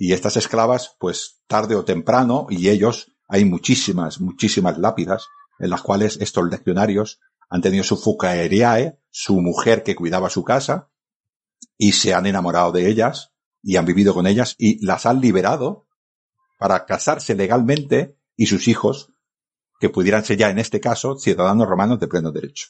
Y 0.00 0.12
estas 0.12 0.36
esclavas, 0.36 0.94
pues 1.00 1.42
tarde 1.48 1.74
o 1.74 1.84
temprano, 1.84 2.46
y 2.48 2.68
ellos, 2.68 3.12
hay 3.26 3.44
muchísimas, 3.44 4.20
muchísimas 4.20 4.78
lápidas 4.78 5.26
en 5.58 5.70
las 5.70 5.82
cuales 5.82 6.18
estos 6.20 6.48
legionarios 6.48 7.20
han 7.50 7.62
tenido 7.62 7.82
su 7.82 7.96
fucaeriae, 7.96 9.00
su 9.10 9.40
mujer 9.40 9.82
que 9.82 9.96
cuidaba 9.96 10.30
su 10.30 10.44
casa, 10.44 10.92
y 11.76 11.92
se 11.92 12.14
han 12.14 12.26
enamorado 12.26 12.70
de 12.70 12.88
ellas, 12.88 13.32
y 13.60 13.74
han 13.74 13.86
vivido 13.86 14.14
con 14.14 14.28
ellas, 14.28 14.54
y 14.56 14.84
las 14.86 15.04
han 15.04 15.20
liberado 15.20 15.88
para 16.58 16.86
casarse 16.86 17.34
legalmente, 17.34 18.16
y 18.36 18.46
sus 18.46 18.68
hijos, 18.68 19.12
que 19.80 19.90
pudieran 19.90 20.24
ser 20.24 20.38
ya 20.38 20.48
en 20.48 20.60
este 20.60 20.80
caso 20.80 21.18
ciudadanos 21.18 21.68
romanos 21.68 21.98
de 21.98 22.06
pleno 22.06 22.30
derecho. 22.30 22.68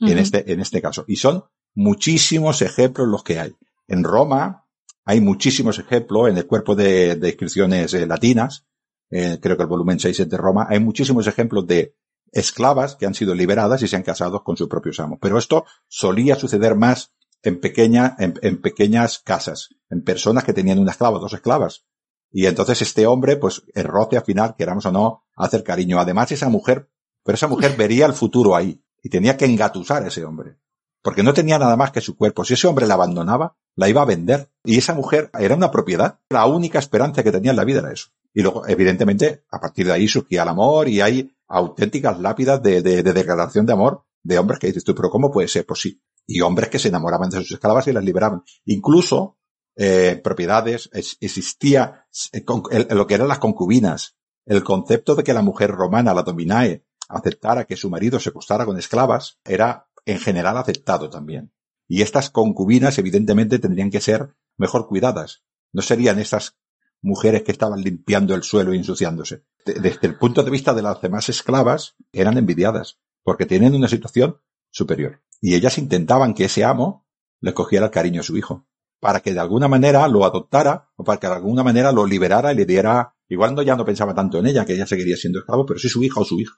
En 0.00 0.18
este, 0.18 0.52
en 0.52 0.60
este 0.60 0.82
caso. 0.82 1.06
Y 1.08 1.16
son 1.16 1.44
muchísimos 1.74 2.60
ejemplos 2.60 3.08
los 3.08 3.22
que 3.22 3.38
hay. 3.38 3.56
En 3.88 4.04
Roma 4.04 4.63
hay 5.04 5.20
muchísimos 5.20 5.78
ejemplos 5.78 6.30
en 6.30 6.36
el 6.36 6.46
cuerpo 6.46 6.74
de, 6.74 7.16
de 7.16 7.28
inscripciones 7.28 7.92
eh, 7.94 8.06
latinas. 8.06 8.66
Eh, 9.10 9.38
creo 9.40 9.56
que 9.56 9.62
el 9.62 9.68
volumen 9.68 10.00
6 10.00 10.20
es 10.20 10.28
de 10.28 10.36
Roma. 10.36 10.66
Hay 10.68 10.80
muchísimos 10.80 11.26
ejemplos 11.26 11.66
de 11.66 11.94
esclavas 12.32 12.96
que 12.96 13.06
han 13.06 13.14
sido 13.14 13.34
liberadas 13.34 13.82
y 13.82 13.88
se 13.88 13.96
han 13.96 14.02
casado 14.02 14.42
con 14.42 14.56
sus 14.56 14.68
propios 14.68 14.98
amos. 15.00 15.18
Pero 15.20 15.38
esto 15.38 15.66
solía 15.88 16.36
suceder 16.36 16.74
más 16.74 17.12
en 17.42 17.60
pequeña, 17.60 18.16
en, 18.18 18.34
en, 18.40 18.60
pequeñas 18.60 19.18
casas, 19.18 19.68
en 19.90 20.02
personas 20.02 20.44
que 20.44 20.54
tenían 20.54 20.78
una 20.78 20.92
esclava, 20.92 21.18
dos 21.18 21.34
esclavas. 21.34 21.84
Y 22.30 22.46
entonces 22.46 22.80
este 22.82 23.06
hombre, 23.06 23.36
pues, 23.36 23.62
el 23.74 23.84
roce 23.84 24.16
al 24.16 24.24
final, 24.24 24.56
queramos 24.56 24.86
o 24.86 24.90
no, 24.90 25.24
hacer 25.36 25.62
cariño. 25.62 26.00
Además, 26.00 26.32
esa 26.32 26.48
mujer, 26.48 26.90
pero 27.22 27.36
esa 27.36 27.46
mujer 27.46 27.76
vería 27.76 28.06
el 28.06 28.14
futuro 28.14 28.56
ahí 28.56 28.82
y 29.02 29.10
tenía 29.10 29.36
que 29.36 29.44
engatusar 29.44 30.02
a 30.02 30.08
ese 30.08 30.24
hombre. 30.24 30.58
Porque 31.02 31.22
no 31.22 31.34
tenía 31.34 31.58
nada 31.58 31.76
más 31.76 31.92
que 31.92 32.00
su 32.00 32.16
cuerpo. 32.16 32.44
Si 32.44 32.54
ese 32.54 32.66
hombre 32.66 32.86
la 32.86 32.94
abandonaba, 32.94 33.58
la 33.76 33.88
iba 33.88 34.02
a 34.02 34.06
vender. 34.06 34.50
Y 34.64 34.78
esa 34.78 34.94
mujer 34.94 35.30
era 35.38 35.54
una 35.54 35.70
propiedad. 35.70 36.20
La 36.30 36.46
única 36.46 36.78
esperanza 36.78 37.22
que 37.22 37.32
tenía 37.32 37.50
en 37.50 37.56
la 37.56 37.64
vida 37.64 37.80
era 37.80 37.92
eso. 37.92 38.08
Y 38.32 38.42
luego, 38.42 38.66
evidentemente, 38.66 39.44
a 39.50 39.60
partir 39.60 39.86
de 39.86 39.92
ahí 39.92 40.08
surgía 40.08 40.42
el 40.42 40.48
amor 40.48 40.88
y 40.88 41.00
hay 41.00 41.30
auténticas 41.48 42.18
lápidas 42.18 42.62
de, 42.62 42.82
de, 42.82 43.02
de 43.02 43.12
declaración 43.12 43.66
de 43.66 43.72
amor 43.72 44.04
de 44.24 44.38
hombres 44.38 44.58
que 44.58 44.66
dices 44.66 44.82
tú, 44.82 44.94
pero 44.94 45.10
¿cómo 45.10 45.30
puede 45.30 45.48
ser? 45.48 45.64
Pues 45.66 45.80
sí. 45.80 46.02
Y 46.26 46.40
hombres 46.40 46.70
que 46.70 46.78
se 46.78 46.88
enamoraban 46.88 47.30
de 47.30 47.38
sus 47.38 47.52
esclavas 47.52 47.86
y 47.86 47.92
las 47.92 48.02
liberaban. 48.02 48.42
Incluso, 48.64 49.38
eh, 49.76 50.20
propiedades, 50.24 50.88
existía 50.92 52.06
eh, 52.32 52.44
lo 52.90 53.06
que 53.06 53.14
eran 53.14 53.28
las 53.28 53.38
concubinas. 53.38 54.16
El 54.46 54.64
concepto 54.64 55.14
de 55.14 55.22
que 55.22 55.34
la 55.34 55.42
mujer 55.42 55.70
romana, 55.70 56.14
la 56.14 56.22
dominae, 56.22 56.84
aceptara 57.08 57.64
que 57.66 57.76
su 57.76 57.90
marido 57.90 58.18
se 58.18 58.30
acostara 58.30 58.64
con 58.64 58.78
esclavas, 58.78 59.38
era 59.44 59.88
en 60.06 60.18
general 60.18 60.56
aceptado 60.56 61.10
también. 61.10 61.52
Y 61.86 62.02
estas 62.02 62.30
concubinas 62.30 62.98
evidentemente 62.98 63.58
tendrían 63.58 63.90
que 63.90 64.00
ser 64.00 64.34
mejor 64.56 64.86
cuidadas. 64.88 65.44
No 65.72 65.82
serían 65.82 66.18
esas 66.18 66.56
mujeres 67.04 67.42
que 67.42 67.52
estaban 67.52 67.82
limpiando 67.82 68.34
el 68.34 68.42
suelo 68.42 68.72
y 68.72 68.78
ensuciándose. 68.78 69.44
Desde 69.66 70.06
el 70.06 70.16
punto 70.16 70.42
de 70.42 70.50
vista 70.50 70.72
de 70.72 70.82
las 70.82 71.00
demás 71.00 71.28
esclavas, 71.28 71.96
eran 72.12 72.38
envidiadas, 72.38 72.98
porque 73.22 73.46
tienen 73.46 73.74
una 73.74 73.88
situación 73.88 74.38
superior. 74.70 75.22
Y 75.40 75.54
ellas 75.54 75.76
intentaban 75.76 76.34
que 76.34 76.46
ese 76.46 76.64
amo 76.64 77.06
le 77.40 77.52
cogiera 77.52 77.86
el 77.86 77.92
cariño 77.92 78.22
a 78.22 78.24
su 78.24 78.36
hijo, 78.36 78.66
para 79.00 79.20
que 79.20 79.34
de 79.34 79.40
alguna 79.40 79.68
manera 79.68 80.08
lo 80.08 80.24
adoptara, 80.24 80.90
o 80.96 81.04
para 81.04 81.20
que 81.20 81.26
de 81.26 81.34
alguna 81.34 81.62
manera 81.62 81.92
lo 81.92 82.06
liberara 82.06 82.52
y 82.52 82.56
le 82.56 82.64
diera, 82.64 83.14
igual 83.28 83.54
no 83.54 83.60
ya 83.60 83.76
no 83.76 83.84
pensaba 83.84 84.14
tanto 84.14 84.38
en 84.38 84.46
ella, 84.46 84.64
que 84.64 84.72
ella 84.72 84.86
seguiría 84.86 85.16
siendo 85.16 85.40
esclavo, 85.40 85.66
pero 85.66 85.78
sí 85.78 85.90
su 85.90 86.02
hija 86.02 86.20
o 86.20 86.24
su 86.24 86.40
hijo, 86.40 86.56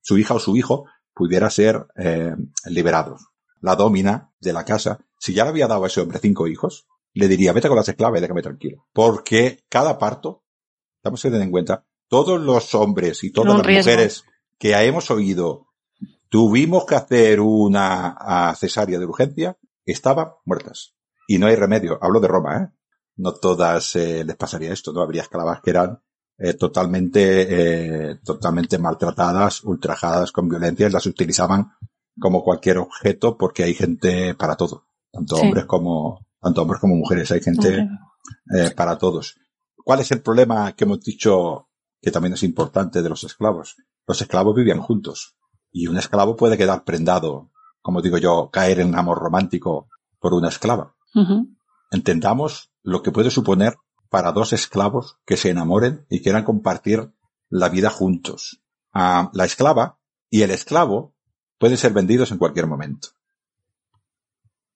su 0.00 0.16
hija 0.16 0.34
o 0.34 0.38
su 0.38 0.56
hijo 0.56 0.86
pudiera 1.14 1.50
ser 1.50 1.86
eh, 1.96 2.34
liberado. 2.66 3.18
La 3.62 3.76
domina 3.76 4.34
de 4.38 4.52
la 4.52 4.64
casa, 4.64 4.98
si 5.18 5.32
ya 5.32 5.44
le 5.44 5.50
había 5.50 5.68
dado 5.68 5.84
a 5.84 5.86
ese 5.86 6.00
hombre 6.00 6.18
cinco 6.18 6.46
hijos, 6.46 6.86
le 7.14 7.28
diría, 7.28 7.52
vete 7.52 7.68
con 7.68 7.76
las 7.76 7.88
esclavas 7.88 8.18
y 8.18 8.22
déjame 8.22 8.42
tranquilo. 8.42 8.86
Porque 8.92 9.64
cada 9.70 9.98
parto, 9.98 10.44
estamos 10.96 11.22
que 11.22 11.30
tener 11.30 11.44
en 11.44 11.50
cuenta, 11.50 11.86
todos 12.08 12.40
los 12.40 12.74
hombres 12.74 13.24
y 13.24 13.32
todas 13.32 13.56
las 13.56 13.66
mujeres 13.66 14.24
que 14.58 14.74
hemos 14.74 15.10
oído 15.10 15.68
tuvimos 16.28 16.86
que 16.86 16.94
hacer 16.94 17.40
una 17.40 18.54
cesárea 18.58 18.98
de 18.98 19.06
urgencia, 19.06 19.58
estaban 19.84 20.28
muertas. 20.44 20.94
Y 21.28 21.38
no 21.38 21.46
hay 21.46 21.56
remedio. 21.56 21.98
Hablo 22.00 22.20
de 22.20 22.28
Roma, 22.28 22.56
¿eh? 22.58 22.68
No 23.16 23.34
todas 23.34 23.94
eh, 23.96 24.24
les 24.24 24.36
pasaría 24.36 24.72
esto, 24.72 24.92
¿no? 24.92 25.02
Habría 25.02 25.22
esclavas 25.22 25.60
que 25.60 25.70
eran 25.70 26.02
eh, 26.38 26.54
totalmente, 26.54 28.10
eh, 28.10 28.18
totalmente 28.24 28.78
maltratadas, 28.78 29.62
ultrajadas 29.64 30.32
con 30.32 30.48
violencia, 30.48 30.88
y 30.88 30.90
las 30.90 31.06
utilizaban 31.06 31.72
como 32.20 32.42
cualquier 32.42 32.78
objeto 32.78 33.36
porque 33.36 33.64
hay 33.64 33.74
gente 33.74 34.34
para 34.34 34.56
todo, 34.56 34.84
tanto 35.10 35.36
sí. 35.36 35.42
hombres 35.42 35.64
como, 35.66 36.26
tanto 36.40 36.62
hombres 36.62 36.80
como 36.80 36.96
mujeres, 36.96 37.30
hay 37.30 37.40
gente 37.40 37.88
eh, 38.54 38.70
para 38.76 38.98
todos. 38.98 39.36
¿Cuál 39.76 40.00
es 40.00 40.10
el 40.12 40.22
problema 40.22 40.72
que 40.72 40.84
hemos 40.84 41.00
dicho 41.00 41.68
que 42.00 42.10
también 42.10 42.34
es 42.34 42.42
importante 42.42 43.02
de 43.02 43.08
los 43.08 43.24
esclavos? 43.24 43.76
Los 44.06 44.20
esclavos 44.20 44.54
vivían 44.54 44.80
juntos 44.80 45.36
y 45.70 45.86
un 45.86 45.96
esclavo 45.96 46.36
puede 46.36 46.58
quedar 46.58 46.84
prendado, 46.84 47.50
como 47.80 48.02
digo 48.02 48.18
yo, 48.18 48.50
caer 48.52 48.80
en 48.80 48.94
amor 48.94 49.18
romántico 49.18 49.88
por 50.20 50.34
una 50.34 50.48
esclava. 50.48 50.94
Uh 51.14 51.20
-huh. 51.20 51.56
Entendamos 51.90 52.70
lo 52.82 53.02
que 53.02 53.12
puede 53.12 53.30
suponer 53.30 53.76
para 54.08 54.32
dos 54.32 54.52
esclavos 54.52 55.18
que 55.24 55.36
se 55.36 55.50
enamoren 55.50 56.06
y 56.10 56.20
quieran 56.22 56.44
compartir 56.44 57.12
la 57.48 57.68
vida 57.68 57.90
juntos. 57.90 58.62
Ah, 58.92 59.30
la 59.32 59.44
esclava 59.44 59.98
y 60.30 60.42
el 60.42 60.50
esclavo 60.50 61.11
pueden 61.62 61.78
ser 61.78 61.92
vendidos 61.92 62.32
en 62.32 62.38
cualquier 62.38 62.66
momento. 62.66 63.10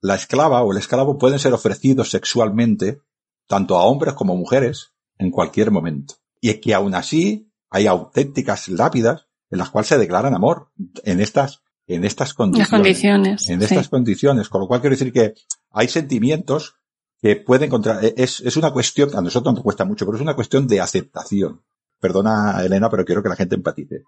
La 0.00 0.14
esclava 0.14 0.62
o 0.62 0.70
el 0.70 0.78
esclavo 0.78 1.18
pueden 1.18 1.40
ser 1.40 1.52
ofrecidos 1.52 2.12
sexualmente 2.12 3.00
tanto 3.48 3.76
a 3.76 3.82
hombres 3.82 4.14
como 4.14 4.34
a 4.34 4.36
mujeres 4.36 4.92
en 5.18 5.32
cualquier 5.32 5.72
momento. 5.72 6.14
Y 6.40 6.50
es 6.50 6.60
que 6.60 6.74
aún 6.74 6.94
así 6.94 7.50
hay 7.70 7.88
auténticas 7.88 8.68
lápidas 8.68 9.26
en 9.50 9.58
las 9.58 9.70
cuales 9.70 9.88
se 9.88 9.98
declaran 9.98 10.32
amor 10.32 10.68
en 11.02 11.18
estas 11.18 11.64
en 11.88 12.04
estas 12.04 12.34
condiciones. 12.34 12.70
condiciones 12.70 13.48
en 13.48 13.62
estas 13.62 13.86
sí. 13.86 13.90
condiciones. 13.90 14.48
Con 14.48 14.60
lo 14.60 14.68
cual 14.68 14.80
quiero 14.80 14.94
decir 14.94 15.12
que 15.12 15.34
hay 15.72 15.88
sentimientos 15.88 16.76
que 17.20 17.34
puede 17.34 17.64
encontrar, 17.64 17.98
es, 18.16 18.42
es 18.42 18.56
una 18.56 18.70
cuestión, 18.70 19.10
a 19.16 19.20
nosotros 19.20 19.52
nos 19.52 19.64
cuesta 19.64 19.84
mucho, 19.84 20.06
pero 20.06 20.18
es 20.18 20.22
una 20.22 20.36
cuestión 20.36 20.68
de 20.68 20.80
aceptación. 20.80 21.62
Perdona, 21.98 22.62
Elena, 22.64 22.88
pero 22.88 23.04
quiero 23.04 23.24
que 23.24 23.28
la 23.28 23.34
gente 23.34 23.56
empatice. 23.56 24.04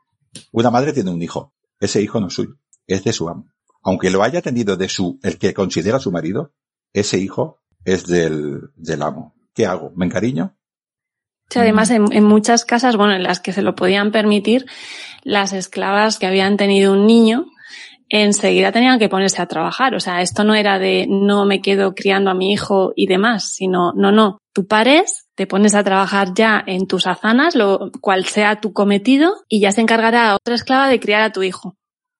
Una 0.52 0.70
madre 0.70 0.92
tiene 0.92 1.10
un 1.10 1.20
hijo. 1.20 1.52
Ese 1.80 2.02
hijo 2.02 2.20
no 2.20 2.28
es 2.28 2.34
suyo, 2.34 2.56
es 2.88 3.04
de 3.04 3.12
su 3.12 3.28
amo. 3.28 3.46
Aunque 3.82 4.10
lo 4.10 4.24
haya 4.24 4.42
tenido 4.42 4.76
de 4.76 4.88
su, 4.88 5.20
el 5.22 5.38
que 5.38 5.54
considera 5.54 6.00
su 6.00 6.10
marido, 6.10 6.52
ese 6.92 7.18
hijo 7.18 7.60
es 7.84 8.06
del, 8.06 8.70
del 8.74 9.02
amo. 9.02 9.36
¿Qué 9.54 9.66
hago? 9.66 9.92
¿Me 9.94 10.06
encariño? 10.06 10.56
Sí, 11.50 11.58
además, 11.58 11.90
en, 11.90 12.24
muchas 12.24 12.64
casas, 12.64 12.96
bueno, 12.96 13.14
en 13.14 13.22
las 13.22 13.40
que 13.40 13.52
se 13.52 13.62
lo 13.62 13.74
podían 13.74 14.12
permitir, 14.12 14.66
las 15.22 15.52
esclavas 15.52 16.18
que 16.18 16.26
habían 16.26 16.56
tenido 16.56 16.92
un 16.92 17.06
niño 17.06 17.46
enseguida 18.10 18.72
tenían 18.72 18.98
que 18.98 19.08
ponerse 19.08 19.40
a 19.40 19.46
trabajar. 19.46 19.94
O 19.94 20.00
sea, 20.00 20.20
esto 20.20 20.44
no 20.44 20.54
era 20.54 20.78
de 20.78 21.06
no 21.08 21.46
me 21.46 21.60
quedo 21.62 21.94
criando 21.94 22.30
a 22.30 22.34
mi 22.34 22.52
hijo 22.52 22.92
y 22.96 23.06
demás, 23.06 23.52
sino 23.52 23.92
no, 23.94 24.12
no. 24.12 24.38
Tú 24.52 24.66
pares, 24.66 25.28
te 25.34 25.46
pones 25.46 25.74
a 25.74 25.84
trabajar 25.84 26.34
ya 26.34 26.62
en 26.66 26.86
tus 26.86 27.06
azanas, 27.06 27.54
lo 27.54 27.90
cual 28.00 28.26
sea 28.26 28.60
tu 28.60 28.72
cometido, 28.72 29.32
y 29.48 29.60
ya 29.60 29.72
se 29.72 29.80
encargará 29.80 30.34
otra 30.34 30.54
esclava 30.54 30.88
de 30.88 31.00
criar 31.00 31.22
a 31.22 31.32
tu 31.32 31.42
hijo. 31.42 31.76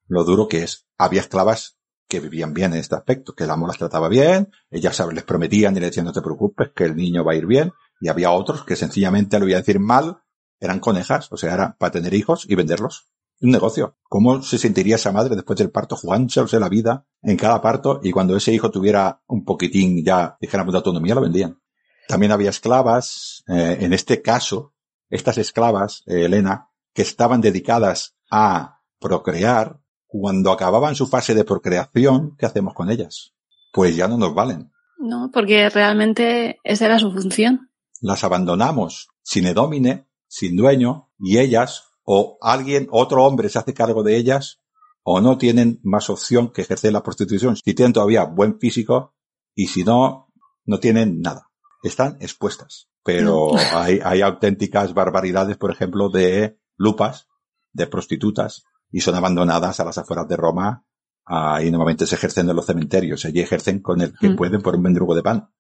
Lo 0.08 0.24
duro 0.24 0.48
que 0.48 0.64
es. 0.64 0.86
Había 0.96 1.20
esclavas 1.20 1.78
que 2.08 2.20
vivían 2.20 2.54
bien 2.54 2.72
en 2.72 2.80
este 2.80 2.94
aspecto, 2.94 3.34
que 3.34 3.44
el 3.44 3.50
amo 3.50 3.66
las 3.66 3.78
trataba 3.78 4.08
bien, 4.08 4.50
ellas 4.70 4.98
les 5.12 5.24
prometían 5.24 5.76
y 5.76 5.80
le 5.80 5.86
decían 5.86 6.06
no 6.06 6.12
te 6.12 6.22
preocupes, 6.22 6.70
que 6.74 6.84
el 6.84 6.96
niño 6.96 7.22
va 7.22 7.32
a 7.32 7.36
ir 7.36 7.46
bien, 7.46 7.72
y 8.00 8.08
había 8.08 8.30
otros 8.30 8.64
que 8.64 8.76
sencillamente 8.76 9.38
lo 9.38 9.46
iba 9.46 9.58
a 9.58 9.60
decir 9.60 9.78
mal, 9.78 10.22
eran 10.58 10.80
conejas, 10.80 11.30
o 11.30 11.36
sea, 11.36 11.54
era 11.54 11.76
para 11.78 11.92
tener 11.92 12.14
hijos 12.14 12.46
y 12.48 12.54
venderlos 12.54 13.10
un 13.40 13.50
negocio. 13.50 13.96
¿Cómo 14.08 14.42
se 14.42 14.58
sentiría 14.58 14.96
esa 14.96 15.12
madre 15.12 15.36
después 15.36 15.58
del 15.58 15.70
parto 15.70 15.96
jugándose 15.96 16.58
la 16.58 16.68
vida 16.68 17.06
en 17.22 17.36
cada 17.36 17.60
parto 17.60 18.00
y 18.02 18.10
cuando 18.10 18.36
ese 18.36 18.52
hijo 18.52 18.70
tuviera 18.70 19.22
un 19.26 19.44
poquitín 19.44 20.04
ya, 20.04 20.36
dijéramos, 20.40 20.72
de 20.72 20.78
autonomía, 20.78 21.14
lo 21.14 21.20
vendían? 21.20 21.60
También 22.08 22.32
había 22.32 22.50
esclavas, 22.50 23.44
eh, 23.48 23.78
en 23.80 23.92
este 23.92 24.22
caso, 24.22 24.74
estas 25.10 25.38
esclavas, 25.38 26.02
eh, 26.06 26.24
Elena, 26.24 26.70
que 26.94 27.02
estaban 27.02 27.40
dedicadas 27.40 28.16
a 28.30 28.80
procrear, 28.98 29.80
cuando 30.08 30.50
acababan 30.50 30.94
su 30.94 31.06
fase 31.06 31.34
de 31.34 31.44
procreación, 31.44 32.34
¿qué 32.38 32.46
hacemos 32.46 32.74
con 32.74 32.90
ellas? 32.90 33.34
Pues 33.72 33.94
ya 33.94 34.08
no 34.08 34.16
nos 34.16 34.34
valen. 34.34 34.72
No, 34.98 35.30
porque 35.32 35.68
realmente 35.68 36.58
esa 36.64 36.86
era 36.86 36.98
su 36.98 37.12
función. 37.12 37.70
Las 38.00 38.24
abandonamos 38.24 39.08
sin 39.22 39.46
edómine, 39.46 40.08
sin 40.26 40.56
dueño, 40.56 41.10
y 41.20 41.38
ellas 41.38 41.84
o 42.02 42.38
alguien, 42.40 42.88
otro 42.90 43.24
hombre 43.24 43.50
se 43.50 43.58
hace 43.58 43.74
cargo 43.74 44.02
de 44.02 44.16
ellas, 44.16 44.60
o 45.02 45.20
no 45.20 45.36
tienen 45.36 45.78
más 45.82 46.08
opción 46.08 46.50
que 46.50 46.62
ejercer 46.62 46.92
la 46.92 47.02
prostitución. 47.02 47.54
Si 47.56 47.74
tienen 47.74 47.92
todavía 47.92 48.24
buen 48.24 48.58
físico, 48.58 49.14
y 49.54 49.66
si 49.66 49.84
no, 49.84 50.32
no 50.64 50.80
tienen 50.80 51.20
nada. 51.20 51.50
Están 51.82 52.16
expuestas. 52.20 52.88
Pero 53.04 53.56
hay, 53.56 54.00
hay 54.02 54.22
auténticas 54.22 54.94
barbaridades, 54.94 55.58
por 55.58 55.70
ejemplo, 55.70 56.08
de 56.08 56.58
lupas, 56.76 57.28
de 57.72 57.86
prostitutas, 57.86 58.64
y 58.90 59.00
son 59.00 59.14
abandonadas 59.14 59.80
a 59.80 59.84
las 59.84 59.98
afueras 59.98 60.28
de 60.28 60.36
Roma, 60.36 60.84
uh, 61.28 61.60
y 61.62 61.70
normalmente 61.70 62.06
se 62.06 62.14
ejercen 62.14 62.48
en 62.48 62.56
los 62.56 62.66
cementerios. 62.66 63.24
Allí 63.24 63.40
ejercen 63.40 63.80
con 63.80 64.00
el 64.00 64.14
que 64.18 64.30
pueden 64.30 64.62
por 64.62 64.76
un 64.76 64.82
mendrugo 64.82 65.14
de 65.14 65.22
pan. 65.22 65.50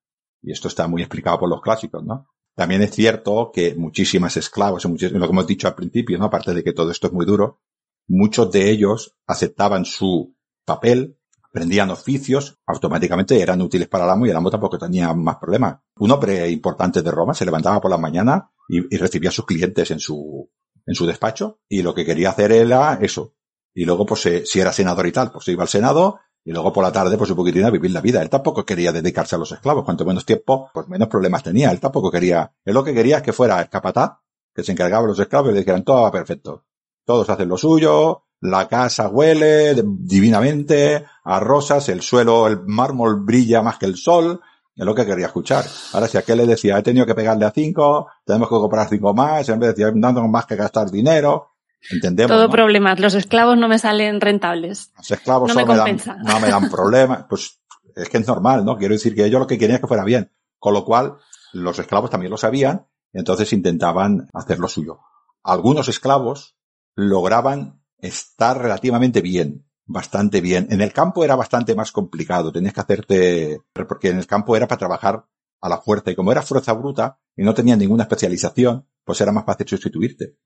Y 0.42 0.52
esto 0.52 0.68
está 0.68 0.86
muy 0.86 1.02
explicado 1.02 1.40
por 1.40 1.48
los 1.48 1.60
clásicos, 1.60 2.04
¿no? 2.04 2.28
También 2.54 2.82
es 2.82 2.90
cierto 2.90 3.50
que 3.52 3.74
muchísimas 3.76 4.36
esclavos, 4.36 4.84
lo 4.84 4.96
que 4.96 5.06
hemos 5.06 5.46
dicho 5.46 5.68
al 5.68 5.74
principio, 5.74 6.18
¿no? 6.18 6.26
Aparte 6.26 6.54
de 6.54 6.64
que 6.64 6.72
todo 6.72 6.90
esto 6.90 7.08
es 7.08 7.12
muy 7.12 7.24
duro, 7.24 7.60
muchos 8.08 8.50
de 8.50 8.70
ellos 8.70 9.16
aceptaban 9.26 9.84
su 9.84 10.34
papel, 10.64 11.18
aprendían 11.42 11.90
oficios, 11.90 12.58
automáticamente 12.66 13.40
eran 13.40 13.62
útiles 13.62 13.88
para 13.88 14.04
el 14.04 14.10
amo 14.10 14.26
y 14.26 14.30
el 14.30 14.36
amo 14.36 14.50
tampoco 14.50 14.78
tenía 14.78 15.12
más 15.14 15.36
problemas. 15.36 15.78
Un 15.96 16.10
hombre 16.10 16.50
importante 16.50 17.02
de 17.02 17.10
Roma 17.10 17.34
se 17.34 17.44
levantaba 17.44 17.80
por 17.80 17.90
la 17.90 17.98
mañana 17.98 18.50
y, 18.68 18.94
y 18.94 18.98
recibía 18.98 19.30
a 19.30 19.32
sus 19.32 19.46
clientes 19.46 19.90
en 19.90 20.00
su, 20.00 20.50
en 20.88 20.94
su 20.94 21.06
despacho 21.06 21.60
y 21.68 21.82
lo 21.82 21.94
que 21.94 22.04
quería 22.04 22.30
hacer 22.30 22.50
era 22.50 22.98
eso. 23.02 23.34
Y 23.74 23.84
luego, 23.84 24.06
pues, 24.06 24.24
eh, 24.26 24.46
si 24.46 24.58
era 24.58 24.72
senador 24.72 25.06
y 25.06 25.12
tal, 25.12 25.30
pues 25.30 25.44
se 25.44 25.52
iba 25.52 25.62
al 25.62 25.68
Senado 25.68 26.18
y 26.42 26.50
luego 26.50 26.72
por 26.72 26.82
la 26.82 26.90
tarde, 26.90 27.18
pues 27.18 27.28
un 27.28 27.36
poquitín 27.36 27.64
a 27.64 27.70
vivir 27.70 27.90
la 27.90 28.00
vida. 28.00 28.22
Él 28.22 28.30
tampoco 28.30 28.64
quería 28.64 28.90
dedicarse 28.90 29.36
a 29.36 29.38
los 29.38 29.52
esclavos. 29.52 29.84
Cuanto 29.84 30.06
menos 30.06 30.24
tiempo, 30.24 30.70
pues 30.72 30.88
menos 30.88 31.08
problemas 31.08 31.42
tenía. 31.42 31.70
Él 31.70 31.78
tampoco 31.78 32.10
quería, 32.10 32.50
él 32.64 32.72
lo 32.72 32.82
que 32.82 32.94
quería 32.94 33.18
es 33.18 33.22
que 33.22 33.34
fuera 33.34 33.60
el 33.60 33.68
capataz, 33.68 34.18
que 34.54 34.64
se 34.64 34.72
encargaba 34.72 35.02
de 35.02 35.08
los 35.08 35.18
esclavos 35.18 35.50
y 35.50 35.52
le 35.52 35.60
dijeran 35.60 35.84
todo 35.84 36.02
va 36.02 36.10
perfecto. 36.10 36.64
Todos 37.04 37.28
hacen 37.28 37.48
lo 37.50 37.58
suyo, 37.58 38.24
la 38.40 38.66
casa 38.66 39.08
huele 39.08 39.74
divinamente, 39.84 41.04
a 41.22 41.38
rosas, 41.38 41.88
el 41.90 42.00
suelo, 42.00 42.46
el 42.46 42.60
mármol 42.66 43.20
brilla 43.20 43.60
más 43.60 43.78
que 43.78 43.86
el 43.86 43.96
sol, 43.96 44.40
es 44.78 44.86
lo 44.86 44.94
que 44.94 45.04
quería 45.04 45.26
escuchar. 45.26 45.64
Ahora, 45.92 46.06
si 46.06 46.16
aquel 46.16 46.38
le 46.38 46.46
decía, 46.46 46.78
he 46.78 46.82
tenido 46.82 47.04
que 47.04 47.14
pegarle 47.14 47.44
a 47.44 47.50
cinco, 47.50 48.08
tenemos 48.24 48.48
que 48.48 48.54
comprar 48.54 48.88
cinco 48.88 49.12
más, 49.12 49.48
en 49.48 49.58
vez 49.58 49.74
de 49.74 49.84
decir, 49.84 50.00
dando 50.00 50.26
más 50.28 50.46
que 50.46 50.56
gastar 50.56 50.90
dinero, 50.90 51.50
Entendemos. 51.90 52.36
Todo 52.36 52.50
problemas. 52.50 52.98
Los 52.98 53.14
esclavos 53.14 53.56
no 53.56 53.68
me 53.68 53.78
salen 53.78 54.20
rentables. 54.20 54.92
Los 54.96 55.10
esclavos 55.10 55.54
no 55.54 55.54
me, 55.54 55.64
me, 55.64 55.76
dan, 55.76 55.96
no 56.24 56.40
me 56.40 56.48
dan 56.48 56.68
problemas. 56.70 57.26
Pues 57.28 57.60
es 57.94 58.08
que 58.08 58.18
es 58.18 58.26
normal, 58.26 58.64
¿no? 58.64 58.76
Quiero 58.76 58.94
decir 58.94 59.14
que 59.14 59.24
ellos 59.24 59.40
lo 59.40 59.46
que 59.46 59.58
querían 59.58 59.76
es 59.76 59.80
que 59.80 59.86
fuera 59.86 60.04
bien. 60.04 60.32
Con 60.58 60.74
lo 60.74 60.84
cual, 60.84 61.18
los 61.52 61.78
esclavos 61.78 62.10
también 62.10 62.30
lo 62.30 62.36
sabían, 62.36 62.86
entonces 63.12 63.52
intentaban 63.52 64.28
hacer 64.34 64.58
lo 64.58 64.68
suyo. 64.68 65.00
Algunos 65.42 65.88
esclavos 65.88 66.56
lograban 66.94 67.80
estar 67.98 68.58
relativamente 68.58 69.20
bien, 69.20 69.67
bastante 69.88 70.40
bien. 70.40 70.68
En 70.70 70.80
el 70.80 70.92
campo 70.92 71.24
era 71.24 71.34
bastante 71.34 71.74
más 71.74 71.90
complicado, 71.90 72.52
tenías 72.52 72.74
que 72.74 72.80
hacerte, 72.80 73.60
porque 73.72 74.10
en 74.10 74.18
el 74.18 74.26
campo 74.26 74.54
era 74.54 74.68
para 74.68 74.78
trabajar 74.78 75.24
a 75.60 75.68
la 75.68 75.78
fuerza 75.78 76.10
y 76.12 76.14
como 76.14 76.30
era 76.30 76.42
fuerza 76.42 76.72
bruta 76.74 77.18
y 77.34 77.42
no 77.42 77.54
tenía 77.54 77.74
ninguna 77.74 78.04
especialización, 78.04 78.86
pues 79.02 79.20
era 79.20 79.32
más 79.32 79.44
fácil 79.44 79.66
sustituirte. 79.66 80.36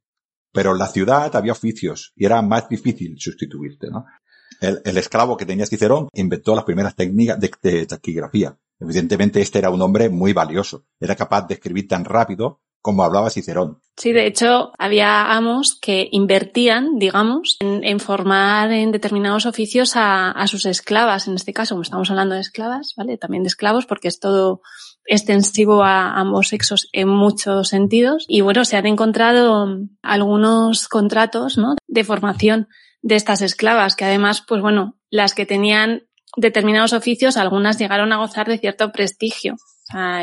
Pero 0.53 0.73
en 0.73 0.79
la 0.79 0.87
ciudad 0.87 1.35
había 1.35 1.53
oficios 1.53 2.13
y 2.15 2.25
era 2.25 2.41
más 2.41 2.69
difícil 2.69 3.17
sustituirte, 3.19 3.91
¿no? 3.91 4.07
El, 4.61 4.81
el 4.85 4.97
esclavo 4.97 5.37
que 5.37 5.47
tenía 5.47 5.67
Cicerón 5.67 6.09
inventó 6.13 6.55
las 6.55 6.65
primeras 6.65 6.95
técnicas 6.95 7.41
de, 7.41 7.51
de, 7.63 7.87
taquigrafía. 7.87 8.57
Evidentemente 8.79 9.41
este 9.41 9.59
era 9.59 9.71
un 9.71 9.83
hombre 9.83 10.09
muy 10.09 10.33
valioso. 10.33 10.87
Era 11.01 11.17
capaz 11.17 11.49
de 11.49 11.55
escribir 11.55 11.89
tan 11.89 12.05
rápido 12.05 12.61
como 12.83 13.05
hablaba 13.05 13.31
Cicerón. 13.31 13.81
Sí, 13.97 14.13
de 14.13 14.27
hecho, 14.27 14.73
había 14.79 15.33
amos 15.33 15.79
que 15.81 16.09
invertían, 16.11 16.99
digamos, 16.99 17.57
en, 17.61 18.01
formar 18.01 18.73
en 18.73 18.91
determinados 18.91 19.47
oficios 19.47 19.97
a, 19.97 20.31
a, 20.31 20.47
sus 20.47 20.67
esclavas. 20.67 21.29
En 21.29 21.35
este 21.35 21.53
caso, 21.53 21.75
como 21.75 21.83
estamos 21.83 22.11
hablando 22.11 22.35
de 22.35 22.41
esclavas, 22.41 22.95
¿vale? 22.97 23.19
También 23.19 23.45
de 23.45 23.49
esclavos, 23.49 23.87
porque 23.87 24.09
es 24.09 24.19
todo 24.19 24.63
extensivo 25.05 25.83
a 25.83 26.19
ambos 26.19 26.49
sexos 26.49 26.89
en 26.93 27.09
muchos 27.09 27.69
sentidos. 27.69 28.25
Y 28.29 28.41
bueno, 28.41 28.65
se 28.65 28.77
han 28.77 28.87
encontrado 28.87 29.67
algunos 30.03 30.89
contratos, 30.89 31.59
¿no? 31.59 31.77
De 31.87 32.05
formación 32.05 32.69
de 33.03 33.17
estas 33.17 33.43
esclavas, 33.43 33.95
que 33.95 34.05
además, 34.05 34.43
pues 34.47 34.63
bueno, 34.63 34.97
las 35.11 35.35
que 35.35 35.47
tenían 35.47 36.05
determinados 36.37 36.93
oficios, 36.93 37.37
algunas 37.37 37.79
llegaron 37.79 38.13
a 38.13 38.17
gozar 38.17 38.49
de 38.49 38.59
cierto 38.59 38.91
prestigio. 38.93 39.57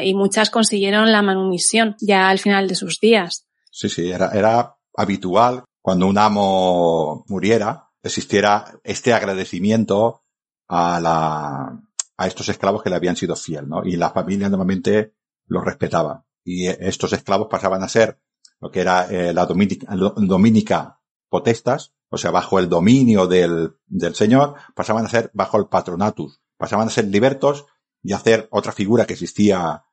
Y 0.03 0.14
muchas 0.14 0.49
consiguieron 0.49 1.12
la 1.12 1.22
manumisión 1.22 1.95
ya 1.99 2.30
al 2.30 2.39
final 2.39 2.68
de 2.68 2.76
sus 2.76 2.99
días. 2.99 3.45
Sí, 3.72 3.89
sí, 3.89 4.12
era, 4.12 4.32
era 4.32 4.76
habitual 4.95 5.64
cuando 5.82 6.07
un 6.07 6.18
amo 6.18 7.26
muriera, 7.28 7.89
existiera 8.03 8.80
este 8.84 9.14
agradecimiento 9.14 10.24
a 10.68 10.99
la, 10.99 11.82
a 12.18 12.28
estos 12.28 12.49
esclavos 12.49 12.84
que 12.84 12.89
le 12.89 12.95
habían 12.95 13.16
sido 13.16 13.36
fiel, 13.36 13.68
¿no? 13.68 13.84
Y 13.86 13.95
la 13.95 14.12
familia 14.12 14.49
normalmente 14.49 15.14
los 15.47 15.64
respetaba. 15.64 16.26
Y 16.43 16.68
estos 16.68 17.14
esclavos 17.14 17.47
pasaban 17.49 17.84
a 17.84 17.88
ser 17.89 18.20
lo 18.60 18.72
que 18.72 18.82
era 18.82 19.07
eh, 19.10 19.34
la 19.34 19.45
dominica, 19.45 19.88
dominica 19.95 20.99
potestas, 21.30 21.93
o 22.10 22.18
sea, 22.18 22.32
bajo 22.32 22.60
el 22.60 22.70
dominio 22.70 23.28
del, 23.28 23.76
del 23.88 24.16
señor, 24.16 24.55
pasaban 24.76 25.05
a 25.05 25.10
ser 25.10 25.32
bajo 25.34 25.57
el 25.57 25.68
patronatus, 25.68 26.41
pasaban 26.57 26.88
a 26.88 26.91
ser 26.91 27.05
libertos 27.05 27.68
y 28.04 28.14
hacer 28.14 28.47
otra 28.52 28.72
figura 28.72 29.06
que 29.06 29.14
existía 29.14 29.84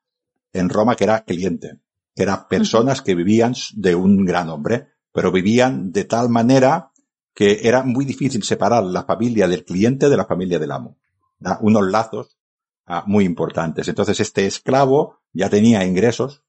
en 0.53 0.69
Roma 0.69 0.95
que 0.95 1.03
era 1.03 1.23
cliente, 1.23 1.79
eran 2.15 2.47
personas 2.47 3.01
que 3.01 3.15
vivían 3.15 3.53
de 3.75 3.95
un 3.95 4.25
gran 4.25 4.49
hombre, 4.49 4.87
pero 5.11 5.31
vivían 5.31 5.91
de 5.91 6.05
tal 6.05 6.29
manera 6.29 6.91
que 7.33 7.59
era 7.67 7.83
muy 7.83 8.05
difícil 8.05 8.41
separar 8.43 8.83
la 8.83 9.03
familia 9.03 9.47
del 9.47 9.63
cliente 9.63 10.09
de 10.09 10.17
la 10.17 10.25
familia 10.25 10.57
del 10.57 10.71
amo. 10.71 10.97
¿verdad? 11.37 11.59
Unos 11.61 11.87
lazos 11.87 12.39
ah, 12.87 13.03
muy 13.05 13.25
importantes. 13.25 13.87
Entonces 13.87 14.19
este 14.19 14.47
esclavo 14.47 15.19
ya 15.33 15.49
tenía 15.49 15.85
ingresos, 15.85 16.43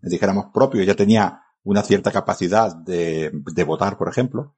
dijéramos 0.00 0.46
propios, 0.54 0.86
ya 0.86 0.96
tenía 0.96 1.42
una 1.64 1.82
cierta 1.82 2.10
capacidad 2.10 2.74
de, 2.74 3.30
de 3.32 3.64
votar, 3.64 3.98
por 3.98 4.08
ejemplo, 4.08 4.56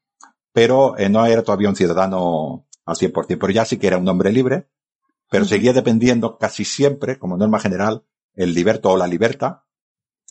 pero 0.53 0.97
eh, 0.97 1.09
no 1.09 1.27
era 1.27 1.43
todavía 1.43 1.69
un 1.69 1.77
ciudadano 1.77 2.67
al 2.87 2.97
100%, 2.97 3.39
pero 3.41 3.51
ya 3.51 3.65
sí 3.65 3.77
que 3.77 3.89
era 3.89 3.99
un 3.99 4.09
hombre 4.09 4.31
libre, 4.31 4.69
pero 5.31 5.45
seguía 5.45 5.73
dependiendo 5.73 6.39
casi 6.39 6.65
siempre, 6.65 7.19
como 7.19 7.37
norma 7.37 7.59
general, 7.59 8.05
el 8.35 8.55
liberto 8.55 8.91
o 8.91 8.97
la 8.97 9.07
liberta, 9.07 9.65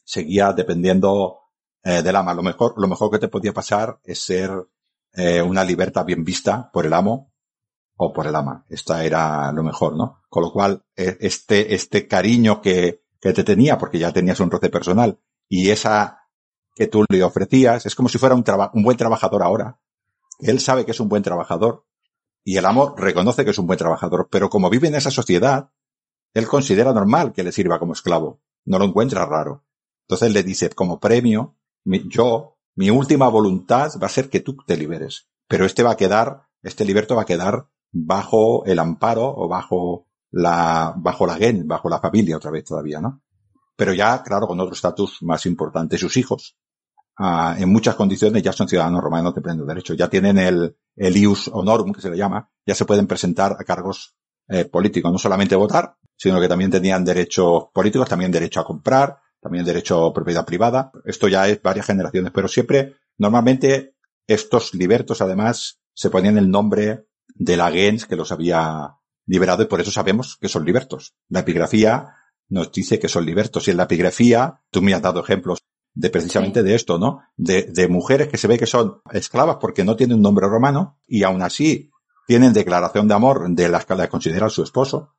seguía 0.04 0.54
dependiendo 0.54 1.40
eh, 1.84 2.02
del 2.02 2.16
ama. 2.16 2.34
Lo 2.34 2.44
mejor, 2.44 2.74
lo 2.78 2.88
mejor 2.88 3.12
que 3.12 3.20
te 3.20 3.28
podía 3.28 3.54
pasar 3.54 4.00
es 4.04 4.24
ser 4.24 4.52
eh, 5.14 5.42
una 5.42 5.64
libertad 5.64 6.06
bien 6.06 6.24
vista 6.24 6.70
por 6.72 6.86
el 6.86 6.94
amo 6.94 7.34
o 7.96 8.14
por 8.14 8.28
el 8.28 8.36
ama. 8.36 8.66
Esta 8.70 9.04
era 9.04 9.52
lo 9.52 9.64
mejor, 9.64 9.96
¿no? 9.96 10.22
Con 10.30 10.44
lo 10.44 10.52
cual, 10.52 10.86
eh, 10.96 11.18
este, 11.20 11.76
este 11.76 12.08
cariño 12.08 12.62
que, 12.62 13.04
que 13.20 13.34
te 13.34 13.44
tenía, 13.44 13.78
porque 13.78 14.00
ya 14.00 14.12
tenías 14.12 14.40
un 14.40 14.52
roce 14.52 14.70
personal, 14.70 15.20
y 15.48 15.70
esa 15.70 16.20
que 16.76 16.88
tú 16.88 17.06
le 17.10 17.24
ofrecías, 17.24 17.86
es 17.86 17.96
como 17.96 18.10
si 18.10 18.18
fuera 18.18 18.36
un, 18.36 18.44
un 18.74 18.84
buen 18.84 18.98
trabajador 18.98 19.44
ahora. 19.44 19.80
Él 20.40 20.60
sabe 20.60 20.86
que 20.86 20.92
es 20.92 21.00
un 21.00 21.10
buen 21.10 21.24
trabajador, 21.24 21.86
y 22.44 22.58
el 22.58 22.66
amo 22.66 22.94
reconoce 22.96 23.46
que 23.46 23.52
es 23.52 23.58
un 23.58 23.68
buen 23.68 23.80
trabajador, 23.80 24.28
pero 24.30 24.50
como 24.50 24.70
vive 24.70 24.88
en 24.88 24.96
esa 24.96 25.12
sociedad, 25.12 25.70
él 26.34 26.48
considera 26.48 26.94
normal 26.94 27.32
que 27.32 27.44
le 27.44 27.52
sirva 27.52 27.80
como 27.80 27.94
esclavo. 27.94 28.42
No 28.66 28.80
lo 28.80 28.86
encuentra 28.86 29.26
raro. 29.26 29.64
Entonces 30.08 30.34
le 30.34 30.44
dice, 30.44 30.70
como 30.70 31.00
premio, 31.00 31.56
mi, 31.86 32.08
yo, 32.10 32.58
mi 32.76 32.90
última 32.90 33.28
voluntad 33.28 33.92
va 34.02 34.08
a 34.08 34.10
ser 34.10 34.30
que 34.30 34.42
tú 34.42 34.58
te 34.66 34.78
liberes. 34.78 35.28
Pero 35.48 35.66
este 35.66 35.84
va 35.84 35.92
a 35.92 35.98
quedar, 35.98 36.48
este 36.62 36.86
liberto 36.86 37.16
va 37.16 37.22
a 37.22 37.26
quedar 37.26 37.68
bajo 37.92 38.66
el 38.66 38.80
amparo 38.80 39.34
o 39.36 39.48
bajo 39.48 40.08
la, 40.32 40.94
bajo 40.98 41.28
la 41.28 41.36
gen, 41.36 41.68
bajo 41.68 41.90
la 41.90 42.00
familia 42.00 42.38
otra 42.38 42.52
vez 42.52 42.66
todavía, 42.66 43.00
¿no? 43.00 43.22
Pero 43.76 43.94
ya, 43.94 44.22
claro, 44.24 44.48
con 44.48 44.60
otro 44.60 44.74
estatus 44.74 45.22
más 45.22 45.46
importante, 45.46 45.98
sus 45.98 46.18
hijos, 46.18 46.58
uh, 47.20 47.54
en 47.58 47.70
muchas 47.70 47.96
condiciones 47.96 48.42
ya 48.44 48.52
son 48.52 48.68
ciudadanos 48.68 49.02
romanos 49.02 49.34
de 49.36 49.42
pleno 49.42 49.66
derecho. 49.66 49.94
Ya 49.94 50.10
tienen 50.10 50.38
el, 50.38 50.76
el 50.96 51.18
ius 51.18 51.50
honorum, 51.52 51.94
que 51.94 52.02
se 52.02 52.10
le 52.10 52.18
llama, 52.18 52.50
ya 52.66 52.76
se 52.76 52.86
pueden 52.86 53.08
presentar 53.08 53.56
a 53.60 53.64
cargos 53.64 54.16
eh, 54.48 54.66
políticos. 54.66 55.12
No 55.12 55.18
solamente 55.18 55.56
votar, 55.56 55.96
sino 56.16 56.40
que 56.40 56.48
también 56.48 56.72
tenían 56.72 57.04
derechos 57.04 57.66
políticos, 57.74 58.10
también 58.10 58.32
derecho 58.32 58.60
a 58.60 58.66
comprar, 58.66 59.18
también 59.42 59.66
derecho 59.66 60.06
a 60.06 60.14
propiedad 60.14 60.46
privada. 60.46 60.92
Esto 61.06 61.28
ya 61.28 61.48
es 61.48 61.62
varias 61.62 61.86
generaciones, 61.86 62.32
pero 62.34 62.48
siempre, 62.48 62.96
normalmente, 63.18 63.96
estos 64.28 64.74
libertos, 64.74 65.22
además, 65.22 65.80
se 65.94 66.10
ponían 66.10 66.38
el 66.38 66.50
nombre 66.50 67.08
de 67.36 67.58
la 67.58 67.72
gens 67.72 68.06
que 68.06 68.16
los 68.16 68.32
había 68.32 68.96
liberado 69.26 69.64
y 69.64 69.68
por 69.68 69.82
eso 69.82 69.92
sabemos 69.92 70.38
que 70.40 70.50
son 70.50 70.66
libertos. 70.66 71.14
La 71.30 71.42
epigrafía 71.42 72.16
nos 72.50 72.72
dice 72.72 73.00
que 73.00 73.08
son 73.08 73.26
libertos 73.26 73.68
y 73.68 73.72
en 73.72 73.78
la 73.78 73.84
epigrafía, 73.84 74.62
tú 74.70 74.82
me 74.82 74.94
has 74.94 75.02
dado 75.02 75.22
ejemplos 75.22 75.64
de 75.94 76.10
precisamente 76.10 76.62
sí. 76.62 76.66
de 76.66 76.76
esto, 76.76 76.98
¿no? 76.98 77.22
De, 77.38 77.64
de 77.64 77.88
mujeres 77.88 78.28
que 78.28 78.38
se 78.38 78.48
ve 78.48 78.58
que 78.58 78.66
son 78.66 79.02
esclavas 79.12 79.58
porque 79.60 79.84
no 79.84 79.96
tienen 79.96 80.18
un 80.18 80.24
nombre 80.24 80.48
romano 80.48 81.00
y 81.08 81.24
aún 81.24 81.42
así 81.42 81.92
tienen 82.28 82.54
declaración 82.54 83.08
de 83.08 83.14
amor 83.14 83.50
de 83.50 83.70
las 83.70 83.86
que 83.86 83.96
la 83.96 84.08
considera 84.08 84.50
su 84.50 84.64
esposo. 84.64 85.16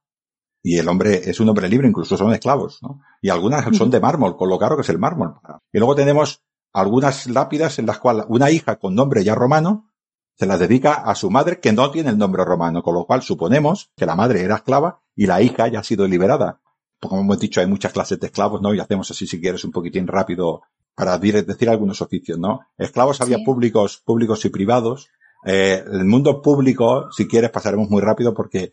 Y 0.63 0.79
el 0.79 0.89
hombre 0.89 1.29
es 1.29 1.41
un 1.41 1.49
hombre 1.51 1.69
libre, 1.69 1.87
incluso 1.87 2.17
son 2.17 2.33
esclavos, 2.33 2.79
¿no? 2.83 3.01
Y 3.21 3.29
algunas 3.29 3.77
son 3.77 3.91
de 3.91 4.01
mármol, 4.01 4.37
con 4.37 4.49
lo 4.49 4.59
caro 4.59 4.77
que 4.77 4.83
es 4.83 4.89
el 4.89 4.99
mármol. 4.99 5.35
Y 5.71 5.79
luego 5.79 5.95
tenemos 5.95 6.43
algunas 6.73 7.27
lápidas 7.27 7.79
en 7.79 7.87
las 7.87 7.99
cuales 7.99 8.25
una 8.29 8.51
hija 8.51 8.77
con 8.77 8.95
nombre 8.95 9.23
ya 9.23 9.35
romano 9.35 9.91
se 10.37 10.47
las 10.47 10.59
dedica 10.59 10.95
a 10.95 11.15
su 11.15 11.31
madre 11.31 11.61
que 11.61 11.73
no 11.73 11.91
tiene 11.91 12.11
el 12.11 12.19
nombre 12.19 12.45
romano, 12.45 12.83
con 12.83 12.95
lo 12.95 13.05
cual 13.05 13.23
suponemos 13.23 13.93
que 13.97 14.07
la 14.07 14.17
madre 14.17 14.43
era 14.43 14.57
esclava 14.57 15.03
y 15.15 15.27
la 15.27 15.41
hija 15.43 15.69
ya 15.69 15.81
ha 15.81 15.85
sido 15.85 16.09
liberada 16.09 16.61
como 17.01 17.21
hemos 17.21 17.39
dicho, 17.39 17.61
hay 17.61 17.67
muchas 17.67 17.93
clases 17.93 18.19
de 18.21 18.27
esclavos, 18.27 18.61
¿no? 18.63 18.75
Y 18.75 18.81
hacemos 18.81 19.11
así, 19.11 19.27
si 19.27 19.41
quieres, 19.41 19.65
un 19.65 19.73
poquitín 19.73 20.07
rápido 20.07 20.63
para 20.95 21.19
decir 21.19 21.69
algunos 21.69 22.01
oficios, 22.01 22.39
¿no? 22.39 22.61
Esclavos 22.79 23.21
había 23.21 23.39
sí. 23.39 23.45
públicos, 23.45 24.03
públicos 24.05 24.45
y 24.45 24.49
privados. 24.49 25.09
Eh, 25.45 25.83
el 25.93 26.05
mundo 26.05 26.41
público, 26.41 27.11
si 27.11 27.27
quieres, 27.27 27.51
pasaremos 27.51 27.91
muy 27.91 28.01
rápido 28.01 28.33
porque 28.33 28.73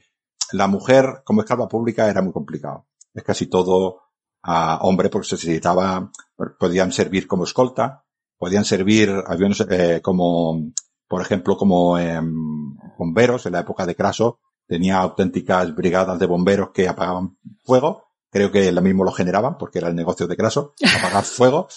la 0.51 0.67
mujer 0.67 1.21
como 1.25 1.41
esclava 1.41 1.67
pública 1.67 2.09
era 2.09 2.21
muy 2.21 2.33
complicado. 2.33 2.85
es 3.13 3.23
casi 3.23 3.47
todo 3.47 4.01
a 4.43 4.79
hombre 4.81 5.09
porque 5.09 5.27
se 5.27 5.35
necesitaba, 5.35 6.11
podían 6.59 6.91
servir 6.91 7.27
como 7.27 7.43
escolta, 7.43 8.03
podían 8.37 8.65
servir 8.65 9.11
aviones 9.27 9.63
eh, 9.69 10.01
como, 10.01 10.71
por 11.07 11.21
ejemplo, 11.21 11.57
como 11.57 11.97
em, 11.97 12.75
bomberos 12.97 13.45
en 13.45 13.53
la 13.53 13.59
época 13.59 13.85
de 13.85 13.95
Craso, 13.95 14.39
tenía 14.67 14.97
auténticas 14.99 15.75
brigadas 15.75 16.17
de 16.17 16.25
bomberos 16.25 16.71
que 16.71 16.87
apagaban 16.87 17.37
fuego, 17.63 18.10
creo 18.31 18.51
que 18.51 18.71
lo 18.71 18.81
mismo 18.81 19.03
lo 19.03 19.11
generaban 19.11 19.57
porque 19.57 19.79
era 19.79 19.89
el 19.89 19.95
negocio 19.95 20.27
de 20.27 20.37
Craso, 20.37 20.73
apagar 20.97 21.23
fuego, 21.25 21.67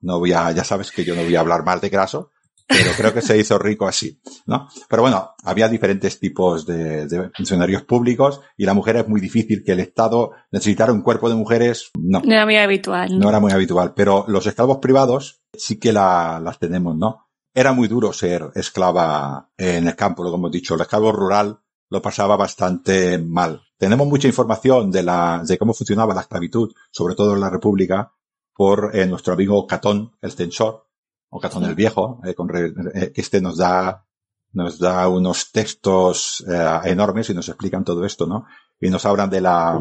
no 0.00 0.18
voy 0.18 0.32
a, 0.32 0.50
ya 0.52 0.64
sabes 0.64 0.90
que 0.90 1.04
yo 1.04 1.14
no 1.14 1.22
voy 1.22 1.34
a 1.34 1.40
hablar 1.40 1.64
mal 1.64 1.80
de 1.80 1.90
Craso, 1.90 2.30
pero 2.68 2.92
creo 2.96 3.12
que 3.12 3.22
se 3.22 3.38
hizo 3.38 3.58
rico 3.58 3.86
así, 3.86 4.20
¿no? 4.46 4.68
Pero 4.88 5.02
bueno, 5.02 5.32
había 5.44 5.68
diferentes 5.68 6.18
tipos 6.18 6.66
de, 6.66 7.06
de, 7.06 7.30
funcionarios 7.30 7.82
públicos 7.82 8.40
y 8.56 8.64
la 8.64 8.74
mujer 8.74 8.96
es 8.96 9.08
muy 9.08 9.20
difícil 9.20 9.62
que 9.64 9.72
el 9.72 9.80
Estado 9.80 10.32
necesitara 10.50 10.92
un 10.92 11.02
cuerpo 11.02 11.28
de 11.28 11.34
mujeres, 11.34 11.90
no. 11.98 12.20
No 12.24 12.32
era 12.32 12.44
muy 12.44 12.56
habitual. 12.56 13.18
No, 13.18 13.28
era 13.28 13.40
muy 13.40 13.52
habitual, 13.52 13.94
pero 13.94 14.24
los 14.28 14.46
esclavos 14.46 14.78
privados 14.78 15.42
sí 15.52 15.78
que 15.78 15.92
la, 15.92 16.40
las 16.42 16.58
tenemos, 16.58 16.96
¿no? 16.96 17.28
Era 17.54 17.72
muy 17.72 17.88
duro 17.88 18.12
ser 18.12 18.50
esclava 18.54 19.50
en 19.58 19.86
el 19.86 19.96
campo, 19.96 20.22
como 20.22 20.36
hemos 20.36 20.52
dicho. 20.52 20.74
El 20.74 20.80
esclavo 20.80 21.12
rural 21.12 21.60
lo 21.92 22.00
pasaba 22.00 22.38
bastante 22.38 23.18
mal. 23.18 23.60
Tenemos 23.76 24.08
mucha 24.08 24.26
información 24.26 24.90
de 24.90 25.02
la, 25.02 25.42
de 25.46 25.58
cómo 25.58 25.74
funcionaba 25.74 26.14
la 26.14 26.22
esclavitud, 26.22 26.72
sobre 26.90 27.14
todo 27.14 27.34
en 27.34 27.40
la 27.40 27.50
República, 27.50 28.14
por 28.54 28.96
eh, 28.96 29.04
nuestro 29.06 29.34
amigo 29.34 29.66
Catón, 29.66 30.16
el 30.22 30.32
censor, 30.32 30.86
o 31.28 31.38
Catón 31.38 31.64
el 31.64 31.74
Viejo, 31.74 32.18
eh, 32.24 32.34
con, 32.34 32.48
eh, 32.56 33.12
que 33.12 33.20
este 33.20 33.42
nos 33.42 33.58
da, 33.58 34.06
nos 34.52 34.78
da 34.78 35.06
unos 35.06 35.52
textos 35.52 36.42
eh, 36.48 36.80
enormes 36.84 37.28
y 37.28 37.34
nos 37.34 37.50
explican 37.50 37.84
todo 37.84 38.06
esto, 38.06 38.24
¿no? 38.26 38.46
Y 38.80 38.88
nos 38.88 39.04
hablan 39.04 39.28
de 39.28 39.42
la 39.42 39.78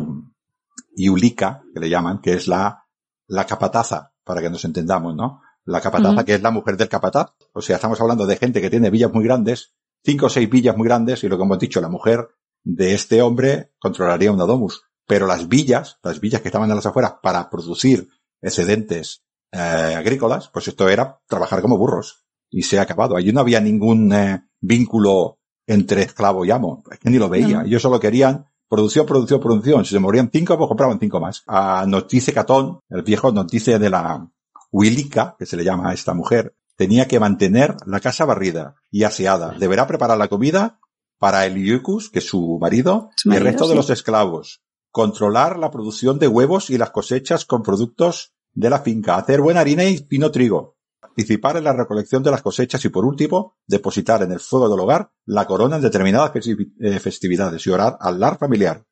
Iulica, 0.98 1.64
que 1.74 1.80
le 1.80 1.90
llaman, 1.90 2.20
que 2.20 2.34
es 2.34 2.50
la, 2.50 2.84
la 3.28 3.46
capataza, 3.46 4.12
para 4.26 4.42
que 4.42 4.50
nos 4.50 4.66
entendamos, 4.66 5.16
¿no? 5.16 5.40
La 5.64 5.80
capataza, 5.80 6.14
uh 6.14 6.18
-huh. 6.18 6.26
que 6.26 6.36
es 6.36 6.42
la 6.42 6.52
mujer 6.52 6.76
del 6.76 6.90
capataz. 6.90 7.32
O 7.54 7.62
sea, 7.62 7.78
estamos 7.78 8.02
hablando 8.02 8.26
de 8.26 8.36
gente 8.36 8.60
que 8.60 8.70
tiene 8.70 8.90
villas 8.90 9.14
muy 9.14 9.24
grandes, 9.24 9.76
cinco 10.04 10.28
o 10.28 10.30
seis 10.30 10.50
villas 10.50 10.76
muy 10.78 10.88
grandes, 10.88 11.24
y 11.24 11.30
lo 11.30 11.38
que 11.38 11.44
hemos 11.44 11.60
dicho, 11.60 11.82
la 11.82 11.90
mujer 11.90 12.28
de 12.64 12.94
este 12.94 13.22
hombre 13.22 13.72
controlaría 13.80 14.32
una 14.32 14.46
domus. 14.46 14.84
Pero 15.08 15.28
las 15.28 15.48
villas, 15.48 16.00
las 16.04 16.20
villas 16.20 16.42
que 16.42 16.48
estaban 16.48 16.70
en 16.70 16.76
las 16.76 16.86
afueras 16.86 17.16
para 17.22 17.50
producir 17.50 18.08
excedentes 18.42 19.24
eh, 19.52 19.58
agrícolas, 19.98 20.50
pues 20.50 20.68
esto 20.68 20.88
era 20.88 21.20
trabajar 21.28 21.62
como 21.62 21.78
burros. 21.78 22.26
Y 22.50 22.64
se 22.64 22.80
ha 22.80 22.84
acabado. 22.84 23.16
Allí 23.16 23.32
no 23.32 23.42
había 23.42 23.60
ningún 23.60 24.12
eh, 24.14 24.44
vínculo 24.60 25.40
entre 25.68 26.04
esclavo 26.04 26.46
y 26.46 26.52
amo. 26.52 26.84
Es 26.92 27.00
que 27.00 27.10
ni 27.10 27.18
lo 27.18 27.30
veía. 27.30 27.60
No. 27.60 27.66
Ellos 27.66 27.82
solo 27.82 28.00
querían 28.00 28.46
producción, 28.70 29.06
producción, 29.06 29.40
producción. 29.40 29.86
Si 29.86 29.92
se 29.92 30.00
morían 30.00 30.30
cinco, 30.32 30.58
pues 30.58 30.68
compraban 30.68 31.00
cinco 31.00 31.20
más. 31.20 31.44
A 31.48 31.86
nos 31.88 32.08
dice 32.08 32.34
Catón, 32.34 32.80
el 32.90 33.04
viejo 33.04 33.32
nos 33.32 33.48
dice 33.48 33.80
de 33.80 33.90
la 33.90 34.30
Huilica, 34.72 35.36
que 35.38 35.46
se 35.46 35.58
le 35.58 35.64
llama 35.64 35.90
a 35.90 35.94
esta 35.94 36.14
mujer, 36.14 36.56
tenía 36.76 37.08
que 37.08 37.20
mantener 37.20 37.76
la 37.86 38.00
casa 38.00 38.26
barrida 38.26 38.76
y 38.90 39.04
aseada. 39.04 39.56
Deberá 39.58 39.88
preparar 39.88 40.18
la 40.18 40.28
comida 40.28 40.80
para 41.20 41.46
Eliucus, 41.46 42.10
que 42.10 42.20
es 42.20 42.28
su 42.28 42.58
marido, 42.60 43.10
¿Su 43.16 43.30
marido 43.30 43.46
y 43.46 43.48
el 43.48 43.52
resto 43.52 43.66
sí. 43.66 43.70
de 43.70 43.76
los 43.76 43.90
esclavos. 43.90 44.62
Controlar 44.92 45.58
la 45.60 45.72
producción 45.72 46.20
de 46.20 46.28
huevos 46.28 46.70
y 46.70 46.78
las 46.78 46.90
cosechas 46.90 47.46
con 47.46 47.64
productos 47.64 48.34
de 48.54 48.70
la 48.70 48.80
finca, 48.80 49.16
hacer 49.16 49.42
buena 49.42 49.62
harina 49.62 49.86
y 49.86 50.00
pino 50.02 50.32
trigo, 50.32 50.78
participar 51.00 51.58
en 51.58 51.66
la 51.66 51.74
recolección 51.74 52.24
de 52.24 52.32
las 52.32 52.42
cosechas 52.42 52.84
y 52.86 52.90
por 52.90 53.06
último, 53.06 53.58
depositar 53.68 54.24
en 54.24 54.32
el 54.32 54.40
fuego 54.40 54.70
del 54.70 54.80
hogar 54.80 55.12
la 55.26 55.46
corona 55.46 55.78
en 55.78 55.82
determinadas 55.82 56.32
eh, 56.36 57.00
festividades 57.00 57.66
y 57.66 57.70
orar 57.70 57.98
al 58.00 58.20
lar 58.20 58.38
familiar. 58.38 58.86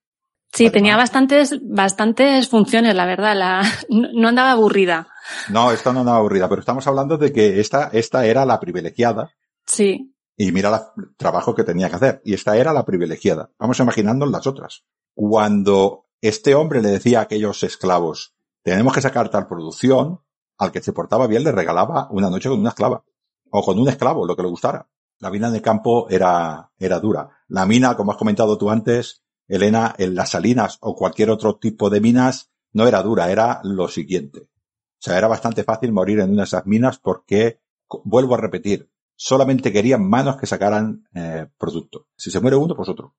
Sí, 0.52 0.64
Además, 0.64 0.74
tenía 0.74 0.98
bastantes, 0.98 1.60
bastantes 1.62 2.50
funciones, 2.50 2.96
la 2.96 3.06
verdad, 3.06 3.36
la, 3.36 3.62
no 3.90 4.28
andaba 4.28 4.52
aburrida. 4.52 5.08
No, 5.50 5.72
esta 5.72 5.94
no 5.94 6.00
andaba 6.00 6.18
aburrida, 6.18 6.50
pero 6.50 6.62
estamos 6.62 6.86
hablando 6.88 7.18
de 7.18 7.32
que 7.32 7.60
esta, 7.60 7.90
esta 7.94 8.26
era 8.26 8.46
la 8.46 8.60
privilegiada. 8.60 9.32
Sí. 9.66 10.16
Y 10.36 10.52
mira 10.52 10.94
el 10.98 11.16
trabajo 11.18 11.54
que 11.54 11.64
tenía 11.64 11.90
que 11.90 11.98
hacer. 11.98 12.22
Y 12.24 12.34
esta 12.34 12.58
era 12.58 12.74
la 12.74 12.86
privilegiada. 12.86 13.52
Vamos 13.60 13.80
imaginando 13.80 14.26
las 14.26 14.48
otras. 14.48 14.86
Cuando 15.14 16.06
este 16.22 16.56
hombre 16.56 16.82
le 16.82 16.90
decía 16.90 17.20
a 17.20 17.24
aquellos 17.24 17.62
esclavos, 17.64 18.34
tenemos 18.64 18.94
que 18.94 19.02
sacar 19.02 19.30
tal 19.30 19.48
producción, 19.48 20.22
al 20.58 20.72
que 20.72 20.82
se 20.82 20.94
portaba 20.94 21.28
bien 21.28 21.44
le 21.44 21.52
regalaba 21.52 22.08
una 22.12 22.30
noche 22.30 22.50
con 22.50 22.60
una 22.60 22.70
esclava. 22.70 23.04
O 23.52 23.64
con 23.64 23.80
un 23.80 23.90
esclavo, 23.90 24.26
lo 24.26 24.36
que 24.36 24.44
le 24.44 24.50
gustara. 24.50 24.88
La 25.20 25.30
mina 25.30 25.52
de 25.52 25.62
campo 25.62 26.08
era, 26.10 26.72
era 26.80 27.00
dura. 27.00 27.30
La 27.48 27.66
mina, 27.66 27.96
como 27.98 28.12
has 28.12 28.18
comentado 28.18 28.58
tú 28.58 28.70
antes, 28.70 29.22
Elena, 29.50 29.94
en 29.98 30.16
las 30.16 30.30
salinas 30.30 30.78
o 30.80 30.96
cualquier 30.96 31.30
otro 31.32 31.58
tipo 31.58 31.90
de 31.90 32.00
minas, 32.00 32.52
no 32.72 32.88
era 32.88 33.02
dura, 33.02 33.32
era 33.32 33.60
lo 33.64 33.88
siguiente. 33.88 34.42
O 34.42 35.02
sea, 35.02 35.18
era 35.18 35.28
bastante 35.28 35.64
fácil 35.64 35.92
morir 35.92 36.20
en 36.20 36.32
una 36.32 36.44
de 36.44 36.48
esas 36.48 36.66
minas 36.66 37.00
porque, 37.00 37.60
vuelvo 38.06 38.36
a 38.36 38.38
repetir, 38.38 38.90
solamente 39.16 39.74
querían 39.74 40.08
manos 40.08 40.38
que 40.38 40.46
sacaran 40.46 41.08
eh, 41.14 41.48
producto. 41.58 42.08
Si 42.16 42.32
se 42.32 42.40
muere 42.40 42.56
uno, 42.56 42.76
pues 42.76 42.88
otro. 42.88 43.16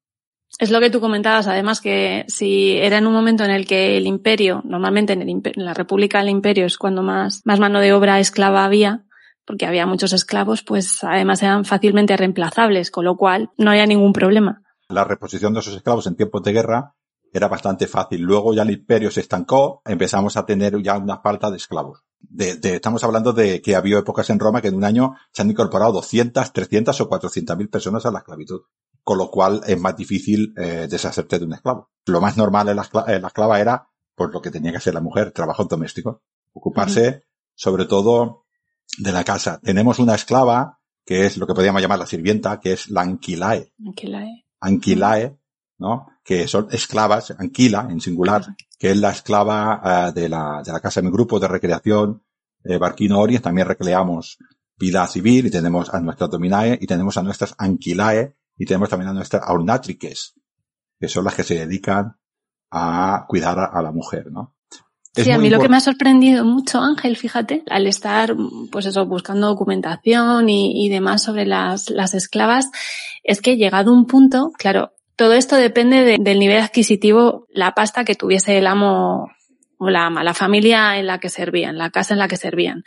Es 0.58 0.70
lo 0.70 0.80
que 0.80 0.90
tú 0.90 1.00
comentabas, 1.00 1.46
además, 1.46 1.80
que 1.80 2.24
si 2.28 2.76
era 2.76 2.98
en 2.98 3.06
un 3.06 3.12
momento 3.12 3.44
en 3.44 3.50
el 3.50 3.66
que 3.66 3.96
el 3.96 4.06
imperio, 4.06 4.62
normalmente 4.64 5.12
en, 5.12 5.22
el 5.22 5.28
imperio, 5.28 5.60
en 5.60 5.66
la 5.66 5.74
República 5.74 6.18
del 6.18 6.28
Imperio 6.28 6.66
es 6.66 6.76
cuando 6.76 7.02
más, 7.02 7.42
más 7.44 7.60
mano 7.60 7.80
de 7.80 7.92
obra 7.92 8.18
esclava 8.18 8.64
había, 8.64 9.04
porque 9.44 9.66
había 9.66 9.86
muchos 9.86 10.12
esclavos, 10.12 10.62
pues 10.62 11.02
además 11.04 11.42
eran 11.42 11.64
fácilmente 11.64 12.16
reemplazables, 12.16 12.90
con 12.90 13.04
lo 13.04 13.16
cual 13.16 13.50
no 13.58 13.70
había 13.70 13.86
ningún 13.86 14.12
problema. 14.12 14.62
La 14.90 15.04
reposición 15.04 15.54
de 15.54 15.60
esos 15.60 15.74
esclavos 15.74 16.06
en 16.06 16.16
tiempos 16.16 16.42
de 16.42 16.52
guerra 16.52 16.94
era 17.32 17.48
bastante 17.48 17.86
fácil. 17.86 18.22
Luego 18.22 18.52
ya 18.54 18.62
el 18.62 18.70
imperio 18.70 19.10
se 19.10 19.20
estancó, 19.20 19.82
empezamos 19.84 20.36
a 20.36 20.44
tener 20.44 20.82
ya 20.82 20.98
una 20.98 21.20
falta 21.20 21.50
de 21.50 21.56
esclavos. 21.56 22.04
De, 22.18 22.56
de, 22.56 22.74
estamos 22.74 23.02
hablando 23.04 23.32
de 23.32 23.62
que 23.62 23.76
había 23.76 23.98
épocas 23.98 24.28
en 24.30 24.38
Roma 24.38 24.60
que 24.60 24.68
en 24.68 24.74
un 24.74 24.84
año 24.84 25.14
se 25.32 25.42
han 25.42 25.50
incorporado 25.50 25.92
200, 25.92 26.52
300 26.52 27.00
o 27.00 27.08
400 27.08 27.56
mil 27.56 27.68
personas 27.68 28.04
a 28.04 28.10
la 28.10 28.18
esclavitud. 28.18 28.62
Con 29.02 29.18
lo 29.18 29.30
cual 29.30 29.62
es 29.66 29.80
más 29.80 29.96
difícil 29.96 30.52
eh, 30.56 30.86
deshacerte 30.90 31.38
de 31.38 31.44
un 31.44 31.54
esclavo. 31.54 31.90
Lo 32.06 32.20
más 32.20 32.36
normal 32.36 32.68
en 32.68 32.76
la, 32.76 32.82
esclava, 32.82 33.14
en 33.14 33.22
la 33.22 33.28
esclava 33.28 33.60
era 33.60 33.88
pues 34.14 34.30
lo 34.32 34.42
que 34.42 34.50
tenía 34.50 34.72
que 34.72 34.78
hacer 34.78 34.92
la 34.92 35.00
mujer, 35.00 35.32
trabajo 35.32 35.64
doméstico. 35.64 36.22
Ocuparse 36.52 37.08
uh 37.08 37.12
-huh. 37.12 37.22
sobre 37.54 37.86
todo 37.86 38.44
de 38.98 39.12
la 39.12 39.24
casa. 39.24 39.60
Tenemos 39.62 39.98
una 39.98 40.14
esclava 40.14 40.80
que 41.06 41.26
es 41.26 41.38
lo 41.38 41.46
que 41.46 41.54
podríamos 41.54 41.80
llamar 41.80 41.98
la 41.98 42.06
sirvienta, 42.06 42.60
que 42.60 42.72
es 42.72 42.90
la 42.90 43.02
anquilae. 43.02 43.72
Anquilae. 43.86 44.44
Anquilae, 44.60 45.38
¿no? 45.78 46.06
Que 46.22 46.46
son 46.46 46.68
esclavas, 46.70 47.34
anquila 47.38 47.88
en 47.90 48.00
singular, 48.00 48.56
que 48.78 48.90
es 48.90 48.96
la 48.96 49.10
esclava 49.10 50.08
uh, 50.08 50.12
de, 50.12 50.28
la, 50.28 50.62
de 50.64 50.72
la 50.72 50.80
casa. 50.80 51.00
En 51.00 51.06
mi 51.06 51.12
grupo 51.12 51.40
de 51.40 51.48
recreación, 51.48 52.22
eh, 52.64 52.78
Barquino 52.78 53.18
Ories, 53.18 53.42
también 53.42 53.66
recreamos 53.66 54.38
vida 54.76 55.06
civil 55.06 55.46
y 55.46 55.50
tenemos 55.50 55.92
a 55.92 56.00
nuestras 56.00 56.30
dominae 56.30 56.78
y 56.80 56.86
tenemos 56.86 57.16
a 57.16 57.22
nuestras 57.22 57.54
anquilae 57.58 58.36
y 58.56 58.66
tenemos 58.66 58.88
también 58.88 59.10
a 59.10 59.14
nuestras 59.14 59.42
aurnatriques, 59.42 60.34
que 60.98 61.08
son 61.08 61.24
las 61.24 61.34
que 61.34 61.44
se 61.44 61.54
dedican 61.54 62.16
a 62.70 63.24
cuidar 63.28 63.58
a 63.58 63.82
la 63.82 63.90
mujer, 63.90 64.30
¿no? 64.30 64.56
Es 65.16 65.24
sí, 65.24 65.30
a 65.32 65.38
mí 65.38 65.50
lo 65.50 65.58
que 65.58 65.68
me 65.68 65.76
ha 65.76 65.80
sorprendido 65.80 66.44
mucho, 66.44 66.78
Ángel, 66.80 67.16
fíjate, 67.16 67.64
al 67.68 67.86
estar, 67.88 68.36
pues 68.70 68.86
eso, 68.86 69.06
buscando 69.06 69.48
documentación 69.48 70.48
y, 70.48 70.86
y 70.86 70.88
demás 70.88 71.24
sobre 71.24 71.46
las, 71.46 71.90
las 71.90 72.14
esclavas, 72.14 72.70
es 73.24 73.40
que 73.40 73.56
llegado 73.56 73.92
un 73.92 74.06
punto, 74.06 74.52
claro, 74.56 74.92
todo 75.16 75.34
esto 75.34 75.56
depende 75.56 76.04
de, 76.04 76.16
del 76.18 76.38
nivel 76.38 76.62
adquisitivo, 76.62 77.46
la 77.50 77.74
pasta 77.74 78.04
que 78.04 78.14
tuviese 78.14 78.56
el 78.56 78.66
amo 78.66 79.28
o 79.78 79.90
la 79.90 80.06
ama, 80.06 80.22
la 80.22 80.34
familia 80.34 80.96
en 80.98 81.06
la 81.06 81.18
que 81.18 81.28
servían, 81.28 81.76
la 81.76 81.90
casa 81.90 82.14
en 82.14 82.20
la 82.20 82.28
que 82.28 82.36
servían. 82.36 82.84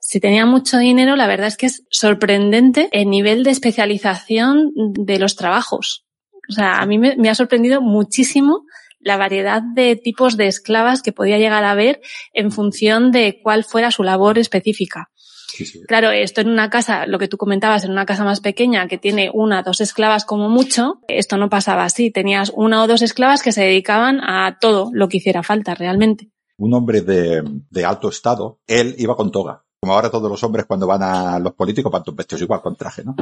Si 0.00 0.20
tenían 0.20 0.48
mucho 0.48 0.78
dinero, 0.78 1.16
la 1.16 1.26
verdad 1.26 1.46
es 1.46 1.56
que 1.56 1.66
es 1.66 1.84
sorprendente 1.88 2.88
el 2.92 3.08
nivel 3.08 3.44
de 3.44 3.50
especialización 3.50 4.72
de 4.74 5.18
los 5.18 5.36
trabajos. 5.36 6.04
O 6.48 6.52
sea, 6.52 6.80
a 6.80 6.86
mí 6.86 6.98
me, 6.98 7.16
me 7.16 7.30
ha 7.30 7.34
sorprendido 7.34 7.80
muchísimo 7.80 8.64
la 9.02 9.16
variedad 9.16 9.62
de 9.62 9.96
tipos 9.96 10.36
de 10.36 10.46
esclavas 10.46 11.02
que 11.02 11.12
podía 11.12 11.38
llegar 11.38 11.64
a 11.64 11.72
haber 11.72 12.00
en 12.32 12.50
función 12.50 13.10
de 13.10 13.40
cuál 13.42 13.64
fuera 13.64 13.90
su 13.90 14.02
labor 14.02 14.38
específica. 14.38 15.10
Sí, 15.48 15.66
sí. 15.66 15.82
Claro, 15.86 16.10
esto 16.10 16.40
en 16.40 16.48
una 16.48 16.70
casa, 16.70 17.06
lo 17.06 17.18
que 17.18 17.28
tú 17.28 17.36
comentabas, 17.36 17.84
en 17.84 17.90
una 17.90 18.06
casa 18.06 18.24
más 18.24 18.40
pequeña 18.40 18.88
que 18.88 18.96
tiene 18.96 19.30
una, 19.34 19.62
dos 19.62 19.82
esclavas 19.82 20.24
como 20.24 20.48
mucho, 20.48 21.00
esto 21.08 21.36
no 21.36 21.50
pasaba 21.50 21.84
así. 21.84 22.10
Tenías 22.10 22.50
una 22.54 22.82
o 22.82 22.86
dos 22.86 23.02
esclavas 23.02 23.42
que 23.42 23.52
se 23.52 23.60
dedicaban 23.60 24.20
a 24.20 24.58
todo 24.60 24.90
lo 24.94 25.08
que 25.08 25.18
hiciera 25.18 25.42
falta 25.42 25.74
realmente. 25.74 26.30
Un 26.56 26.72
hombre 26.72 27.02
de, 27.02 27.42
de 27.68 27.84
alto 27.84 28.08
estado, 28.08 28.60
él 28.66 28.94
iba 28.96 29.14
con 29.14 29.30
toga. 29.30 29.64
Como 29.78 29.94
ahora 29.94 30.10
todos 30.10 30.30
los 30.30 30.42
hombres 30.44 30.64
cuando 30.64 30.86
van 30.86 31.02
a 31.02 31.38
los 31.40 31.54
políticos 31.54 31.90
van 31.90 32.04
vestidos 32.14 32.42
igual 32.42 32.62
con 32.62 32.76
traje, 32.76 33.02
¿no? 33.04 33.16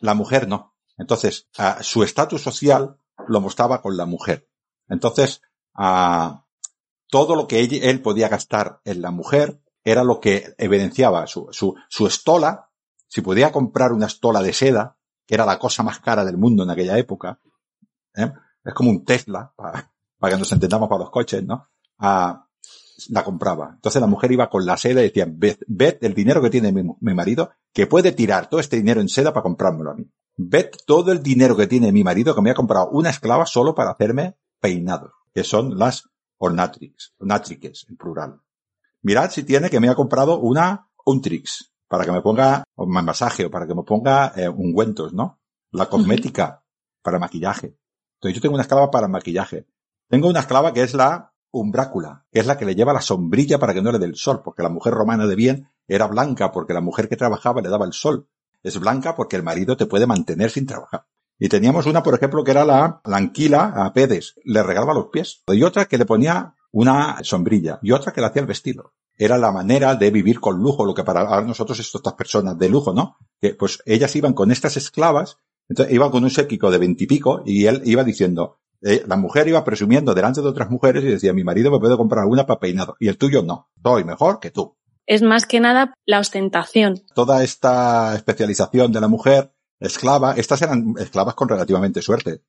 La 0.00 0.14
mujer 0.14 0.48
no. 0.48 0.74
Entonces, 0.98 1.48
uh, 1.58 1.82
su 1.82 2.02
estatus 2.02 2.42
social 2.42 2.96
lo 3.28 3.40
mostraba 3.40 3.80
con 3.80 3.96
la 3.96 4.06
mujer. 4.06 4.49
Entonces, 4.90 5.40
uh, 5.78 6.38
todo 7.08 7.34
lo 7.34 7.46
que 7.46 7.60
él, 7.60 8.02
podía 8.02 8.28
gastar 8.28 8.80
en 8.84 9.00
la 9.00 9.10
mujer 9.10 9.62
era 9.82 10.04
lo 10.04 10.20
que 10.20 10.54
evidenciaba 10.58 11.26
su, 11.26 11.48
su, 11.50 11.74
su 11.88 12.06
estola. 12.06 12.70
Si 13.08 13.22
podía 13.22 13.50
comprar 13.50 13.92
una 13.92 14.06
estola 14.06 14.42
de 14.42 14.52
seda, 14.52 14.98
que 15.26 15.34
era 15.34 15.46
la 15.46 15.58
cosa 15.58 15.82
más 15.82 16.00
cara 16.00 16.24
del 16.24 16.36
mundo 16.36 16.62
en 16.62 16.70
aquella 16.70 16.98
época, 16.98 17.40
¿eh? 18.14 18.32
es 18.64 18.74
como 18.74 18.90
un 18.90 19.04
Tesla, 19.04 19.52
para, 19.56 19.90
para 20.18 20.34
que 20.34 20.38
nos 20.38 20.52
entendamos 20.52 20.88
para 20.88 21.00
los 21.00 21.10
coches, 21.10 21.42
¿no? 21.42 21.68
a, 21.98 22.46
la 23.08 23.24
compraba. 23.24 23.72
Entonces 23.74 24.00
la 24.00 24.06
mujer 24.06 24.32
iba 24.32 24.50
con 24.50 24.66
la 24.66 24.76
seda 24.76 25.00
y 25.00 25.04
decía, 25.04 25.26
ved, 25.28 25.98
el 26.02 26.14
dinero 26.14 26.42
que 26.42 26.50
tiene 26.50 26.72
mi, 26.72 26.82
mi, 27.00 27.14
marido, 27.14 27.50
que 27.72 27.86
puede 27.86 28.12
tirar 28.12 28.48
todo 28.48 28.60
este 28.60 28.76
dinero 28.76 29.00
en 29.00 29.08
seda 29.08 29.32
para 29.32 29.42
comprármelo 29.42 29.90
a 29.90 29.94
mí. 29.94 30.10
Ved 30.36 30.70
todo 30.86 31.12
el 31.12 31.22
dinero 31.22 31.56
que 31.56 31.66
tiene 31.66 31.92
mi 31.92 32.04
marido 32.04 32.34
que 32.34 32.42
me 32.42 32.50
ha 32.50 32.54
comprado 32.54 32.90
una 32.90 33.10
esclava 33.10 33.46
solo 33.46 33.74
para 33.74 33.92
hacerme 33.92 34.36
peinados, 34.60 35.12
que 35.34 35.44
son 35.44 35.78
las 35.78 36.08
ornatrix, 36.38 37.14
ornatriques 37.18 37.86
en 37.88 37.96
plural. 37.96 38.40
Mirad 39.02 39.30
si 39.30 39.44
tiene 39.44 39.70
que 39.70 39.80
me 39.80 39.88
ha 39.88 39.94
comprado 39.94 40.38
una 40.38 40.88
untrix 41.04 41.72
para 41.88 42.04
que 42.04 42.12
me 42.12 42.22
ponga 42.22 42.64
un 42.76 42.90
masaje 42.90 43.46
o 43.46 43.50
para 43.50 43.66
que 43.66 43.74
me 43.74 43.82
ponga 43.82 44.32
eh, 44.36 44.48
ungüentos, 44.48 45.12
¿no? 45.12 45.40
La 45.72 45.86
cosmética 45.86 46.62
para 47.02 47.18
maquillaje. 47.18 47.76
Entonces 48.14 48.34
yo 48.34 48.40
tengo 48.40 48.54
una 48.54 48.62
esclava 48.62 48.90
para 48.90 49.08
maquillaje. 49.08 49.66
Tengo 50.08 50.28
una 50.28 50.40
esclava 50.40 50.72
que 50.72 50.82
es 50.82 50.94
la 50.94 51.32
umbrácula, 51.50 52.26
que 52.30 52.40
es 52.40 52.46
la 52.46 52.56
que 52.56 52.64
le 52.64 52.74
lleva 52.74 52.92
la 52.92 53.00
sombrilla 53.00 53.58
para 53.58 53.74
que 53.74 53.82
no 53.82 53.90
le 53.90 53.98
dé 53.98 54.06
el 54.06 54.16
sol, 54.16 54.42
porque 54.44 54.62
la 54.62 54.68
mujer 54.68 54.92
romana 54.92 55.26
de 55.26 55.34
bien 55.34 55.68
era 55.88 56.06
blanca 56.06 56.52
porque 56.52 56.74
la 56.74 56.80
mujer 56.80 57.08
que 57.08 57.16
trabajaba 57.16 57.60
le 57.60 57.68
daba 57.68 57.86
el 57.86 57.92
sol. 57.92 58.28
Es 58.62 58.78
blanca 58.78 59.16
porque 59.16 59.36
el 59.36 59.42
marido 59.42 59.76
te 59.76 59.86
puede 59.86 60.06
mantener 60.06 60.50
sin 60.50 60.66
trabajar. 60.66 61.06
Y 61.40 61.48
teníamos 61.48 61.86
una, 61.86 62.02
por 62.02 62.14
ejemplo, 62.14 62.44
que 62.44 62.52
era 62.52 62.64
la, 62.64 63.00
la 63.04 63.16
anquila 63.16 63.72
a 63.74 63.92
Pedes, 63.92 64.34
le 64.44 64.62
regalaba 64.62 64.94
los 64.94 65.06
pies. 65.06 65.42
Y 65.48 65.62
otra 65.62 65.86
que 65.86 65.98
le 65.98 66.04
ponía 66.04 66.54
una 66.70 67.18
sombrilla. 67.22 67.80
Y 67.82 67.90
otra 67.92 68.12
que 68.12 68.20
le 68.20 68.28
hacía 68.28 68.42
el 68.42 68.46
vestido. 68.46 68.92
Era 69.16 69.38
la 69.38 69.50
manera 69.50 69.94
de 69.94 70.10
vivir 70.10 70.38
con 70.38 70.58
lujo, 70.58 70.84
lo 70.84 70.94
que 70.94 71.02
para 71.02 71.40
nosotros 71.40 71.80
estas 71.80 72.12
personas 72.12 72.58
de 72.58 72.68
lujo, 72.68 72.92
¿no? 72.92 73.16
Que 73.40 73.54
pues 73.54 73.82
ellas 73.86 74.14
iban 74.16 74.34
con 74.34 74.50
estas 74.50 74.76
esclavas, 74.76 75.38
entonces 75.68 75.94
iban 75.94 76.10
con 76.10 76.24
un 76.24 76.30
séquico 76.30 76.70
de 76.70 76.78
veintipico 76.78 77.42
y, 77.44 77.62
y 77.62 77.66
él 77.66 77.82
iba 77.84 78.04
diciendo, 78.04 78.60
eh, 78.82 79.02
la 79.06 79.16
mujer 79.16 79.48
iba 79.48 79.64
presumiendo 79.64 80.14
delante 80.14 80.40
de 80.42 80.48
otras 80.48 80.70
mujeres 80.70 81.04
y 81.04 81.08
decía, 81.08 81.32
mi 81.32 81.44
marido 81.44 81.70
me 81.70 81.78
puede 81.78 81.96
comprar 81.96 82.26
una 82.26 82.46
para 82.46 82.60
peinado 82.60 82.96
y 82.98 83.08
el 83.08 83.18
tuyo 83.18 83.42
no. 83.42 83.70
Soy 83.82 84.04
mejor 84.04 84.40
que 84.40 84.50
tú. 84.50 84.76
Es 85.06 85.22
más 85.22 85.46
que 85.46 85.60
nada 85.60 85.94
la 86.06 86.20
ostentación. 86.20 87.02
Toda 87.14 87.42
esta 87.42 88.14
especialización 88.14 88.92
de 88.92 89.00
la 89.00 89.08
mujer 89.08 89.52
esclava, 89.80 90.34
estas 90.34 90.62
eran 90.62 90.94
esclavas 90.98 91.34
con 91.34 91.48
relativamente 91.48 92.02
suerte. 92.02 92.42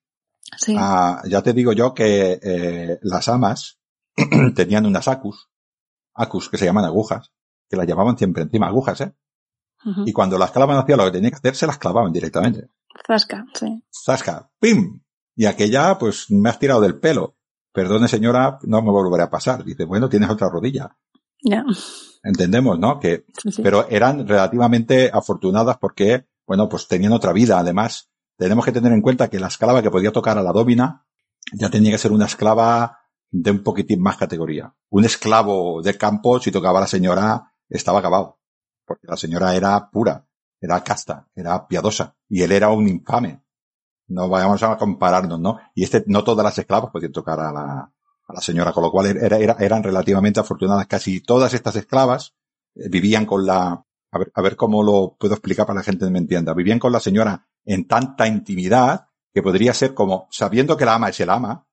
Sí. 0.57 0.75
Ah, 0.77 1.21
ya 1.27 1.41
te 1.41 1.53
digo 1.53 1.71
yo 1.73 1.93
que 1.93 2.39
eh, 2.41 2.99
las 3.03 3.27
amas 3.29 3.79
tenían 4.55 4.85
unas 4.85 5.07
acus, 5.07 5.49
acus 6.13 6.49
que 6.49 6.57
se 6.57 6.65
llaman 6.65 6.85
agujas, 6.85 7.31
que 7.69 7.77
las 7.77 7.87
llamaban 7.87 8.17
siempre 8.17 8.43
encima 8.43 8.67
agujas, 8.67 9.01
¿eh? 9.01 9.13
Uh 9.83 9.89
-huh. 9.89 10.03
Y 10.07 10.13
cuando 10.13 10.37
las 10.37 10.51
clavaban 10.51 10.83
hacía 10.83 10.97
lo 10.97 11.05
que 11.05 11.11
tenía 11.11 11.31
que 11.31 11.37
hacer, 11.37 11.55
se 11.55 11.65
las 11.67 11.77
clavaban 11.77 12.11
directamente. 12.11 12.69
Zasca, 13.07 13.45
sí. 13.53 13.83
Zasca, 14.05 14.51
¡pim! 14.59 15.01
Y 15.35 15.45
aquella, 15.45 15.97
pues, 15.97 16.29
me 16.29 16.49
has 16.49 16.59
tirado 16.59 16.81
del 16.81 16.99
pelo. 16.99 17.35
Perdone, 17.73 18.07
señora, 18.09 18.59
no 18.63 18.81
me 18.81 18.91
volverá 18.91 19.23
a 19.25 19.29
pasar. 19.29 19.63
Dice, 19.63 19.85
bueno, 19.85 20.09
tienes 20.09 20.29
otra 20.29 20.49
rodilla. 20.49 20.97
Ya. 21.41 21.63
Entendemos, 22.21 22.77
¿no? 22.77 22.99
Que, 22.99 23.25
Sí, 23.41 23.51
sí. 23.51 23.61
pero 23.63 23.87
eran 23.89 24.27
relativamente 24.27 25.09
afortunadas 25.11 25.77
porque, 25.79 26.27
bueno, 26.51 26.67
pues 26.67 26.89
tenían 26.89 27.13
otra 27.13 27.31
vida. 27.31 27.59
Además, 27.59 28.11
tenemos 28.35 28.65
que 28.65 28.73
tener 28.73 28.91
en 28.91 29.01
cuenta 29.01 29.29
que 29.29 29.39
la 29.39 29.47
esclava 29.47 29.81
que 29.81 29.89
podía 29.89 30.11
tocar 30.11 30.37
a 30.37 30.43
la 30.43 30.51
domina 30.51 31.05
ya 31.53 31.69
tenía 31.69 31.91
que 31.91 31.97
ser 31.97 32.11
una 32.11 32.25
esclava 32.25 32.99
de 33.29 33.51
un 33.51 33.63
poquitín 33.63 34.01
más 34.01 34.17
categoría. 34.17 34.75
Un 34.89 35.05
esclavo 35.05 35.81
de 35.81 35.97
campo, 35.97 36.41
si 36.41 36.51
tocaba 36.51 36.79
a 36.79 36.81
la 36.81 36.87
señora, 36.87 37.53
estaba 37.69 37.99
acabado. 37.99 38.41
Porque 38.85 39.07
la 39.07 39.15
señora 39.15 39.55
era 39.55 39.89
pura, 39.91 40.27
era 40.59 40.83
casta, 40.83 41.29
era 41.33 41.69
piadosa. 41.69 42.17
Y 42.27 42.41
él 42.41 42.51
era 42.51 42.67
un 42.67 42.85
infame. 42.89 43.41
No 44.07 44.27
vayamos 44.27 44.61
a 44.61 44.75
compararnos, 44.75 45.39
¿no? 45.39 45.57
Y 45.73 45.85
este, 45.85 46.03
no 46.07 46.25
todas 46.25 46.43
las 46.43 46.57
esclavas 46.57 46.91
podían 46.91 47.13
tocar 47.13 47.39
a 47.39 47.53
la, 47.53 47.93
a 48.27 48.33
la 48.33 48.41
señora, 48.41 48.73
con 48.73 48.83
lo 48.83 48.91
cual 48.91 49.05
era, 49.05 49.37
eran 49.37 49.83
relativamente 49.83 50.41
afortunadas. 50.41 50.85
Casi 50.87 51.21
todas 51.21 51.53
estas 51.53 51.77
esclavas 51.77 52.35
eh, 52.75 52.89
vivían 52.89 53.25
con 53.25 53.45
la, 53.45 53.85
a 54.11 54.19
ver, 54.19 54.31
a 54.33 54.41
ver 54.41 54.55
cómo 54.55 54.83
lo 54.83 55.15
puedo 55.19 55.33
explicar 55.33 55.65
para 55.65 55.81
que 55.81 55.87
la 55.87 55.91
gente 55.91 56.09
me 56.09 56.19
entienda. 56.19 56.53
Vivían 56.53 56.79
con 56.79 56.91
la 56.91 56.99
señora 56.99 57.47
en 57.65 57.87
tanta 57.87 58.27
intimidad 58.27 59.07
que 59.33 59.41
podría 59.41 59.73
ser 59.73 59.93
como, 59.93 60.27
sabiendo 60.31 60.75
que 60.77 60.85
la 60.85 60.95
ama 60.95 61.09
es 61.09 61.19
el 61.19 61.29
ama, 61.29 61.67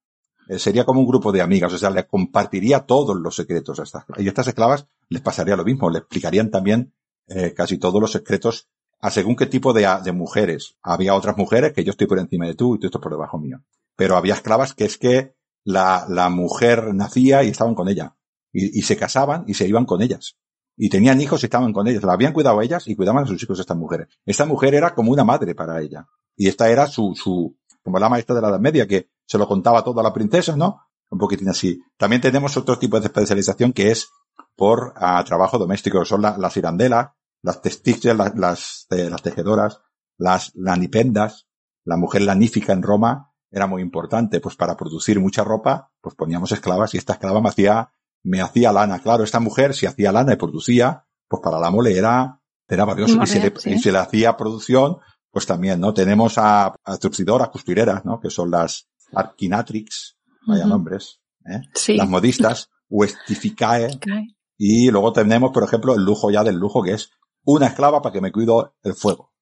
eh, 0.49 0.59
sería 0.59 0.85
como 0.85 1.01
un 1.01 1.07
grupo 1.07 1.33
de 1.33 1.43
amigas, 1.43 1.73
o 1.73 1.79
sea, 1.79 1.91
le 1.91 2.07
compartiría 2.07 2.81
todos 2.81 3.17
los 3.17 3.37
secretos 3.37 3.81
a 3.81 3.83
estas 3.83 4.05
Y 4.17 4.27
a 4.27 4.29
estas 4.29 4.49
esclavas 4.49 4.87
les 5.09 5.21
pasaría 5.21 5.57
lo 5.57 5.65
mismo, 5.65 5.91
le 5.91 5.99
explicarían 5.99 6.51
también 6.51 6.95
eh, 7.27 7.53
casi 7.55 7.79
todos 7.79 8.01
los 8.01 8.13
secretos 8.13 8.69
a 9.01 9.11
según 9.11 9.37
qué 9.37 9.47
tipo 9.47 9.73
de, 9.73 9.87
de 10.03 10.13
mujeres. 10.13 10.77
Había 10.83 11.15
otras 11.15 11.37
mujeres 11.37 11.73
que 11.73 11.85
yo 11.85 11.91
estoy 11.91 12.07
por 12.07 12.19
encima 12.19 12.47
de 12.47 12.55
tú 12.55 12.75
y 12.75 12.79
tú 12.79 12.87
estás 12.87 13.03
por 13.03 13.13
debajo 13.13 13.39
mío. 13.39 13.61
Pero 13.95 14.17
había 14.17 14.35
esclavas 14.35 14.75
que 14.75 14.85
es 14.85 14.97
que 14.97 15.35
la, 15.65 16.07
la 16.09 16.31
mujer 16.31 16.95
nacía 16.95 17.45
y 17.45 17.49
estaban 17.49 17.75
con 17.75 17.89
ella. 17.89 18.17
Y, 18.53 18.79
y, 18.79 18.83
se 18.83 18.97
casaban 18.97 19.45
y 19.47 19.55
se 19.55 19.69
iban 19.69 19.85
con 19.85 20.01
ellas. 20.01 20.37
Y 20.79 20.89
tenían 20.89 21.21
hijos 21.21 21.43
y 21.43 21.47
estaban 21.47 21.73
con 21.73 21.87
ellas. 21.89 22.03
La 22.05 22.15
habían 22.15 22.33
cuidado 22.33 22.61
a 22.61 22.65
ellas 22.65 22.87
y 22.87 22.97
cuidaban 22.97 23.25
a 23.25 23.27
sus 23.27 23.43
hijos 23.43 23.59
estas 23.59 23.77
mujeres. 23.77 24.09
Esta 24.25 24.47
mujer 24.47 24.75
era 24.75 24.95
como 24.95 25.13
una 25.13 25.25
madre 25.25 25.55
para 25.55 25.81
ella. 25.83 26.07
Y 26.37 26.49
esta 26.49 26.71
era 26.71 26.87
su, 26.87 27.15
su, 27.15 27.57
como 27.83 27.99
la 27.99 28.09
maestra 28.09 28.37
de 28.37 28.43
la 28.43 28.49
Edad 28.49 28.61
Media, 28.61 28.87
que 28.87 29.11
se 29.27 29.39
lo 29.39 29.47
contaba 29.47 29.83
todo 29.83 30.01
a 30.01 30.03
la 30.05 30.13
princesa, 30.13 30.57
¿no? 30.57 30.83
Un 31.11 31.19
poquitín 31.19 31.49
así. 31.49 31.83
También 31.97 32.23
tenemos 32.23 32.57
otro 32.57 32.79
tipo 32.79 32.99
de 33.01 33.07
especialización 33.07 33.73
que 33.73 33.91
es 33.91 34.09
por 34.57 34.93
a, 34.97 35.23
trabajo 35.25 35.59
doméstico, 35.59 36.05
son 36.05 36.23
la, 36.23 36.37
las 36.39 36.57
irandelas, 36.57 37.11
las 37.43 37.63
testiches, 37.63 38.17
las, 38.17 38.37
las, 38.37 38.87
eh, 38.91 39.09
las 39.11 39.23
tejedoras, 39.23 39.81
las 40.17 40.53
lanipendas, 40.55 41.49
la 41.85 41.97
mujer 41.97 42.23
lanífica 42.23 42.73
en 42.73 42.83
Roma 42.83 43.33
era 43.51 43.67
muy 43.67 43.83
importante, 43.83 44.41
pues 44.41 44.57
para 44.57 44.77
producir 44.77 45.21
mucha 45.21 45.45
ropa, 45.45 45.91
pues 46.01 46.15
poníamos 46.15 46.53
esclavas 46.53 46.95
y 46.95 46.99
esta 46.99 47.15
esclava 47.15 47.41
me 47.41 47.49
hacía, 47.49 47.93
me 48.23 48.41
hacía 48.41 48.73
lana. 48.73 49.01
Claro, 49.01 49.25
esta 49.25 49.41
mujer 49.41 49.75
si 49.75 49.87
hacía 49.87 50.13
lana 50.13 50.33
y 50.33 50.37
producía, 50.37 51.05
pues 51.29 51.43
para 51.43 51.59
la 51.59 51.71
mole 51.71 51.97
era, 51.97 52.41
era 52.69 52.85
valioso. 52.85 53.23
Y 53.23 53.27
si, 53.27 53.41
le, 53.41 53.53
¿sí? 53.57 53.71
y 53.71 53.79
si 53.79 53.91
le 53.91 53.99
hacía 53.99 54.37
producción, 54.37 54.99
pues 55.31 55.47
también, 55.47 55.81
¿no? 55.81 55.93
Tenemos 55.95 56.39
a, 56.39 56.75
a 56.85 56.97
trucidoras, 56.99 57.51
costureras, 57.51 58.05
¿no? 58.05 58.21
Que 58.21 58.31
son 58.31 58.51
las 58.51 58.89
arquinatrix, 59.13 60.17
vaya 60.47 60.65
uh 60.65 60.67
-huh. 60.67 60.71
nombres, 60.71 61.21
¿eh? 61.47 61.61
Sí. 61.75 61.97
Las 61.97 62.09
modistas, 62.09 62.71
westificae. 62.89 63.87
Okay. 63.97 64.37
Y 64.57 64.91
luego 64.91 65.13
tenemos, 65.13 65.53
por 65.53 65.63
ejemplo, 65.63 65.95
el 65.95 66.05
lujo 66.05 66.31
ya 66.31 66.43
del 66.43 66.57
lujo, 66.57 66.83
que 66.83 66.93
es 66.93 67.11
una 67.45 67.67
esclava 67.69 68.03
para 68.03 68.13
que 68.13 68.21
me 68.21 68.33
cuido 68.33 68.75
el 68.83 68.95
fuego. 68.95 69.33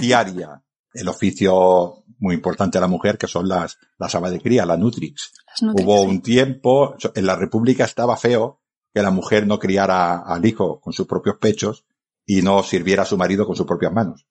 Diaria. 0.00 0.62
el 0.94 1.08
oficio 1.08 2.01
muy 2.22 2.36
importante 2.36 2.78
de 2.78 2.82
la 2.82 2.88
mujer, 2.88 3.18
que 3.18 3.26
son 3.26 3.48
las, 3.48 3.78
las 3.98 4.12
de 4.12 4.40
cría, 4.40 4.64
la 4.64 4.76
nutrix. 4.76 5.32
nutrix 5.60 5.84
Hubo 5.84 6.02
un 6.02 6.22
tiempo, 6.22 6.94
en 7.14 7.26
la 7.26 7.34
República 7.34 7.84
estaba 7.84 8.16
feo 8.16 8.60
que 8.94 9.02
la 9.02 9.10
mujer 9.10 9.46
no 9.46 9.58
criara 9.58 10.18
al 10.20 10.46
hijo 10.46 10.80
con 10.80 10.92
sus 10.92 11.06
propios 11.06 11.36
pechos 11.38 11.84
y 12.24 12.40
no 12.42 12.62
sirviera 12.62 13.02
a 13.02 13.06
su 13.06 13.18
marido 13.18 13.44
con 13.44 13.56
sus 13.56 13.66
propias 13.66 13.92
manos. 13.92 14.24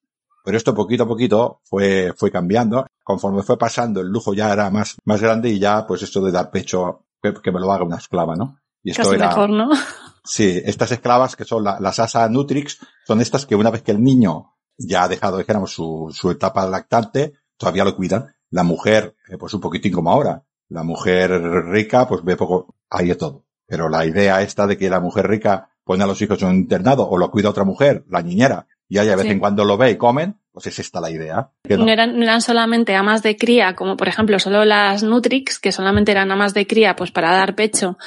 Pero 0.43 0.57
esto 0.57 0.73
poquito 0.73 1.03
a 1.03 1.07
poquito 1.07 1.61
fue, 1.65 2.13
fue 2.15 2.31
cambiando. 2.31 2.87
Conforme 3.03 3.43
fue 3.43 3.57
pasando, 3.57 3.99
el 3.99 4.07
lujo 4.07 4.33
ya 4.33 4.53
era 4.53 4.69
más, 4.69 4.95
más 5.03 5.21
grande 5.21 5.49
y 5.49 5.59
ya, 5.59 5.85
pues 5.85 6.01
esto 6.01 6.21
de 6.21 6.31
dar 6.31 6.49
pecho, 6.49 7.05
que, 7.21 7.33
que 7.33 7.51
me 7.51 7.59
lo 7.59 7.71
haga 7.71 7.83
una 7.83 7.97
esclava, 7.97 8.35
¿no? 8.35 8.57
Y 8.81 8.91
esto 8.91 9.03
Casi 9.03 9.15
era, 9.15 9.27
mejor, 9.27 9.49
¿no? 9.49 9.69
Sí, 10.23 10.61
estas 10.63 10.91
esclavas 10.91 11.35
que 11.35 11.45
son 11.45 11.63
la, 11.63 11.79
las 11.79 11.99
asa 11.99 12.29
nutrix, 12.29 12.79
son 13.05 13.21
estas 13.21 13.45
que 13.45 13.55
una 13.55 13.71
vez 13.71 13.81
que 13.81 13.91
el 13.91 14.01
niño 14.01 14.53
ya 14.77 15.03
ha 15.03 15.07
dejado, 15.07 15.37
dijéramos, 15.37 15.73
su, 15.73 16.09
su 16.13 16.31
etapa 16.31 16.67
lactante, 16.67 17.33
todavía 17.61 17.85
lo 17.85 17.95
cuidan. 17.95 18.35
La 18.49 18.63
mujer, 18.63 19.15
eh, 19.29 19.37
pues 19.37 19.53
un 19.53 19.61
poquitín 19.61 19.93
como 19.93 20.11
ahora. 20.11 20.43
La 20.67 20.83
mujer 20.83 21.31
rica, 21.69 22.07
pues 22.07 22.23
ve 22.23 22.35
poco, 22.35 22.75
hay 22.89 23.07
de 23.07 23.15
todo. 23.15 23.45
Pero 23.67 23.87
la 23.87 24.05
idea 24.05 24.41
esta 24.41 24.67
de 24.67 24.77
que 24.77 24.89
la 24.89 24.99
mujer 24.99 25.27
rica 25.27 25.69
pone 25.83 26.03
a 26.03 26.07
los 26.07 26.21
hijos 26.21 26.41
en 26.41 26.49
un 26.49 26.55
internado 26.55 27.07
o 27.07 27.17
lo 27.17 27.31
cuida 27.31 27.49
otra 27.49 27.63
mujer, 27.63 28.03
la 28.09 28.21
niñera, 28.21 28.67
y 28.87 28.99
ella 28.99 29.11
de 29.11 29.15
vez 29.15 29.25
sí. 29.25 29.31
en 29.31 29.39
cuando 29.39 29.63
lo 29.63 29.77
ve 29.77 29.91
y 29.91 29.97
comen, 29.97 30.37
pues 30.51 30.67
es 30.67 30.79
esta 30.79 30.99
la 30.99 31.09
idea. 31.09 31.51
No? 31.69 31.77
no, 31.77 31.91
eran, 31.91 32.17
no 32.17 32.23
eran 32.23 32.41
solamente 32.41 32.95
amas 32.95 33.23
de 33.23 33.37
cría, 33.37 33.75
como 33.75 33.95
por 33.95 34.07
ejemplo 34.07 34.37
solo 34.39 34.65
las 34.65 35.03
Nutrix, 35.03 35.59
que 35.59 35.71
solamente 35.71 36.11
eran 36.11 36.31
amas 36.31 36.53
de 36.53 36.67
cría, 36.67 36.95
pues 36.95 37.11
para 37.11 37.31
dar 37.31 37.55
pecho, 37.55 37.97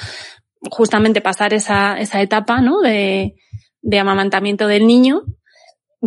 justamente 0.69 1.21
pasar 1.21 1.53
esa, 1.53 1.97
esa 1.97 2.21
etapa, 2.21 2.61
¿no? 2.61 2.81
De, 2.81 3.35
de 3.81 3.99
amamantamiento 3.99 4.67
del 4.67 4.85
niño. 4.85 5.23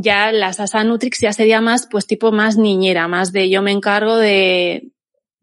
Ya 0.00 0.32
las 0.32 0.60
Asa 0.60 0.84
Nutrix 0.84 1.20
ya 1.20 1.32
sería 1.32 1.60
más, 1.60 1.88
pues 1.90 2.06
tipo 2.06 2.32
más 2.32 2.56
niñera, 2.56 3.08
más 3.08 3.32
de 3.32 3.50
yo 3.50 3.62
me 3.62 3.72
encargo 3.72 4.16
de, 4.16 4.92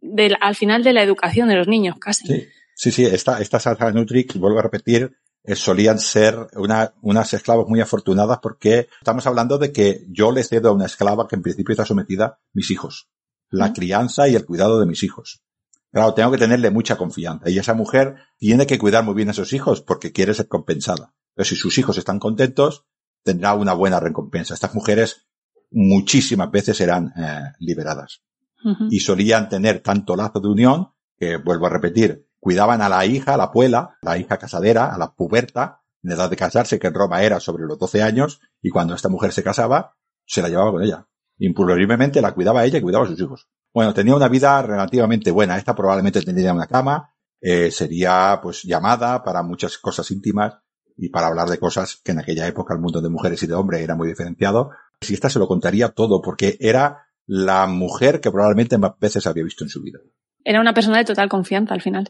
de 0.02 0.36
al 0.40 0.56
final 0.56 0.84
de 0.84 0.94
la 0.94 1.04
educación 1.04 1.50
de 1.50 1.56
los 1.56 1.68
niños, 1.68 1.98
casi. 2.00 2.28
Sí, 2.28 2.48
sí, 2.76 2.92
sí 2.92 3.06
esta, 3.06 3.40
estas 3.42 3.68
Asa 3.68 3.92
Nutrix, 3.92 4.38
vuelvo 4.38 4.60
a 4.60 4.64
repetir, 4.64 5.16
eh, 5.44 5.56
solían 5.56 6.00
ser 6.00 6.48
una, 6.56 6.94
unas 7.02 7.34
esclavas 7.34 7.68
muy 7.68 7.80
afortunadas 7.80 8.40
porque 8.42 8.88
estamos 9.00 9.28
hablando 9.28 9.58
de 9.58 9.72
que 9.72 10.06
yo 10.10 10.32
le 10.32 10.44
cedo 10.44 10.70
a 10.70 10.74
una 10.74 10.88
esclava 10.88 11.28
que 11.28 11.36
en 11.36 11.44
principio 11.44 11.74
está 11.74 11.86
sometida 11.86 12.26
a 12.26 12.40
mis 12.54 12.72
hijos. 12.72 13.10
La 13.52 13.72
crianza 13.72 14.28
y 14.28 14.36
el 14.36 14.46
cuidado 14.46 14.80
de 14.80 14.88
mis 14.88 15.04
hijos. 15.04 15.44
Claro, 15.92 16.14
tengo 16.14 16.32
que 16.32 16.40
tenerle 16.40 16.72
mucha 16.72 16.98
confianza. 16.98 17.50
Y 17.50 17.60
esa 17.60 17.74
mujer 17.74 18.16
tiene 18.38 18.66
que 18.66 18.80
cuidar 18.80 19.04
muy 19.04 19.14
bien 19.14 19.30
a 19.30 19.34
sus 19.34 19.54
hijos 19.54 19.82
porque 19.82 20.12
quiere 20.12 20.34
ser 20.34 20.48
compensada. 20.48 21.14
Pero 21.36 21.46
si 21.46 21.56
sus 21.56 21.78
hijos 21.78 21.98
están 21.98 22.20
contentos, 22.20 22.86
tendrá 23.26 23.56
una 23.56 23.74
buena 23.74 24.00
recompensa. 24.00 24.54
Estas 24.54 24.76
mujeres 24.76 25.26
muchísimas 25.72 26.52
veces 26.52 26.80
eran 26.80 27.12
eh, 27.18 27.52
liberadas. 27.60 28.22
Uh 28.64 28.70
-huh. 28.70 28.88
Y 28.92 29.00
solían 29.00 29.50
tener 29.50 29.82
tanto 29.82 30.16
lazo 30.16 30.40
de 30.40 30.48
unión, 30.48 30.92
que 31.18 31.38
vuelvo 31.38 31.66
a 31.66 31.70
repetir, 31.70 32.28
cuidaban 32.40 32.82
a 32.82 32.90
la 32.90 33.06
hija, 33.06 33.34
a 33.34 33.38
la 33.38 33.52
puela, 33.52 33.98
a 34.02 34.06
la 34.06 34.18
hija 34.18 34.38
casadera, 34.38 34.94
a 34.94 34.98
la 34.98 35.16
puberta, 35.16 35.82
en 36.04 36.12
edad 36.12 36.30
de 36.30 36.36
casarse, 36.36 36.78
que 36.78 36.88
en 36.88 36.94
Roma 36.94 37.24
era 37.24 37.40
sobre 37.40 37.66
los 37.66 37.80
12 37.80 38.04
años, 38.04 38.42
y 38.62 38.70
cuando 38.70 38.94
esta 38.94 39.10
mujer 39.10 39.34
se 39.34 39.44
casaba, 39.44 39.96
se 40.26 40.44
la 40.44 40.50
llevaba 40.50 40.72
con 40.72 40.84
ella. 40.84 41.08
Impulsivamente 41.40 42.22
la 42.22 42.34
cuidaba 42.34 42.64
ella 42.64 42.78
y 42.78 42.82
cuidaba 42.82 43.06
a 43.06 43.08
sus 43.08 43.20
hijos. 43.20 43.50
Bueno, 43.74 43.94
tenía 43.94 44.16
una 44.16 44.30
vida 44.30 44.62
relativamente 44.62 45.32
buena. 45.32 45.58
Esta 45.58 45.76
probablemente 45.76 46.22
tendría 46.22 46.54
una 46.54 46.68
cama, 46.68 47.14
eh, 47.42 47.72
sería 47.72 48.40
pues 48.42 48.64
llamada 48.64 49.24
para 49.24 49.42
muchas 49.44 49.78
cosas 49.80 50.10
íntimas 50.12 50.60
y 50.98 51.10
para 51.10 51.28
hablar 51.28 51.50
de 51.50 51.58
cosas 51.58 52.00
que 52.04 52.12
en 52.12 52.20
aquella 52.20 52.48
época 52.48 52.74
el 52.74 52.80
mundo 52.80 53.02
de 53.02 53.10
mujeres 53.10 53.42
y 53.44 53.48
de 53.48 53.54
hombres 53.54 53.82
era 53.82 53.96
muy 53.96 54.08
diferenciado. 54.08 54.72
Si 55.02 55.14
esta 55.14 55.30
se 55.30 55.40
lo 55.40 55.48
contaría 55.48 55.90
todo, 55.90 56.22
porque 56.22 56.58
era 56.60 57.08
la 57.28 57.68
mujer 57.68 58.22
que 58.22 58.32
probablemente 58.32 58.78
más 58.78 58.98
veces 59.00 59.28
había 59.28 59.44
visto 59.44 59.64
en 59.64 59.70
su 59.70 59.82
vida. 59.82 60.00
Era 60.44 60.62
una 60.62 60.74
persona 60.74 61.00
de 61.00 61.06
total 61.06 61.28
confianza 61.28 61.74
al 61.74 61.82
final. 61.82 62.08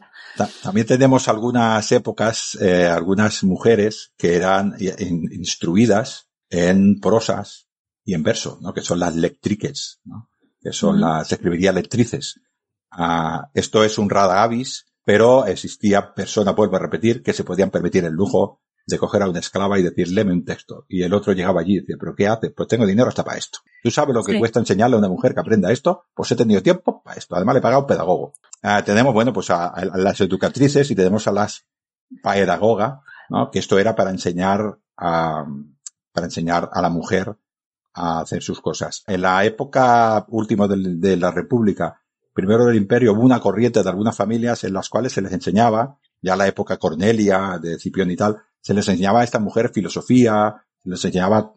También 0.62 0.86
tenemos 0.86 1.26
algunas 1.26 1.90
épocas, 1.90 2.56
eh, 2.60 2.84
algunas 2.84 3.42
mujeres 3.44 4.12
que 4.18 4.36
eran 4.36 4.76
instruidas 4.78 6.28
en 6.50 7.00
prosas 7.00 7.68
y 8.04 8.12
en 8.12 8.22
verso, 8.22 8.58
¿no? 8.60 8.74
que 8.74 8.82
son 8.82 9.00
las 9.00 9.16
lectriques, 9.16 10.00
¿no? 10.04 10.28
que 10.60 10.72
son 10.72 11.00
las, 11.00 11.28
se 11.28 11.36
escribiría 11.36 11.72
lectrices. 11.72 12.40
Ah, 12.90 13.50
esto 13.54 13.82
es 13.82 13.96
un 13.96 14.10
rada 14.10 14.42
avis, 14.42 14.84
pero 15.02 15.46
existía 15.46 16.12
persona, 16.12 16.52
vuelvo 16.52 16.76
a 16.76 16.80
repetir, 16.80 17.22
que 17.22 17.32
se 17.32 17.42
podían 17.42 17.70
permitir 17.70 18.04
el 18.04 18.12
lujo 18.12 18.60
de 18.86 18.98
coger 18.98 19.22
a 19.22 19.28
una 19.28 19.40
esclava 19.40 19.78
y 19.78 19.82
decirle 19.82 20.22
un 20.22 20.44
texto. 20.44 20.86
Y 20.88 21.02
el 21.02 21.12
otro 21.12 21.32
llegaba 21.32 21.60
allí 21.60 21.76
y 21.76 21.80
decía, 21.80 21.96
¿pero 21.98 22.14
qué 22.14 22.28
hace? 22.28 22.50
Pues 22.50 22.68
tengo 22.68 22.86
dinero 22.86 23.08
hasta 23.08 23.24
para 23.24 23.36
esto. 23.36 23.58
¿Tú 23.82 23.90
sabes 23.90 24.14
lo 24.14 24.22
que 24.22 24.38
cuesta 24.38 24.60
enseñarle 24.60 24.94
a 24.94 24.98
una 25.00 25.08
mujer 25.08 25.34
que 25.34 25.40
aprenda 25.40 25.72
esto? 25.72 26.04
Pues 26.14 26.30
he 26.30 26.36
tenido 26.36 26.62
tiempo 26.62 27.02
para 27.02 27.16
esto. 27.16 27.34
Además 27.34 27.54
le 27.54 27.58
he 27.58 27.62
pagado 27.62 27.82
un 27.82 27.88
pedagogo. 27.88 28.34
Ah, 28.62 28.82
tenemos, 28.84 29.12
bueno, 29.12 29.32
pues 29.32 29.50
a, 29.50 29.74
las 29.94 30.20
educatrices 30.20 30.90
y 30.90 30.94
tenemos 30.94 31.26
a 31.26 31.32
las 31.32 31.66
pedagogas, 32.22 33.00
¿no? 33.28 33.50
Que 33.50 33.58
esto 33.58 33.78
era 33.78 33.96
para 33.96 34.10
enseñar 34.10 34.78
a, 34.96 35.44
para 36.12 36.26
enseñar 36.26 36.70
a 36.72 36.80
la 36.80 36.88
mujer 36.88 37.36
a 37.92 38.20
hacer 38.20 38.42
sus 38.42 38.60
cosas. 38.60 39.02
En 39.08 39.22
la 39.22 39.44
época 39.44 40.26
última 40.28 40.68
de 40.68 41.16
la 41.16 41.32
República, 41.32 42.02
primero 42.32 42.66
del 42.66 42.76
Imperio, 42.76 43.14
hubo 43.14 43.22
una 43.22 43.40
corriente 43.40 43.82
de 43.82 43.88
algunas 43.88 44.14
familias 44.14 44.62
en 44.62 44.74
las 44.74 44.88
cuales 44.88 45.12
se 45.12 45.22
les 45.22 45.32
enseñaba, 45.32 45.98
ya 46.22 46.36
la 46.36 46.46
época 46.46 46.76
Cornelia, 46.76 47.58
de 47.60 47.78
Cipión 47.78 48.10
y 48.10 48.16
tal, 48.16 48.42
se 48.66 48.74
les 48.74 48.88
enseñaba 48.88 49.20
a 49.20 49.22
esta 49.22 49.38
mujer 49.38 49.70
filosofía, 49.72 50.66
se 50.82 50.90
les 50.90 51.04
enseñaba 51.04 51.54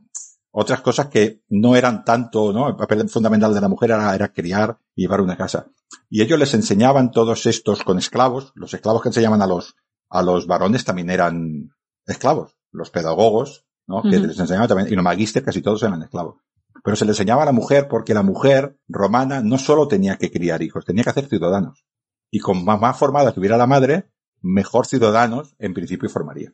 otras 0.51 0.81
cosas 0.81 1.07
que 1.07 1.41
no 1.49 1.75
eran 1.75 2.05
tanto, 2.05 2.53
¿no? 2.53 2.69
El 2.69 2.75
papel 2.75 3.09
fundamental 3.09 3.51
de 3.51 3.61
la 3.61 3.67
mujer 3.67 3.89
era, 3.89 4.13
era 4.13 4.31
criar 4.31 4.77
y 4.93 5.01
llevar 5.01 5.21
una 5.21 5.35
casa. 5.35 5.71
Y 6.07 6.21
ellos 6.21 6.37
les 6.37 6.53
enseñaban 6.53 7.09
todos 7.09 7.47
estos 7.47 7.83
con 7.83 7.97
esclavos. 7.97 8.51
Los 8.53 8.75
esclavos 8.75 9.01
que 9.01 9.09
enseñaban 9.09 9.41
a 9.41 9.47
los, 9.47 9.75
a 10.07 10.21
los 10.21 10.45
varones 10.45 10.85
también 10.85 11.09
eran 11.09 11.71
esclavos. 12.05 12.59
Los 12.71 12.91
pedagogos, 12.91 13.65
¿no? 13.87 14.03
Que 14.03 14.19
les 14.19 14.37
enseñaban 14.37 14.67
también, 14.67 14.89
y 14.89 14.95
los 14.95 15.03
magísteres 15.03 15.47
casi 15.47 15.63
todos 15.63 15.81
eran 15.81 16.03
esclavos. 16.03 16.35
Pero 16.83 16.95
se 16.95 17.05
le 17.05 17.11
enseñaba 17.13 17.41
a 17.41 17.45
la 17.45 17.53
mujer 17.53 17.87
porque 17.87 18.13
la 18.13 18.21
mujer 18.21 18.77
romana 18.87 19.41
no 19.41 19.57
solo 19.57 19.87
tenía 19.87 20.17
que 20.17 20.29
criar 20.29 20.61
hijos, 20.61 20.85
tenía 20.85 21.03
que 21.03 21.09
hacer 21.09 21.25
ciudadanos. 21.25 21.87
Y 22.29 22.37
con 22.37 22.63
más, 22.63 22.79
más 22.79 22.95
formada 22.95 23.33
que 23.33 23.39
hubiera 23.39 23.57
la 23.57 23.65
madre, 23.65 24.11
mejor 24.41 24.85
ciudadanos 24.85 25.55
en 25.57 25.73
principio 25.73 26.07
formaría. 26.07 26.53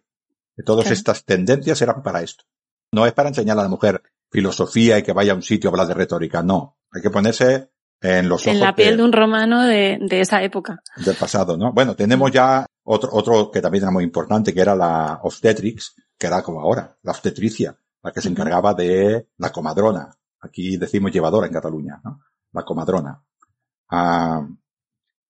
Todas 0.64 0.92
estas 0.92 1.26
tendencias 1.26 1.82
eran 1.82 2.02
para 2.02 2.22
esto. 2.22 2.46
No 2.92 3.06
es 3.06 3.14
para 3.14 3.30
enseñar 3.30 3.60
a 3.60 3.64
la 3.64 3.70
mujer 3.70 4.02
filosofía 4.32 4.98
y 4.98 5.04
que 5.04 5.14
vaya 5.14 5.34
a 5.34 5.36
un 5.36 5.42
sitio 5.42 5.70
a 5.70 5.72
hablar 5.72 5.88
de 5.88 5.94
retórica, 5.94 6.42
no. 6.42 6.78
Hay 6.92 7.02
que 7.02 7.10
ponerse 7.10 7.72
en 8.02 8.30
los 8.30 8.42
ojos. 8.42 8.54
En 8.54 8.60
la 8.60 8.76
piel 8.76 8.98
de, 8.98 9.04
un 9.04 9.12
romano 9.12 9.64
de, 9.64 10.00
esa 10.12 10.44
época. 10.44 10.82
Del 10.96 11.16
pasado, 11.16 11.58
¿no? 11.58 11.74
Bueno, 11.74 11.96
tenemos 11.96 12.32
ya 12.32 12.66
otro, 12.84 13.10
otro 13.12 13.52
que 13.52 13.62
también 13.62 13.84
era 13.84 13.92
muy 13.92 14.04
importante, 14.04 14.54
que 14.54 14.62
era 14.62 14.76
la 14.76 15.20
obstetrix, 15.24 15.96
que 16.18 16.28
era 16.28 16.42
como 16.42 16.62
ahora, 16.62 16.98
la 17.02 17.12
obstetricia, 17.12 17.78
la 18.02 18.12
que 18.12 18.22
se 18.22 18.30
encargaba 18.30 18.74
de 18.74 19.30
la 19.38 19.52
comadrona. 19.52 20.16
Aquí 20.42 20.78
decimos 20.78 21.12
llevadora 21.12 21.48
en 21.48 21.54
Cataluña, 21.54 22.00
¿no? 22.04 22.22
La 22.54 22.64
comadrona. 22.64 23.22
Ah, 23.90 24.48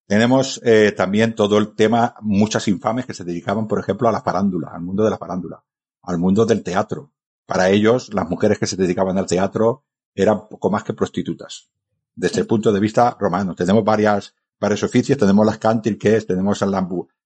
tenemos 0.08 0.62
eh, 0.64 0.92
también 0.92 1.34
todo 1.34 1.58
el 1.58 1.74
tema, 1.76 2.16
muchas 2.22 2.68
infames 2.68 3.06
que 3.06 3.14
se 3.14 3.24
dedicaban, 3.24 3.68
por 3.68 3.80
ejemplo, 3.80 4.08
a 4.08 4.12
la 4.12 4.22
farándula, 4.22 4.70
al 4.72 4.82
mundo 4.82 5.04
de 5.04 5.10
la 5.10 5.18
farándula, 5.18 5.64
al 6.04 6.18
mundo 6.20 6.46
del 6.46 6.64
teatro. 6.64 7.12
Para 7.46 7.70
ellos, 7.70 8.14
las 8.14 8.30
mujeres 8.30 8.60
que 8.60 8.68
se 8.68 8.76
dedicaban 8.76 9.18
al 9.18 9.26
teatro 9.26 9.86
eran 10.14 10.48
poco 10.48 10.70
más 10.70 10.84
que 10.84 10.94
prostitutas. 10.94 11.70
Desde 12.16 12.42
el 12.42 12.48
punto 12.48 12.72
de 12.72 12.80
vista 12.80 13.18
romano, 13.20 13.56
tenemos 13.56 13.84
varias, 13.84 14.36
varios 14.60 14.84
oficios, 14.84 15.18
tenemos 15.18 15.46
las 15.46 15.58
cantilques, 15.58 16.28
tenemos 16.28 16.64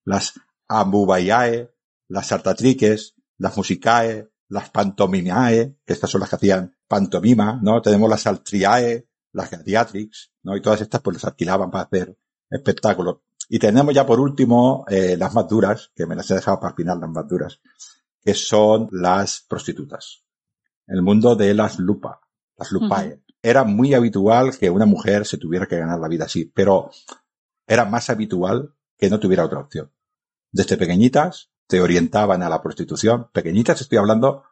las 0.05 0.33
ambubayae, 0.67 1.69
las 2.07 2.27
sartatriques, 2.27 3.15
las 3.37 3.55
musicae, 3.55 4.29
las 4.47 4.69
pantomimae, 4.69 5.77
que 5.85 5.93
estas 5.93 6.09
son 6.09 6.21
las 6.21 6.29
que 6.29 6.37
hacían 6.37 6.75
pantomima, 6.87 7.59
¿no? 7.61 7.81
Tenemos 7.81 8.09
las 8.09 8.25
altriae, 8.25 9.07
las 9.31 9.51
gadiatrix, 9.51 10.31
¿no? 10.43 10.57
Y 10.57 10.61
todas 10.61 10.81
estas 10.81 11.01
pues 11.01 11.15
las 11.15 11.25
alquilaban 11.25 11.69
para 11.69 11.83
hacer 11.83 12.17
espectáculo. 12.49 13.23
Y 13.47 13.59
tenemos 13.59 13.93
ya 13.93 14.05
por 14.05 14.19
último 14.19 14.85
eh, 14.87 15.17
las 15.17 15.33
más 15.33 15.47
duras, 15.47 15.91
que 15.95 16.05
me 16.05 16.15
las 16.15 16.29
he 16.29 16.35
dejado 16.35 16.59
para 16.59 16.71
el 16.71 16.75
final 16.75 16.99
las 16.99 17.09
más 17.09 17.27
duras, 17.27 17.59
que 18.21 18.33
son 18.33 18.87
las 18.91 19.45
prostitutas. 19.47 20.23
El 20.85 21.01
mundo 21.01 21.35
de 21.35 21.53
las 21.53 21.79
lupa, 21.79 22.19
las 22.57 22.71
lupae. 22.71 23.21
Era 23.41 23.63
muy 23.63 23.93
habitual 23.93 24.57
que 24.57 24.69
una 24.69 24.85
mujer 24.85 25.25
se 25.25 25.37
tuviera 25.37 25.65
que 25.65 25.77
ganar 25.77 25.99
la 25.99 26.07
vida 26.07 26.25
así, 26.25 26.45
pero 26.45 26.91
era 27.65 27.85
más 27.85 28.09
habitual 28.09 28.73
que 28.97 29.09
no 29.09 29.19
tuviera 29.19 29.45
otra 29.45 29.59
opción. 29.59 29.91
Desde 30.51 30.77
pequeñitas 30.77 31.51
te 31.67 31.79
orientaban 31.79 32.43
a 32.43 32.49
la 32.49 32.61
prostitución. 32.61 33.29
Pequeñitas 33.31 33.81
estoy 33.81 33.99
hablando 33.99 34.43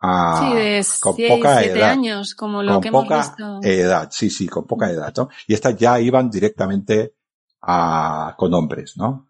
a, 0.00 0.40
sí, 0.40 0.54
de 0.54 0.86
con 1.00 1.16
poca 1.16 1.62
edad. 1.62 1.90
años, 1.90 2.34
como 2.34 2.62
lo 2.62 2.74
con 2.74 2.82
que 2.82 2.90
poca 2.90 3.14
hemos 3.14 3.28
visto. 3.28 3.60
edad, 3.62 4.08
sí, 4.10 4.30
sí, 4.30 4.48
con 4.48 4.66
poca 4.66 4.90
edad, 4.90 5.12
¿no? 5.16 5.28
Y 5.46 5.54
estas 5.54 5.76
ya 5.76 5.98
iban 6.00 6.30
directamente 6.30 7.14
con 7.62 8.54
hombres, 8.54 8.96
¿no? 8.96 9.28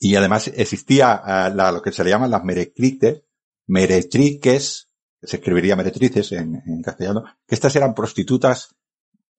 y 0.00 0.14
además 0.14 0.48
existía 0.48 1.50
la, 1.54 1.72
lo 1.72 1.82
que 1.82 1.92
se 1.92 2.04
le 2.04 2.10
llaman 2.10 2.30
las 2.30 2.44
meretrices, 2.44 3.22
meretriques, 3.66 4.90
se 5.22 5.36
escribiría 5.36 5.76
meretrices 5.76 6.32
en, 6.32 6.82
castellano, 6.82 7.24
que 7.46 7.54
estas 7.54 7.74
eran 7.76 7.94
prostitutas 7.94 8.76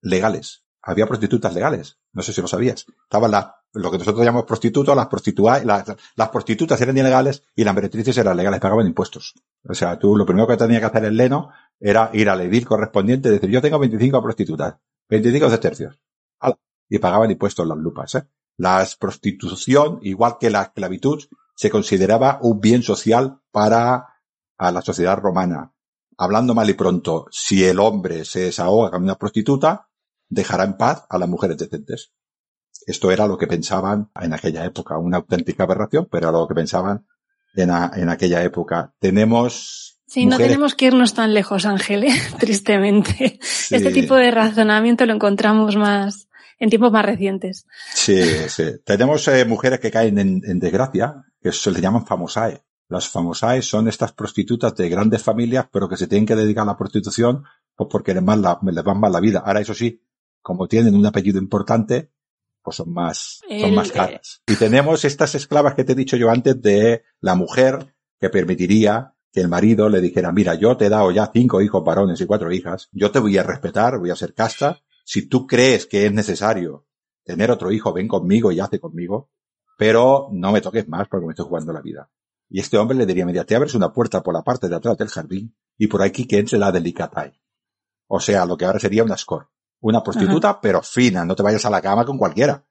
legales. 0.02 0.64
Había 0.82 1.08
prostitutas 1.08 1.54
legales. 1.54 1.98
No 2.14 2.22
sé 2.22 2.34
si 2.34 2.42
lo 2.42 2.48
sabías. 2.48 2.86
Estaban 3.04 3.32
las, 3.32 3.48
lo 3.74 3.92
que 3.92 3.98
nosotros 3.98 4.26
llamamos 4.26 4.48
prostitutas, 4.48 4.96
las 4.96 5.08
prostitutas, 5.08 5.64
las, 5.64 6.30
prostitutas 6.30 6.82
eran 6.82 6.98
ilegales 6.98 7.44
y 7.56 7.64
las 7.64 7.76
meretrices 7.76 8.18
eran 8.18 8.36
legales, 8.36 8.60
pagaban 8.60 8.88
impuestos. 8.88 9.36
O 9.68 9.74
sea, 9.74 10.00
tú 10.00 10.18
lo 10.18 10.26
primero 10.26 10.48
que 10.48 10.58
tenía 10.58 10.80
que 10.80 10.86
hacer 10.86 11.06
el 11.06 11.16
leno 11.16 11.52
era 11.80 12.10
ir 12.14 12.30
al 12.30 12.42
edil 12.42 12.66
correspondiente 12.66 13.30
y 13.30 13.34
decir, 13.34 13.50
yo 13.50 13.62
tengo 13.62 13.78
25 13.80 14.22
prostitutas, 14.22 14.76
25 15.10 15.50
de 15.50 15.58
tercios 15.58 16.00
y 16.90 17.00
pagaban 17.00 17.32
impuestos 17.32 17.68
las 17.68 17.78
lupas. 17.78 18.16
¿eh? 18.16 18.28
La 18.58 18.86
prostitución, 19.00 20.00
igual 20.02 20.38
que 20.40 20.50
la 20.50 20.64
esclavitud, 20.64 21.24
se 21.56 21.70
consideraba 21.70 22.40
un 22.42 22.60
bien 22.60 22.84
social 22.84 23.40
para 23.52 24.08
a 24.58 24.72
la 24.72 24.82
sociedad 24.82 25.18
romana. 25.18 25.74
Hablando 26.18 26.54
mal 26.54 26.70
y 26.70 26.74
pronto, 26.74 27.28
si 27.32 27.64
el 27.64 27.80
hombre 27.80 28.26
se 28.26 28.42
desahoga 28.42 28.92
con 28.92 29.04
una 29.04 29.18
prostituta, 29.18 29.88
dejará 30.28 30.66
en 30.66 30.76
paz 30.76 31.06
a 31.10 31.18
las 31.18 31.30
mujeres 31.30 31.58
decentes. 31.58 32.12
Esto 32.86 33.12
era 33.12 33.28
lo 33.28 33.38
que 33.38 33.48
pensaban 33.48 34.12
en 34.20 34.34
aquella 34.34 34.66
época, 34.66 34.98
una 34.98 35.18
auténtica 35.18 35.64
aberración, 35.64 36.08
pero 36.12 36.30
era 36.30 36.38
lo 36.38 36.48
que 36.48 36.56
pensaban 36.56 37.06
en, 37.56 37.70
en 37.70 38.10
aquella 38.10 38.44
época. 38.44 38.94
Tenemos 39.00 40.00
Sí, 40.08 40.26
no 40.26 40.38
tenemos 40.38 40.74
que 40.74 40.88
irnos 40.88 41.14
tan 41.14 41.36
lejos, 41.36 41.68
Ángel, 41.68 42.06
¿eh? 42.06 42.14
tristemente. 42.40 43.40
Este 43.70 43.92
tipo 43.92 44.16
de 44.16 44.32
razonamiento 44.32 45.06
lo 45.06 45.14
encontramos 45.14 45.76
más 45.76 46.29
en 46.60 46.70
tiempos 46.70 46.92
más 46.92 47.06
recientes. 47.06 47.66
Sí, 47.94 48.22
sí. 48.50 48.66
Tenemos 48.84 49.28
eh, 49.28 49.46
mujeres 49.46 49.80
que 49.80 49.92
caen 49.92 50.20
en, 50.20 50.60
desgracia, 50.60 51.26
que 51.42 51.52
se 51.52 51.72
les 51.72 51.82
llaman 51.82 52.06
famosae. 52.06 52.64
Las 52.90 53.08
famosae 53.08 53.62
son 53.62 53.88
estas 53.88 54.12
prostitutas 54.14 54.76
de 54.76 54.90
grandes 54.90 55.24
familias, 55.24 55.68
pero 55.72 55.88
que 55.88 55.98
se 55.98 56.08
tienen 56.08 56.26
que 56.26 56.36
dedicar 56.36 56.64
a 56.64 56.72
la 56.72 56.78
prostitución 56.78 57.44
pues 57.76 57.88
porque 57.90 58.14
les, 58.14 58.24
la, 58.24 58.60
les 58.62 58.84
van 58.84 59.00
mal 59.00 59.12
la 59.12 59.20
vida. 59.20 59.44
Ahora, 59.46 59.62
eso 59.62 59.74
sí, 59.74 60.04
como 60.42 60.68
tienen 60.68 60.96
un 60.96 61.06
apellido 61.06 61.40
importante, 61.40 62.12
pues 62.62 62.76
son 62.76 62.92
más, 62.92 63.42
son 63.48 63.74
más 63.74 63.92
caras. 63.92 64.42
Y 64.48 64.56
tenemos 64.56 65.06
estas 65.06 65.36
esclavas 65.36 65.76
que 65.76 65.84
te 65.84 65.94
he 65.94 65.96
dicho 65.96 66.18
yo 66.18 66.30
antes 66.30 66.62
de 66.62 67.04
la 67.22 67.36
mujer 67.36 67.96
que 68.20 68.30
permitiría 68.30 69.14
que 69.32 69.42
el 69.42 69.48
marido 69.48 69.90
le 69.90 70.02
dijera, 70.02 70.32
mira, 70.32 70.56
yo 70.56 70.76
te 70.76 70.88
he 70.88 70.90
dado 70.90 71.12
ya 71.12 71.30
cinco 71.32 71.62
hijos 71.62 71.84
varones 71.84 72.20
y 72.20 72.26
cuatro 72.26 72.52
hijas, 72.52 72.90
yo 72.92 73.12
te 73.12 73.20
voy 73.20 73.38
a 73.38 73.44
respetar, 73.44 73.98
voy 74.00 74.10
a 74.10 74.16
ser 74.16 74.34
casta, 74.34 74.82
si 75.10 75.28
tú 75.28 75.48
crees 75.48 75.88
que 75.88 76.06
es 76.06 76.14
necesario 76.14 76.86
tener 77.24 77.50
otro 77.50 77.72
hijo, 77.72 77.92
ven 77.92 78.08
conmigo 78.08 78.52
y 78.52 78.60
hace 78.60 78.80
conmigo, 78.80 79.32
pero 79.76 80.28
no 80.32 80.52
me 80.52 80.62
toques 80.62 80.88
más 80.88 81.08
porque 81.08 81.26
me 81.26 81.32
estoy 81.32 81.48
jugando 81.48 81.74
la 81.74 81.82
vida. 81.82 82.12
Y 82.48 82.60
este 82.60 82.78
hombre 82.78 82.96
le 82.96 83.08
diría, 83.08 83.26
mira, 83.26 83.44
te 83.44 83.56
abres 83.56 83.74
una 83.74 83.92
puerta 83.92 84.22
por 84.22 84.36
la 84.36 84.44
parte 84.44 84.70
de 84.70 84.76
atrás 84.76 85.00
del 85.00 85.08
jardín 85.08 85.56
y 85.80 85.88
por 85.88 86.04
aquí 86.04 86.28
que 86.28 86.38
entre 86.38 86.60
la 86.60 86.72
delicatae. 86.72 87.42
O 88.06 88.20
sea, 88.20 88.46
lo 88.46 88.56
que 88.56 88.66
ahora 88.66 88.80
sería 88.80 89.04
una 89.04 89.18
score. 89.18 89.48
Una 89.80 90.04
prostituta, 90.04 90.62
pero 90.62 90.84
fina, 90.84 91.26
no 91.26 91.36
te 91.36 91.42
vayas 91.42 91.66
a 91.66 91.72
la 91.72 91.82
cama 91.82 92.06
con 92.06 92.20
cualquiera. 92.20 92.64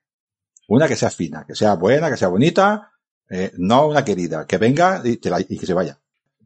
Una 0.68 0.86
que 0.86 0.95
sea 0.95 1.11
fina, 1.11 1.45
que 1.45 1.57
sea 1.57 1.74
buena, 1.74 2.09
que 2.09 2.16
sea 2.16 2.28
bonita, 2.28 2.93
eh, 3.28 3.51
no 3.59 3.89
una 3.89 4.05
querida, 4.05 4.47
que 4.47 4.59
venga 4.59 5.03
y, 5.05 5.18
y 5.18 5.59
que 5.59 5.66
se 5.66 5.74
vaya. 5.74 5.99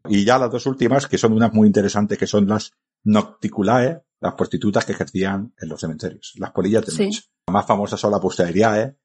Y 0.08 0.24
ya 0.24 0.38
las 0.38 0.50
dos 0.50 0.64
últimas, 0.64 1.06
que 1.06 1.18
son 1.18 1.34
unas 1.34 1.52
muy 1.52 1.66
interesantes, 1.66 2.16
que 2.16 2.26
son 2.26 2.48
las 2.48 2.72
nocticulae, 3.04 4.00
las 4.22 4.34
prostitutas 4.34 4.84
que 4.84 4.92
ejercían 4.92 5.52
en 5.60 5.68
los 5.68 5.80
cementerios, 5.80 6.34
las 6.36 6.52
polillas 6.52 6.86
de 6.86 7.06
noche. 7.06 7.22
La 7.48 7.54
más 7.54 7.66
famosa 7.66 7.96
son 7.96 8.12
las 8.12 8.20
posteriae, 8.20 8.96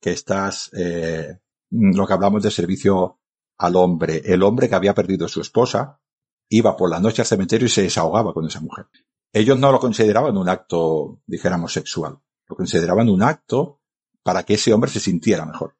que 0.00 0.12
estas, 0.12 0.70
eh, 0.72 1.40
lo 1.70 2.06
que 2.06 2.12
hablamos 2.12 2.40
de 2.44 2.52
servicio 2.52 3.18
al 3.58 3.74
hombre. 3.74 4.22
El 4.24 4.44
hombre 4.44 4.68
que 4.68 4.76
había 4.76 4.94
perdido 4.94 5.26
a 5.26 5.28
su 5.28 5.40
esposa 5.40 6.00
iba 6.48 6.76
por 6.76 6.88
la 6.88 7.00
noche 7.00 7.20
al 7.20 7.26
cementerio 7.26 7.66
y 7.66 7.68
se 7.68 7.82
desahogaba 7.82 8.32
con 8.32 8.46
esa 8.46 8.60
mujer. 8.60 8.86
Ellos 9.32 9.58
no 9.58 9.72
lo 9.72 9.80
consideraban 9.80 10.36
un 10.36 10.48
acto, 10.48 11.20
dijéramos, 11.26 11.72
sexual. 11.72 12.20
Lo 12.46 12.54
consideraban 12.54 13.08
un 13.08 13.24
acto 13.24 13.80
para 14.22 14.44
que 14.44 14.54
ese 14.54 14.72
hombre 14.72 14.90
se 14.90 15.00
sintiera 15.00 15.44
mejor. 15.46 15.76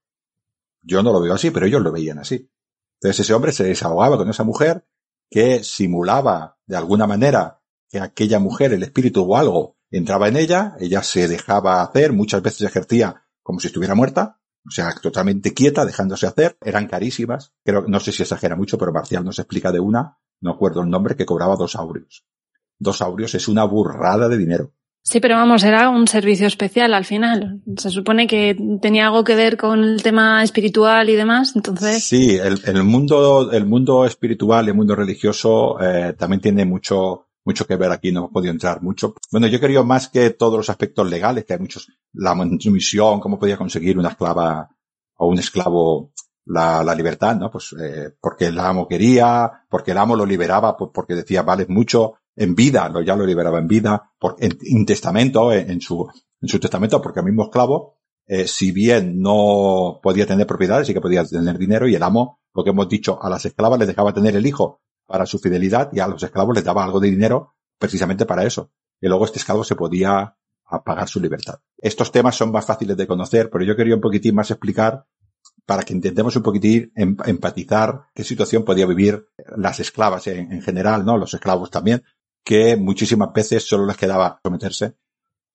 Yo 0.82 1.00
no 1.04 1.12
lo 1.12 1.20
veo 1.20 1.34
así, 1.34 1.52
pero 1.52 1.66
ellos 1.66 1.80
lo 1.80 1.92
veían 1.92 2.18
así. 2.18 2.50
Entonces 2.94 3.20
ese 3.20 3.34
hombre 3.34 3.52
se 3.52 3.64
desahogaba 3.64 4.16
con 4.16 4.28
esa 4.28 4.42
mujer 4.42 4.84
que 5.30 5.62
simulaba 5.62 6.58
de 6.66 6.76
alguna 6.76 7.06
manera 7.06 7.59
aquella 7.98 8.38
mujer, 8.38 8.72
el 8.72 8.82
espíritu 8.82 9.22
o 9.22 9.36
algo, 9.36 9.76
entraba 9.90 10.28
en 10.28 10.36
ella, 10.36 10.74
ella 10.78 11.02
se 11.02 11.26
dejaba 11.26 11.82
hacer, 11.82 12.12
muchas 12.12 12.42
veces 12.42 12.62
ejercía 12.62 13.24
como 13.42 13.58
si 13.58 13.66
estuviera 13.66 13.94
muerta, 13.94 14.38
o 14.66 14.70
sea, 14.70 14.94
totalmente 15.00 15.54
quieta, 15.54 15.84
dejándose 15.84 16.26
hacer, 16.26 16.56
eran 16.60 16.86
carísimas, 16.86 17.52
creo, 17.64 17.84
no 17.88 17.98
sé 17.98 18.12
si 18.12 18.22
exagera 18.22 18.56
mucho, 18.56 18.78
pero 18.78 18.92
Marcial 18.92 19.24
nos 19.24 19.38
explica 19.38 19.72
de 19.72 19.80
una, 19.80 20.18
no 20.40 20.52
acuerdo 20.52 20.82
el 20.82 20.90
nombre, 20.90 21.16
que 21.16 21.26
cobraba 21.26 21.56
dos 21.56 21.74
aurios. 21.76 22.24
Dos 22.78 23.02
aurios 23.02 23.34
es 23.34 23.48
una 23.48 23.64
burrada 23.64 24.28
de 24.28 24.38
dinero. 24.38 24.72
Sí, 25.02 25.18
pero 25.18 25.36
vamos, 25.36 25.64
era 25.64 25.88
un 25.88 26.06
servicio 26.06 26.46
especial 26.46 26.92
al 26.92 27.06
final. 27.06 27.62
Se 27.76 27.88
supone 27.88 28.26
que 28.26 28.56
tenía 28.82 29.06
algo 29.06 29.24
que 29.24 29.34
ver 29.34 29.56
con 29.56 29.82
el 29.82 30.02
tema 30.02 30.42
espiritual 30.42 31.08
y 31.08 31.16
demás, 31.16 31.52
entonces. 31.56 32.04
Sí, 32.04 32.36
el, 32.36 32.60
el 32.66 32.84
mundo, 32.84 33.50
el 33.50 33.64
mundo 33.64 34.04
espiritual, 34.04 34.68
el 34.68 34.74
mundo 34.74 34.94
religioso, 34.94 35.80
eh, 35.80 36.14
también 36.18 36.42
tiene 36.42 36.66
mucho, 36.66 37.29
mucho 37.50 37.66
que 37.66 37.76
ver 37.76 37.90
aquí, 37.90 38.12
no 38.12 38.20
hemos 38.20 38.32
podido 38.32 38.52
entrar 38.52 38.80
mucho. 38.80 39.14
Bueno, 39.32 39.48
yo 39.48 39.58
quería 39.58 39.82
más 39.82 40.08
que 40.08 40.30
todos 40.30 40.56
los 40.56 40.70
aspectos 40.70 41.08
legales, 41.10 41.44
que 41.44 41.54
hay 41.54 41.58
muchos, 41.58 41.88
la 42.12 42.34
misión, 42.34 43.18
cómo 43.18 43.38
podía 43.38 43.56
conseguir 43.56 43.98
una 43.98 44.10
esclava 44.10 44.68
o 45.16 45.26
un 45.26 45.38
esclavo 45.38 46.12
la, 46.46 46.94
libertad, 46.94 47.36
¿no? 47.36 47.50
Pues 47.50 47.74
eh, 47.80 48.12
porque 48.20 48.46
el 48.46 48.58
amo 48.58 48.86
quería, 48.86 49.50
porque 49.68 49.90
el 49.90 49.98
amo 49.98 50.14
lo 50.14 50.24
liberaba, 50.24 50.76
pues 50.76 50.90
porque 50.94 51.14
decía, 51.14 51.42
vale 51.42 51.66
mucho, 51.68 52.14
en 52.36 52.54
vida, 52.54 52.88
lo, 52.88 53.02
ya 53.02 53.16
lo 53.16 53.26
liberaba 53.26 53.58
en 53.58 53.66
vida, 53.66 54.12
por, 54.18 54.36
en, 54.38 54.86
testamento, 54.86 55.52
en, 55.52 55.80
su, 55.80 56.08
en 56.40 56.48
su 56.48 56.58
testamento, 56.60 57.02
porque 57.02 57.20
el 57.20 57.26
mismo 57.26 57.44
esclavo, 57.44 57.98
eh, 58.26 58.46
si 58.46 58.70
bien 58.70 59.20
no 59.20 59.98
podía 60.02 60.26
tener 60.26 60.46
propiedades, 60.46 60.86
sí 60.86 60.94
que 60.94 61.00
podía 61.00 61.24
tener 61.24 61.58
dinero 61.58 61.88
y 61.88 61.96
el 61.96 62.02
amo, 62.02 62.38
lo 62.54 62.62
que 62.62 62.70
hemos 62.70 62.88
dicho, 62.88 63.18
a 63.20 63.28
las 63.28 63.44
esclavas 63.44 63.78
les 63.78 63.88
dejaba 63.88 64.14
tener 64.14 64.36
el 64.36 64.46
hijo 64.46 64.80
para 65.10 65.26
su 65.26 65.40
fidelidad 65.40 65.90
y 65.92 65.98
a 65.98 66.06
los 66.06 66.22
esclavos 66.22 66.54
les 66.54 66.62
daba 66.62 66.84
algo 66.84 67.00
de 67.00 67.10
dinero 67.10 67.56
precisamente 67.78 68.26
para 68.26 68.44
eso. 68.44 68.70
Y 69.00 69.08
luego 69.08 69.24
este 69.24 69.38
esclavo 69.38 69.64
se 69.64 69.74
podía 69.74 70.36
pagar 70.84 71.08
su 71.08 71.18
libertad. 71.18 71.58
Estos 71.78 72.12
temas 72.12 72.36
son 72.36 72.52
más 72.52 72.64
fáciles 72.64 72.96
de 72.96 73.08
conocer, 73.08 73.50
pero 73.50 73.64
yo 73.64 73.74
quería 73.74 73.96
un 73.96 74.00
poquitín 74.00 74.36
más 74.36 74.52
explicar 74.52 75.04
para 75.66 75.82
que 75.82 75.94
intentemos 75.94 76.36
un 76.36 76.44
poquitín 76.44 76.92
em, 76.94 77.16
empatizar 77.24 78.02
qué 78.14 78.22
situación 78.22 78.64
podía 78.64 78.86
vivir 78.86 79.26
las 79.56 79.80
esclavas 79.80 80.28
en, 80.28 80.52
en, 80.52 80.62
general, 80.62 81.04
¿no? 81.04 81.18
Los 81.18 81.34
esclavos 81.34 81.72
también, 81.72 82.04
que 82.44 82.76
muchísimas 82.76 83.32
veces 83.32 83.66
solo 83.66 83.86
les 83.86 83.96
quedaba 83.96 84.38
someterse, 84.44 84.94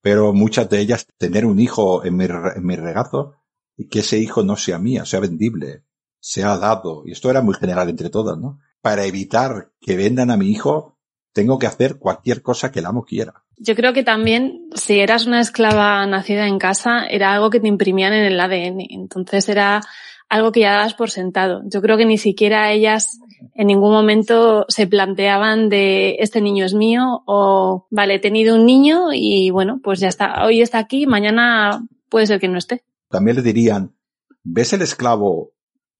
pero 0.02 0.34
muchas 0.34 0.68
de 0.68 0.80
ellas 0.80 1.06
tener 1.16 1.46
un 1.46 1.60
hijo 1.60 2.04
en 2.04 2.14
mi, 2.14 2.26
en 2.26 2.66
mi 2.66 2.76
regazo 2.76 3.36
y 3.74 3.88
que 3.88 4.00
ese 4.00 4.18
hijo 4.18 4.42
no 4.42 4.56
sea 4.58 4.78
mío, 4.78 5.06
sea 5.06 5.20
vendible, 5.20 5.84
sea 6.20 6.58
dado. 6.58 7.04
Y 7.06 7.12
esto 7.12 7.30
era 7.30 7.40
muy 7.40 7.54
general 7.54 7.88
entre 7.88 8.10
todas, 8.10 8.36
¿no? 8.36 8.58
Para 8.86 9.04
evitar 9.04 9.72
que 9.80 9.96
vendan 9.96 10.30
a 10.30 10.36
mi 10.36 10.48
hijo, 10.48 10.96
tengo 11.32 11.58
que 11.58 11.66
hacer 11.66 11.98
cualquier 11.98 12.40
cosa 12.40 12.70
que 12.70 12.78
el 12.78 12.86
amo 12.86 13.04
quiera. 13.04 13.42
Yo 13.56 13.74
creo 13.74 13.92
que 13.92 14.04
también, 14.04 14.68
si 14.76 15.00
eras 15.00 15.26
una 15.26 15.40
esclava 15.40 16.06
nacida 16.06 16.46
en 16.46 16.60
casa, 16.60 17.04
era 17.04 17.32
algo 17.32 17.50
que 17.50 17.58
te 17.58 17.66
imprimían 17.66 18.12
en 18.12 18.26
el 18.26 18.38
ADN. 18.38 18.86
Entonces 18.90 19.48
era 19.48 19.80
algo 20.28 20.52
que 20.52 20.60
ya 20.60 20.74
dabas 20.74 20.94
por 20.94 21.10
sentado. 21.10 21.62
Yo 21.64 21.82
creo 21.82 21.96
que 21.96 22.04
ni 22.04 22.16
siquiera 22.16 22.70
ellas 22.70 23.18
en 23.56 23.66
ningún 23.66 23.90
momento 23.90 24.66
se 24.68 24.86
planteaban 24.86 25.68
de 25.68 26.18
este 26.20 26.40
niño 26.40 26.64
es 26.64 26.74
mío 26.74 27.24
o 27.26 27.88
vale, 27.90 28.14
he 28.14 28.20
tenido 28.20 28.54
un 28.54 28.66
niño 28.66 29.08
y 29.12 29.50
bueno, 29.50 29.80
pues 29.82 29.98
ya 29.98 30.06
está, 30.06 30.44
hoy 30.44 30.62
está 30.62 30.78
aquí, 30.78 31.08
mañana 31.08 31.84
puede 32.08 32.28
ser 32.28 32.38
que 32.38 32.46
no 32.46 32.56
esté. 32.56 32.84
También 33.10 33.36
le 33.36 33.42
dirían, 33.42 33.96
¿ves 34.44 34.72
el 34.74 34.82
esclavo 34.82 35.54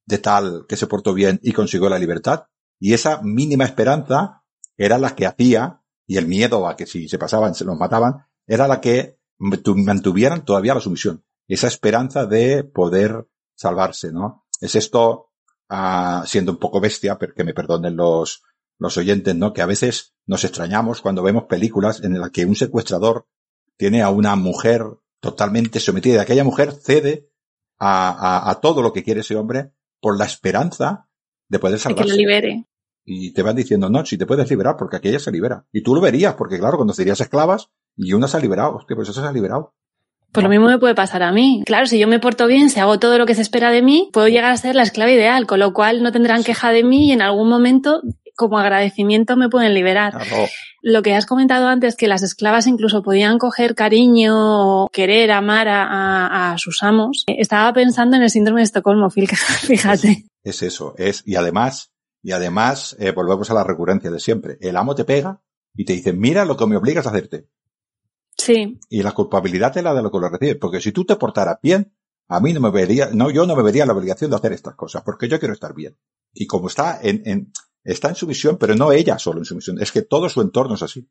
de 0.04 0.18
tal 0.18 0.66
que 0.68 0.76
se 0.76 0.86
portó 0.86 1.14
bien 1.14 1.40
y 1.42 1.50
consiguió 1.50 1.88
la 1.88 1.98
libertad? 1.98 2.46
Y 2.78 2.92
esa 2.92 3.22
mínima 3.22 3.64
esperanza 3.64 4.42
era 4.76 4.98
la 4.98 5.14
que 5.14 5.26
hacía, 5.26 5.82
y 6.06 6.18
el 6.18 6.26
miedo 6.26 6.68
a 6.68 6.76
que 6.76 6.86
si 6.86 7.08
se 7.08 7.18
pasaban 7.18 7.54
se 7.54 7.64
los 7.64 7.76
mataban, 7.76 8.26
era 8.46 8.68
la 8.68 8.80
que 8.80 9.18
mantuvieran 9.38 10.44
todavía 10.44 10.74
la 10.74 10.80
sumisión. 10.80 11.24
Esa 11.48 11.68
esperanza 11.68 12.26
de 12.26 12.64
poder 12.64 13.26
salvarse, 13.54 14.12
¿no? 14.12 14.46
Es 14.60 14.74
esto, 14.74 15.30
uh, 15.70 16.24
siendo 16.26 16.52
un 16.52 16.58
poco 16.58 16.80
bestia, 16.80 17.18
pero 17.18 17.34
que 17.34 17.44
me 17.44 17.54
perdonen 17.54 17.96
los, 17.96 18.42
los 18.78 18.96
oyentes, 18.96 19.34
¿no? 19.34 19.52
Que 19.52 19.62
a 19.62 19.66
veces 19.66 20.14
nos 20.26 20.44
extrañamos 20.44 21.00
cuando 21.00 21.22
vemos 21.22 21.44
películas 21.44 22.02
en 22.02 22.18
las 22.20 22.30
que 22.30 22.44
un 22.44 22.56
secuestrador 22.56 23.26
tiene 23.76 24.02
a 24.02 24.10
una 24.10 24.36
mujer 24.36 24.84
totalmente 25.20 25.80
sometida. 25.80 26.22
Aquella 26.22 26.44
mujer 26.44 26.72
cede 26.72 27.30
a, 27.78 28.10
a, 28.10 28.50
a 28.50 28.60
todo 28.60 28.82
lo 28.82 28.92
que 28.92 29.02
quiere 29.02 29.20
ese 29.20 29.36
hombre 29.36 29.72
por 30.00 30.18
la 30.18 30.24
esperanza 30.24 31.08
de 31.48 31.58
poder 31.58 31.78
salvarse. 31.78 32.04
que 32.04 32.10
lo 32.10 32.16
libere. 32.16 32.65
Y 33.08 33.32
te 33.32 33.42
van 33.42 33.54
diciendo, 33.54 33.88
no, 33.88 34.04
si 34.04 34.18
te 34.18 34.26
puedes 34.26 34.50
liberar, 34.50 34.76
porque 34.76 34.96
aquella 34.96 35.20
se 35.20 35.30
libera. 35.30 35.64
Y 35.72 35.82
tú 35.82 35.94
lo 35.94 36.00
verías, 36.00 36.34
porque 36.34 36.58
claro, 36.58 36.76
cuando 36.76 36.92
serías 36.92 37.20
esclavas, 37.20 37.70
y 37.96 38.12
una 38.12 38.26
se 38.26 38.36
ha 38.36 38.40
liberado, 38.40 38.74
hostia, 38.74 38.96
pues 38.96 39.08
esa 39.08 39.22
se 39.22 39.28
ha 39.28 39.32
liberado. 39.32 39.74
Pues 40.32 40.42
lo 40.42 40.50
mismo 40.50 40.66
me 40.66 40.78
puede 40.78 40.94
pasar 40.94 41.22
a 41.22 41.32
mí. 41.32 41.62
Claro, 41.64 41.86
si 41.86 41.98
yo 41.98 42.08
me 42.08 42.18
porto 42.18 42.46
bien, 42.46 42.68
si 42.68 42.80
hago 42.80 42.98
todo 42.98 43.16
lo 43.16 43.24
que 43.24 43.34
se 43.34 43.42
espera 43.42 43.70
de 43.70 43.80
mí, 43.80 44.10
puedo 44.12 44.28
llegar 44.28 44.50
a 44.50 44.56
ser 44.56 44.74
la 44.74 44.82
esclava 44.82 45.10
ideal, 45.10 45.46
con 45.46 45.60
lo 45.60 45.72
cual 45.72 46.02
no 46.02 46.12
tendrán 46.12 46.44
queja 46.44 46.72
de 46.72 46.84
mí 46.84 47.08
y 47.08 47.12
en 47.12 47.22
algún 47.22 47.48
momento, 47.48 48.02
como 48.34 48.58
agradecimiento, 48.58 49.36
me 49.36 49.48
pueden 49.48 49.72
liberar. 49.72 50.12
Claro. 50.12 50.46
Lo 50.82 51.02
que 51.02 51.14
has 51.14 51.26
comentado 51.26 51.68
antes, 51.68 51.96
que 51.96 52.06
las 52.06 52.22
esclavas 52.22 52.66
incluso 52.66 53.02
podían 53.02 53.38
coger 53.38 53.74
cariño, 53.74 54.88
querer, 54.88 55.30
amar 55.30 55.68
a, 55.68 55.84
a, 55.84 56.52
a 56.52 56.58
sus 56.58 56.82
amos. 56.82 57.24
Estaba 57.28 57.72
pensando 57.72 58.16
en 58.16 58.22
el 58.22 58.30
síndrome 58.30 58.60
de 58.60 58.64
Estocolmo, 58.64 59.08
fíjate. 59.10 60.26
Es 60.42 60.62
eso, 60.62 60.94
es, 60.98 61.22
y 61.24 61.36
además, 61.36 61.92
y 62.26 62.32
además, 62.32 62.96
eh, 62.98 63.12
volvemos 63.12 63.48
a 63.52 63.54
la 63.54 63.62
recurrencia 63.62 64.10
de 64.10 64.18
siempre. 64.18 64.58
El 64.60 64.76
amo 64.76 64.96
te 64.96 65.04
pega 65.04 65.40
y 65.76 65.84
te 65.84 65.92
dice, 65.92 66.12
mira 66.12 66.44
lo 66.44 66.56
que 66.56 66.66
me 66.66 66.76
obligas 66.76 67.06
a 67.06 67.10
hacerte. 67.10 67.48
Sí. 68.36 68.80
Y 68.90 69.04
la 69.04 69.12
culpabilidad 69.12 69.78
es 69.78 69.84
la 69.84 69.94
de 69.94 70.02
lo 70.02 70.10
que 70.10 70.18
lo 70.18 70.28
recibes, 70.28 70.56
porque 70.56 70.80
si 70.80 70.90
tú 70.90 71.04
te 71.04 71.14
portaras 71.14 71.58
bien, 71.62 71.94
a 72.26 72.40
mí 72.40 72.52
no 72.52 72.58
me 72.58 72.70
vería, 72.70 73.10
no, 73.12 73.30
yo 73.30 73.46
no 73.46 73.54
me 73.54 73.62
vería 73.62 73.86
la 73.86 73.92
obligación 73.92 74.28
de 74.28 74.38
hacer 74.38 74.52
estas 74.52 74.74
cosas, 74.74 75.04
porque 75.04 75.28
yo 75.28 75.38
quiero 75.38 75.54
estar 75.54 75.72
bien. 75.72 75.96
Y 76.34 76.48
como 76.48 76.66
está 76.66 76.98
en, 77.00 77.22
en 77.26 77.52
está 77.84 78.08
en 78.08 78.16
su 78.16 78.26
misión, 78.26 78.56
pero 78.58 78.74
no 78.74 78.90
ella 78.90 79.20
solo 79.20 79.38
en 79.38 79.44
su 79.44 79.54
misión, 79.54 79.80
es 79.80 79.92
que 79.92 80.02
todo 80.02 80.28
su 80.28 80.40
entorno 80.40 80.74
es 80.74 80.82
así. 80.82 81.08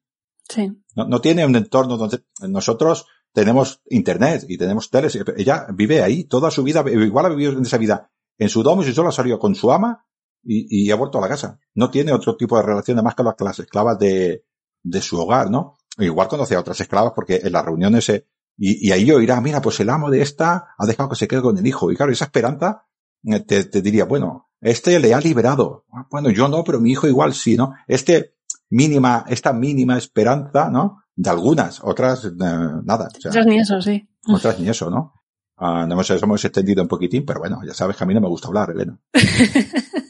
Sí. 0.49 0.70
No, 0.97 1.07
no 1.07 1.22
tiene 1.22 1.45
un 1.45 1.55
entorno 1.55 1.95
donde 1.95 2.26
nosotros 2.41 3.05
tenemos 3.32 3.82
internet 3.89 4.43
y 4.49 4.57
tenemos 4.57 4.89
teles, 4.89 5.18
ella 5.38 5.66
vive 5.74 6.03
ahí 6.03 6.26
toda 6.26 6.51
su 6.51 6.61
vida, 6.61 6.84
igual 6.91 7.28
ha 7.28 7.30
vivido 7.30 7.53
en 7.53 7.61
esa 7.61 7.78
vida 7.78 8.11
en 8.38 8.49
su 8.49 8.63
domo 8.63 8.84
y 8.84 8.91
solo 8.91 9.07
ha 9.07 9.13
salido 9.13 9.39
con 9.39 9.55
su 9.55 9.72
ama 9.72 10.05
y, 10.46 10.86
y, 10.86 10.91
ha 10.91 10.96
vuelto 10.96 11.18
a 11.18 11.22
la 11.22 11.28
casa. 11.28 11.60
No 11.74 11.89
tiene 11.89 12.14
otro 12.14 12.38
tipo 12.38 12.56
de 12.58 12.64
relación 12.64 13.04
más 13.04 13.16
que 13.16 13.24
las, 13.24 13.36
las 13.39 13.60
esclavas 13.60 14.00
de, 14.00 14.46
de 14.84 15.02
su 15.02 15.20
hogar, 15.20 15.50
¿no? 15.50 15.78
Igual 15.98 16.28
conoce 16.28 16.56
a 16.56 16.60
otras 16.60 16.80
esclavas 16.80 17.14
porque 17.16 17.41
en 17.43 17.52
las 17.52 17.66
reuniones 17.66 18.06
se, 18.06 18.28
y, 18.58 18.88
y 18.88 18.91
ahí 18.91 19.10
oirá, 19.12 19.41
mira, 19.41 19.62
pues 19.62 19.80
el 19.80 19.89
amo 19.89 20.10
de 20.10 20.22
esta 20.22 20.68
ha 20.78 20.86
dejado 20.86 21.10
que 21.10 21.16
se 21.16 21.28
quede 21.28 21.41
con 21.41 21.58
el 21.58 21.66
hijo. 21.66 21.91
Y 21.91 21.96
claro, 21.96 22.12
esa 22.12 22.26
esperanza 22.26 22.86
eh, 23.24 23.39
te, 23.41 23.66
te 23.66 23.82
diría, 23.82 24.06
bueno, 24.06 24.50
este 24.62 25.00
le 25.00 25.14
ha 25.14 25.20
liberado. 25.20 25.86
Ah, 25.91 26.08
bueno, 26.10 26.30
yo 26.30 26.48
no, 26.48 26.64
pero 26.64 26.80
mi 26.80 26.91
hijo 26.91 27.08
igual 27.08 27.34
sí, 27.34 27.58
¿no? 27.58 27.74
Este 27.88 28.36
mínima, 28.70 29.26
esta 29.28 29.54
mínima 29.54 29.98
esperanza, 29.98 30.70
¿no? 30.70 31.04
De 31.16 31.30
algunas, 31.30 31.82
otras, 31.84 32.26
eh, 32.26 32.30
nada. 32.39 33.10
O 33.16 33.22
sea, 33.22 33.32
otras 33.32 33.46
ni 33.46 33.60
eso, 33.60 33.82
sí. 33.82 34.08
Otras 34.28 34.60
ni 34.60 34.70
eso, 34.70 34.89
¿no? 34.89 35.14
Uh, 35.58 35.88
nos 35.88 36.10
hemos 36.10 36.43
extendido 36.43 36.82
un 36.82 36.89
poquitín, 36.89 37.26
pero 37.26 37.39
bueno, 37.39 37.62
ya 37.66 37.74
sabes 37.74 37.96
que 37.96 38.04
a 38.04 38.08
mí 38.08 38.14
no 38.14 38.20
me 38.20 38.28
gusta 38.28 38.50
hablar, 38.50 38.72
Elena. 38.72 39.00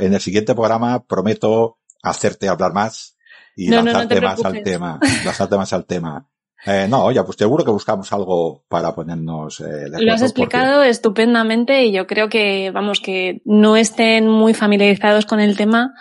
en 0.00 0.14
el 0.14 0.20
siguiente 0.20 0.54
programa 0.54 1.04
prometo 1.04 1.78
hacerte 2.02 2.48
hablar 2.48 2.72
más 2.72 3.16
y 3.56 3.68
no, 3.68 3.82
lanzarte 3.82 4.14
no, 4.16 4.20
no 4.20 4.26
más 4.28 4.44
al 4.44 4.62
tema, 4.62 5.00
lanzarte 5.24 5.56
más 5.56 5.72
al 5.72 5.84
tema. 5.84 6.26
Eh, 6.66 6.86
no, 6.88 7.10
ya, 7.10 7.24
pues 7.24 7.38
seguro 7.38 7.64
que 7.64 7.70
buscamos 7.70 8.12
algo 8.12 8.64
para 8.68 8.94
ponernos 8.94 9.60
eh, 9.60 9.64
de 9.64 9.86
acuerdo. 9.86 10.04
Lo 10.04 10.12
has 10.12 10.22
explicado 10.22 10.76
porque... 10.76 10.90
estupendamente 10.90 11.84
y 11.84 11.92
yo 11.92 12.06
creo 12.06 12.28
que, 12.28 12.70
vamos, 12.70 13.00
que 13.00 13.40
no 13.44 13.76
estén 13.76 14.28
muy 14.28 14.52
familiarizados 14.52 15.24
con 15.24 15.40
el 15.40 15.56
tema. 15.56 15.94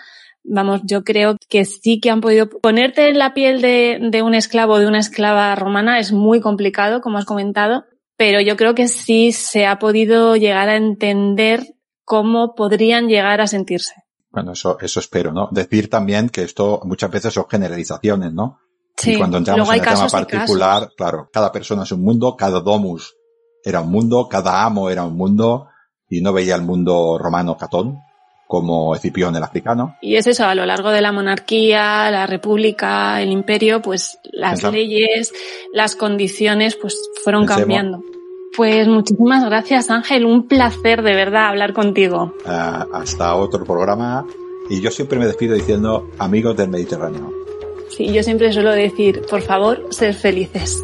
Vamos, 0.44 0.82
yo 0.84 1.04
creo 1.04 1.38
que 1.50 1.64
sí 1.64 2.00
que 2.00 2.10
han 2.10 2.22
podido 2.22 2.50
ponerte 2.50 3.10
en 3.10 3.18
la 3.18 3.34
piel 3.34 3.62
de, 3.62 4.00
de 4.10 4.22
un 4.22 4.34
esclavo 4.34 4.74
o 4.74 4.80
de 4.80 4.88
una 4.88 5.00
esclava 5.00 5.56
romana 5.56 6.00
es 6.00 6.12
muy 6.12 6.42
complicado, 6.42 7.02
como 7.02 7.18
has 7.18 7.26
comentado, 7.26 7.86
pero 8.18 8.42
yo 8.42 8.58
creo 8.58 8.76
que 8.76 8.88
sí 8.88 9.32
se 9.32 9.66
ha 9.66 9.80
podido 9.80 10.36
llegar 10.36 10.68
a 10.70 10.76
entender 10.76 11.64
cómo 12.10 12.56
podrían 12.56 13.08
llegar 13.08 13.40
a 13.40 13.46
sentirse. 13.46 13.94
Bueno, 14.32 14.54
eso, 14.54 14.80
eso 14.82 15.00
espero, 15.00 15.32
¿no? 15.32 15.48
Decir 15.52 15.92
también 15.92 16.30
que 16.30 16.42
esto 16.42 16.82
muchas 16.84 17.12
veces 17.12 17.32
son 17.36 17.46
generalizaciones, 17.48 18.34
¿no? 18.34 18.58
Sí, 18.98 19.14
y 19.14 19.18
cuando 19.18 19.38
entramos 19.38 19.70
en 19.70 19.76
el 19.76 19.82
tema 19.82 20.08
particular, 20.08 20.90
claro, 20.98 21.30
cada 21.32 21.52
persona 21.52 21.84
es 21.84 21.92
un 21.92 22.02
mundo, 22.02 22.36
cada 22.36 22.62
domus 22.62 23.16
era 23.64 23.82
un 23.82 23.92
mundo, 23.92 24.28
cada 24.28 24.64
amo 24.64 24.90
era 24.90 25.04
un 25.04 25.16
mundo, 25.16 25.68
y 26.10 26.22
no 26.22 26.34
veía 26.34 26.56
el 26.56 26.64
mundo 26.64 27.20
romano 27.20 27.56
catón 27.56 28.00
como 28.48 28.96
Escipión 28.96 29.36
el 29.36 29.44
africano. 29.44 29.96
Y 30.02 30.16
es 30.16 30.26
eso, 30.26 30.46
a 30.46 30.56
lo 30.56 30.66
largo 30.66 30.90
de 30.90 31.02
la 31.02 31.12
monarquía, 31.12 32.10
la 32.10 32.26
república, 32.26 33.22
el 33.22 33.32
imperio, 33.32 33.84
pues 33.84 34.18
las 34.24 34.64
leyes, 34.64 35.32
las 35.72 35.96
condiciones, 35.96 36.76
pues 36.76 36.98
fueron 37.24 37.46
cambiando. 37.46 38.02
Pues 38.56 38.88
muchísimas 38.88 39.46
gracias 39.46 39.90
Ángel, 39.90 40.26
un 40.26 40.48
placer 40.48 41.02
de 41.02 41.14
verdad 41.14 41.48
hablar 41.48 41.74
contigo. 41.74 42.34
Uh, 42.46 42.96
hasta 42.96 43.36
otro 43.36 43.64
programa 43.64 44.26
y 44.70 44.82
yo 44.82 44.92
siempre 44.92 45.18
me 45.20 45.26
despido 45.26 45.56
diciendo 45.56 46.10
amigos 46.18 46.56
del 46.58 46.70
Mediterráneo. 46.70 47.34
Sí, 47.90 48.14
yo 48.14 48.22
siempre 48.24 48.54
suelo 48.54 48.72
decir, 48.72 49.24
por 49.30 49.42
favor, 49.42 49.88
ser 49.90 50.14
felices. 50.14 50.84